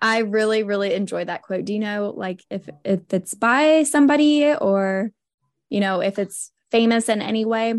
I 0.00 0.18
really, 0.18 0.62
really 0.62 0.94
enjoy 0.94 1.24
that 1.24 1.42
quote. 1.42 1.64
Do 1.64 1.72
you 1.72 1.78
know 1.78 2.12
like 2.16 2.44
if 2.50 2.68
if 2.84 3.00
it's 3.12 3.34
by 3.34 3.82
somebody 3.84 4.52
or 4.54 5.10
you 5.68 5.80
know 5.80 6.00
if 6.00 6.18
it's 6.18 6.52
famous 6.70 7.08
in 7.08 7.22
any 7.22 7.44
way? 7.44 7.74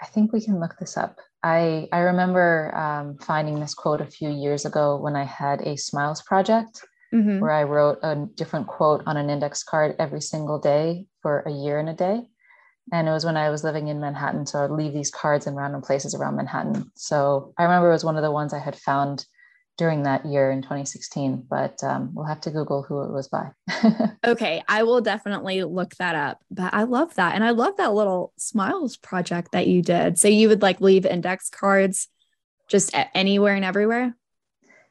I 0.00 0.06
think 0.06 0.32
we 0.32 0.40
can 0.40 0.60
look 0.60 0.76
this 0.78 0.96
up. 0.96 1.18
I 1.42 1.88
I 1.92 2.00
remember 2.00 2.74
um, 2.76 3.18
finding 3.18 3.60
this 3.60 3.74
quote 3.74 4.00
a 4.00 4.06
few 4.06 4.30
years 4.30 4.64
ago 4.64 4.96
when 4.96 5.16
I 5.16 5.24
had 5.24 5.60
a 5.62 5.76
Smiles 5.76 6.22
project 6.22 6.84
mm-hmm. 7.14 7.40
where 7.40 7.52
I 7.52 7.62
wrote 7.62 7.98
a 8.02 8.26
different 8.34 8.66
quote 8.66 9.02
on 9.06 9.16
an 9.16 9.30
index 9.30 9.62
card 9.62 9.94
every 9.98 10.20
single 10.20 10.58
day 10.58 11.06
for 11.20 11.40
a 11.40 11.50
year 11.52 11.78
and 11.78 11.88
a 11.88 11.94
day 11.94 12.22
and 12.90 13.08
it 13.08 13.12
was 13.12 13.24
when 13.24 13.36
I 13.36 13.50
was 13.50 13.62
living 13.62 13.88
in 13.88 14.00
Manhattan. 14.00 14.46
So 14.46 14.64
I'd 14.64 14.70
leave 14.70 14.92
these 14.92 15.10
cards 15.10 15.46
in 15.46 15.54
random 15.54 15.82
places 15.82 16.14
around 16.14 16.36
Manhattan. 16.36 16.90
So 16.96 17.52
I 17.58 17.62
remember 17.62 17.88
it 17.88 17.92
was 17.92 18.04
one 18.04 18.16
of 18.16 18.22
the 18.22 18.30
ones 18.30 18.52
I 18.52 18.58
had 18.58 18.76
found 18.76 19.24
during 19.78 20.02
that 20.02 20.26
year 20.26 20.50
in 20.50 20.62
2016, 20.62 21.46
but 21.48 21.82
um, 21.82 22.10
we'll 22.14 22.26
have 22.26 22.40
to 22.42 22.50
Google 22.50 22.82
who 22.82 23.02
it 23.02 23.10
was 23.10 23.28
by. 23.28 23.50
okay, 24.24 24.62
I 24.68 24.82
will 24.82 25.00
definitely 25.00 25.64
look 25.64 25.94
that 25.96 26.14
up. 26.14 26.40
But 26.50 26.74
I 26.74 26.82
love 26.82 27.14
that. 27.14 27.34
And 27.34 27.42
I 27.42 27.50
love 27.50 27.76
that 27.78 27.94
little 27.94 28.32
smiles 28.36 28.96
project 28.96 29.52
that 29.52 29.66
you 29.66 29.82
did. 29.82 30.18
So 30.18 30.28
you 30.28 30.48
would 30.48 30.62
like 30.62 30.80
leave 30.80 31.06
index 31.06 31.48
cards 31.48 32.08
just 32.68 32.94
anywhere 33.14 33.54
and 33.54 33.64
everywhere? 33.64 34.16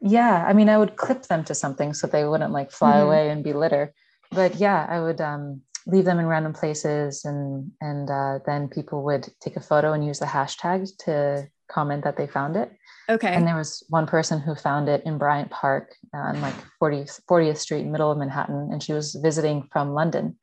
Yeah. 0.02 0.46
I 0.48 0.54
mean, 0.54 0.70
I 0.70 0.78
would 0.78 0.96
clip 0.96 1.24
them 1.24 1.44
to 1.46 1.56
something 1.56 1.94
so 1.94 2.08
they 2.08 2.26
wouldn't 2.26 2.54
like 2.54 2.72
fly 2.72 2.94
mm-hmm. 2.94 3.06
away 3.06 3.30
and 3.30 3.44
be 3.44 3.54
litter. 3.54 3.94
But 4.32 4.56
yeah, 4.56 4.86
I 4.90 5.00
would 5.00 5.22
um, 5.22 5.62
leave 5.86 6.06
them 6.06 6.20
in 6.20 6.26
random 6.26 6.54
places 6.54 7.26
and 7.26 7.72
and 7.82 8.10
uh, 8.10 8.40
then 8.46 8.68
people 8.68 9.04
would 9.04 9.30
take 9.42 9.58
a 9.58 9.62
photo 9.62 9.94
and 9.94 10.06
use 10.06 10.20
the 10.20 10.26
hashtag 10.26 10.90
to 11.06 11.48
comment 11.70 12.04
that 12.04 12.18
they 12.18 12.28
found 12.28 12.56
it. 12.56 12.72
Okay. 13.10 13.34
And 13.34 13.48
there 13.48 13.58
was 13.58 13.84
one 13.90 14.08
person 14.08 14.40
who 14.40 14.56
found 14.56 14.88
it 14.90 15.04
in 15.06 15.18
Bryant 15.18 15.50
Park 15.50 15.96
on 16.14 16.42
like 16.42 16.56
40th, 16.82 17.22
40th 17.30 17.58
Street, 17.58 17.86
middle 17.86 18.12
of 18.12 18.18
Manhattan, 18.18 18.70
and 18.72 18.82
she 18.82 18.94
was 18.94 19.16
visiting 19.16 19.68
from 19.72 19.94
London. 19.94 20.38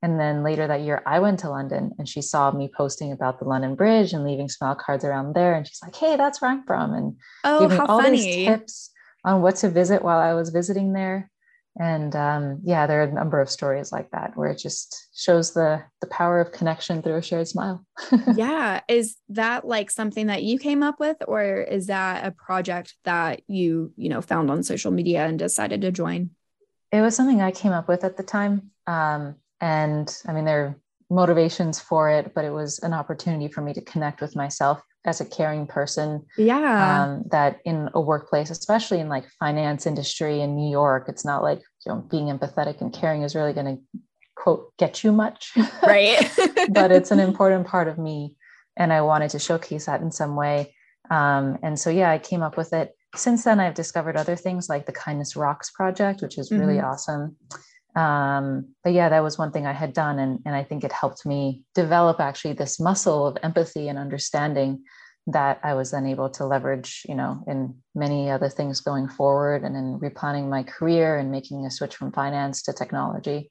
And 0.00 0.18
then 0.18 0.44
later 0.44 0.66
that 0.66 0.82
year, 0.82 1.02
I 1.06 1.18
went 1.18 1.40
to 1.40 1.50
London 1.50 1.92
and 1.98 2.08
she 2.08 2.22
saw 2.22 2.52
me 2.52 2.70
posting 2.74 3.10
about 3.10 3.40
the 3.40 3.46
London 3.46 3.74
Bridge 3.74 4.12
and 4.12 4.24
leaving 4.24 4.48
smile 4.48 4.76
cards 4.76 5.04
around 5.04 5.34
there. 5.34 5.54
And 5.54 5.66
she's 5.66 5.82
like, 5.82 5.96
hey, 5.96 6.16
that's 6.16 6.40
where 6.40 6.50
I'm 6.52 6.64
from. 6.64 6.94
And 6.94 7.16
oh, 7.44 7.60
giving 7.60 7.80
all 7.80 8.00
funny. 8.00 8.16
these 8.16 8.46
tips 8.46 8.90
on 9.24 9.42
what 9.42 9.56
to 9.56 9.68
visit 9.68 10.02
while 10.02 10.18
I 10.18 10.34
was 10.34 10.50
visiting 10.50 10.92
there 10.92 11.30
and 11.78 12.14
um, 12.16 12.60
yeah 12.64 12.86
there 12.86 13.00
are 13.00 13.06
a 13.06 13.12
number 13.12 13.40
of 13.40 13.50
stories 13.50 13.92
like 13.92 14.10
that 14.10 14.36
where 14.36 14.50
it 14.50 14.58
just 14.58 15.08
shows 15.14 15.54
the 15.54 15.82
the 16.00 16.06
power 16.08 16.40
of 16.40 16.52
connection 16.52 17.02
through 17.02 17.16
a 17.16 17.22
shared 17.22 17.48
smile. 17.48 17.84
Yeah. 18.34 18.80
Is 18.88 19.16
that 19.30 19.66
like 19.66 19.90
something 19.90 20.28
that 20.28 20.42
you 20.42 20.58
came 20.58 20.82
up 20.82 21.00
with 21.00 21.16
or 21.26 21.56
is 21.62 21.86
that 21.86 22.26
a 22.26 22.30
project 22.30 22.94
that 23.04 23.42
you 23.48 23.92
you 23.96 24.08
know 24.08 24.20
found 24.20 24.50
on 24.50 24.62
social 24.62 24.90
media 24.90 25.26
and 25.26 25.38
decided 25.38 25.80
to 25.82 25.90
join? 25.90 26.30
It 26.92 27.00
was 27.00 27.14
something 27.16 27.40
i 27.40 27.50
came 27.50 27.72
up 27.72 27.88
with 27.88 28.04
at 28.04 28.16
the 28.16 28.22
time. 28.22 28.70
Um, 28.86 29.36
and 29.60 30.16
i 30.26 30.32
mean 30.32 30.44
there 30.44 30.64
are 30.64 30.76
motivations 31.10 31.80
for 31.80 32.10
it 32.10 32.32
but 32.34 32.44
it 32.44 32.52
was 32.52 32.78
an 32.80 32.92
opportunity 32.92 33.48
for 33.48 33.62
me 33.62 33.72
to 33.72 33.80
connect 33.80 34.20
with 34.20 34.36
myself 34.36 34.82
as 35.04 35.20
a 35.20 35.24
caring 35.24 35.66
person. 35.66 36.24
Yeah. 36.36 37.04
Um, 37.04 37.24
that 37.30 37.60
in 37.64 37.88
a 37.94 38.00
workplace, 38.00 38.50
especially 38.50 39.00
in 39.00 39.08
like 39.08 39.24
finance 39.38 39.86
industry 39.86 40.40
in 40.40 40.56
New 40.56 40.70
York, 40.70 41.06
it's 41.08 41.24
not 41.24 41.42
like 41.42 41.60
you 41.86 41.92
know 41.92 42.00
being 42.10 42.26
empathetic 42.26 42.80
and 42.80 42.92
caring 42.92 43.22
is 43.22 43.34
really 43.34 43.52
going 43.52 43.76
to 43.76 44.00
quote 44.36 44.76
get 44.78 45.02
you 45.04 45.12
much. 45.12 45.52
Right. 45.82 46.30
but 46.70 46.92
it's 46.92 47.10
an 47.10 47.20
important 47.20 47.66
part 47.66 47.88
of 47.88 47.98
me, 47.98 48.36
and 48.76 48.92
I 48.92 49.00
wanted 49.02 49.30
to 49.30 49.38
showcase 49.38 49.86
that 49.86 50.00
in 50.00 50.10
some 50.10 50.36
way. 50.36 50.74
Um, 51.10 51.58
and 51.62 51.78
so 51.78 51.90
yeah, 51.90 52.10
I 52.10 52.18
came 52.18 52.42
up 52.42 52.56
with 52.56 52.72
it. 52.72 52.94
Since 53.14 53.44
then, 53.44 53.58
I've 53.58 53.74
discovered 53.74 54.16
other 54.16 54.36
things 54.36 54.68
like 54.68 54.84
the 54.84 54.92
Kindness 54.92 55.34
Rocks 55.34 55.70
project, 55.70 56.20
which 56.20 56.36
is 56.36 56.52
really 56.52 56.74
mm-hmm. 56.74 56.86
awesome. 56.86 57.36
Um, 57.98 58.74
but 58.84 58.92
yeah, 58.92 59.08
that 59.08 59.24
was 59.24 59.38
one 59.38 59.50
thing 59.50 59.66
I 59.66 59.72
had 59.72 59.92
done. 59.92 60.20
And, 60.20 60.38
and 60.46 60.54
I 60.54 60.62
think 60.62 60.84
it 60.84 60.92
helped 60.92 61.26
me 61.26 61.64
develop 61.74 62.20
actually 62.20 62.54
this 62.54 62.78
muscle 62.78 63.26
of 63.26 63.36
empathy 63.42 63.88
and 63.88 63.98
understanding 63.98 64.84
that 65.26 65.58
I 65.64 65.74
was 65.74 65.90
then 65.90 66.06
able 66.06 66.30
to 66.30 66.46
leverage, 66.46 67.02
you 67.08 67.16
know, 67.16 67.42
in 67.48 67.74
many 67.96 68.30
other 68.30 68.48
things 68.48 68.80
going 68.80 69.08
forward 69.08 69.64
and 69.64 69.76
in 69.76 69.98
replanning 69.98 70.48
my 70.48 70.62
career 70.62 71.18
and 71.18 71.32
making 71.32 71.66
a 71.66 71.72
switch 71.72 71.96
from 71.96 72.12
finance 72.12 72.62
to 72.62 72.72
technology. 72.72 73.50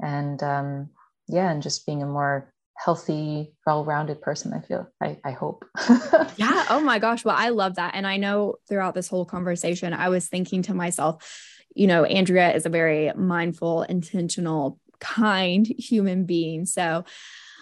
And 0.00 0.40
um, 0.44 0.90
yeah, 1.26 1.50
and 1.50 1.60
just 1.60 1.84
being 1.84 2.00
a 2.02 2.06
more 2.06 2.54
healthy, 2.76 3.52
well-rounded 3.66 4.22
person, 4.22 4.54
I 4.54 4.60
feel. 4.60 4.88
I, 5.02 5.18
I 5.24 5.32
hope. 5.32 5.64
yeah. 6.36 6.66
Oh 6.70 6.80
my 6.80 7.00
gosh. 7.00 7.24
Well, 7.24 7.36
I 7.36 7.48
love 7.48 7.74
that. 7.74 7.96
And 7.96 8.06
I 8.06 8.16
know 8.16 8.54
throughout 8.68 8.94
this 8.94 9.08
whole 9.08 9.24
conversation, 9.24 9.92
I 9.92 10.08
was 10.08 10.28
thinking 10.28 10.62
to 10.62 10.74
myself, 10.74 11.57
you 11.78 11.86
know, 11.86 12.04
Andrea 12.04 12.52
is 12.54 12.66
a 12.66 12.70
very 12.70 13.12
mindful, 13.14 13.82
intentional, 13.82 14.78
kind 15.00 15.66
human 15.66 16.24
being. 16.24 16.66
So, 16.66 17.04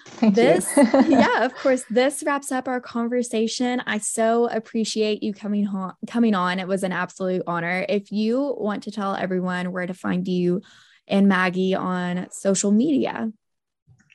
Thank 0.06 0.36
this, 0.36 0.70
yeah, 0.76 1.44
of 1.44 1.54
course, 1.56 1.84
this 1.90 2.22
wraps 2.24 2.52
up 2.52 2.68
our 2.68 2.80
conversation. 2.80 3.82
I 3.86 3.98
so 3.98 4.48
appreciate 4.48 5.22
you 5.22 5.34
coming 5.34 5.66
on. 5.66 5.94
Coming 6.06 6.34
on, 6.34 6.60
it 6.60 6.68
was 6.68 6.84
an 6.84 6.92
absolute 6.92 7.42
honor. 7.46 7.84
If 7.88 8.12
you 8.12 8.54
want 8.56 8.84
to 8.84 8.92
tell 8.92 9.16
everyone 9.16 9.72
where 9.72 9.86
to 9.86 9.94
find 9.94 10.26
you 10.26 10.62
and 11.08 11.28
Maggie 11.28 11.74
on 11.74 12.28
social 12.30 12.70
media, 12.70 13.32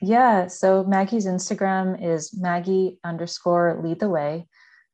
yeah. 0.02 0.48
So 0.48 0.82
Maggie's 0.82 1.26
Instagram 1.26 2.04
is 2.04 2.36
Maggie 2.36 2.98
underscore 3.04 3.80
lead 3.84 4.00
the 4.00 4.08
way. 4.08 4.48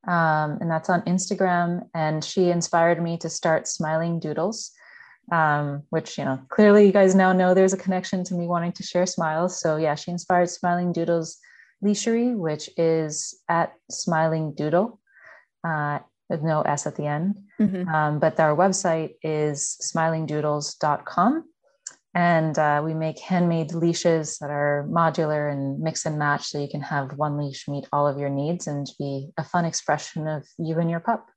Um, 0.07 0.59
and 0.61 0.71
that's 0.71 0.91
on 0.91 1.03
Instagram. 1.03 1.89
And 1.95 2.23
she 2.23 2.51
inspired 2.51 3.03
me 3.03 3.17
to 3.19 3.31
start 3.31 3.67
Smiling 3.67 4.21
Doodles 4.21 4.73
um, 5.31 5.83
which 5.91 6.19
you 6.19 6.25
know 6.25 6.41
clearly 6.49 6.87
you 6.87 6.93
guys 6.93 7.15
now 7.15 7.33
know 7.33 7.55
there's 7.55 7.73
a 7.73 7.79
connection 7.79 8.25
to 8.25 8.35
me 8.35 8.47
wanting 8.47 8.73
to 8.73 8.83
share 8.83 9.07
smiles. 9.07 9.61
So 9.61 9.77
yeah, 9.77 9.95
she 9.95 10.11
inspired 10.11 10.51
Smiling 10.51 10.93
Doodles 10.93 11.39
Leashery, 11.85 12.37
which 12.37 12.71
is 12.77 13.39
at 13.49 13.73
Smiling 13.91 14.55
Doodle 14.55 15.01
uh, 15.65 16.01
with 16.29 16.43
no 16.43 16.63
S 16.63 16.87
at 16.87 16.97
the 16.97 17.07
end. 17.07 17.37
Mm-hmm. 17.61 17.89
Um, 17.89 18.19
but 18.19 18.39
our 18.41 18.57
website 18.57 19.15
is 19.23 19.77
smilingdoodles.com. 19.83 21.45
And 22.15 22.59
uh, 22.59 22.83
we 22.85 22.95
make 22.95 23.21
handmade 23.21 23.75
leashes 23.75 24.39
that 24.39 24.51
are 24.51 24.89
modular 24.91 25.53
and 25.53 25.79
mix 25.79 26.05
and 26.05 26.19
match 26.19 26.47
so 26.47 26.61
you 26.61 26.69
can 26.69 26.81
have 26.81 27.13
one 27.17 27.37
leash 27.37 27.69
meet 27.69 27.87
all 27.93 28.09
of 28.09 28.19
your 28.19 28.31
needs 28.31 28.67
and 28.67 28.89
be 28.99 29.29
a 29.37 29.45
fun 29.45 29.65
expression 29.65 30.27
of 30.27 30.45
you 30.59 30.79
and 30.79 30.91
your 30.91 31.01
pup. 31.01 31.29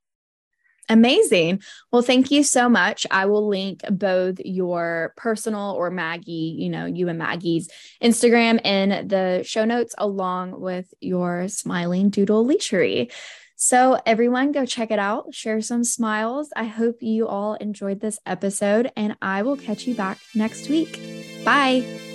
Amazing. 0.91 1.63
Well, 1.91 2.01
thank 2.01 2.31
you 2.31 2.43
so 2.43 2.67
much. 2.67 3.07
I 3.09 3.25
will 3.25 3.47
link 3.47 3.81
both 3.89 4.39
your 4.43 5.13
personal 5.15 5.71
or 5.71 5.89
Maggie, 5.89 6.57
you 6.59 6.69
know, 6.69 6.85
you 6.85 7.07
and 7.07 7.17
Maggie's 7.17 7.69
Instagram 8.03 8.59
in 8.65 9.07
the 9.07 9.41
show 9.45 9.63
notes, 9.63 9.95
along 9.97 10.59
with 10.59 10.93
your 10.99 11.47
smiling 11.47 12.09
doodle 12.09 12.45
leashery. 12.45 13.09
So, 13.55 14.01
everyone, 14.05 14.51
go 14.51 14.65
check 14.65 14.91
it 14.91 14.99
out, 14.99 15.33
share 15.33 15.61
some 15.61 15.85
smiles. 15.85 16.49
I 16.55 16.65
hope 16.65 16.97
you 17.01 17.27
all 17.27 17.53
enjoyed 17.53 18.01
this 18.01 18.19
episode, 18.25 18.91
and 18.97 19.15
I 19.21 19.43
will 19.43 19.55
catch 19.55 19.87
you 19.87 19.95
back 19.95 20.19
next 20.35 20.67
week. 20.67 20.99
Bye. 21.45 22.10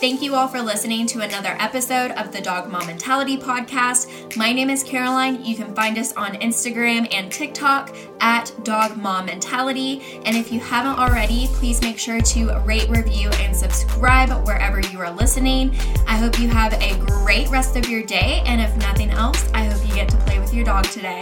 Thank 0.00 0.22
you 0.22 0.34
all 0.34 0.48
for 0.48 0.62
listening 0.62 1.06
to 1.08 1.20
another 1.20 1.54
episode 1.58 2.12
of 2.12 2.32
the 2.32 2.40
Dog 2.40 2.70
Mom 2.70 2.86
Mentality 2.86 3.36
Podcast. 3.36 4.34
My 4.34 4.50
name 4.50 4.70
is 4.70 4.82
Caroline. 4.82 5.44
You 5.44 5.54
can 5.54 5.74
find 5.74 5.98
us 5.98 6.14
on 6.14 6.36
Instagram 6.36 7.06
and 7.12 7.30
TikTok 7.30 7.94
at 8.18 8.50
Dog 8.64 8.96
Mom 8.96 9.26
Mentality. 9.26 10.22
And 10.24 10.38
if 10.38 10.50
you 10.50 10.58
haven't 10.58 10.98
already, 10.98 11.48
please 11.48 11.82
make 11.82 11.98
sure 11.98 12.18
to 12.18 12.58
rate, 12.60 12.88
review, 12.88 13.28
and 13.28 13.54
subscribe 13.54 14.30
wherever 14.46 14.80
you 14.80 15.00
are 15.00 15.10
listening. 15.10 15.76
I 16.06 16.16
hope 16.16 16.40
you 16.40 16.48
have 16.48 16.72
a 16.72 16.96
great 17.00 17.50
rest 17.50 17.76
of 17.76 17.86
your 17.86 18.02
day. 18.02 18.42
And 18.46 18.58
if 18.58 18.74
nothing 18.78 19.10
else, 19.10 19.50
I 19.52 19.64
hope 19.64 19.86
you 19.86 19.94
get 19.94 20.08
to 20.08 20.16
play 20.16 20.38
with 20.38 20.54
your 20.54 20.64
dog 20.64 20.84
today. 20.84 21.20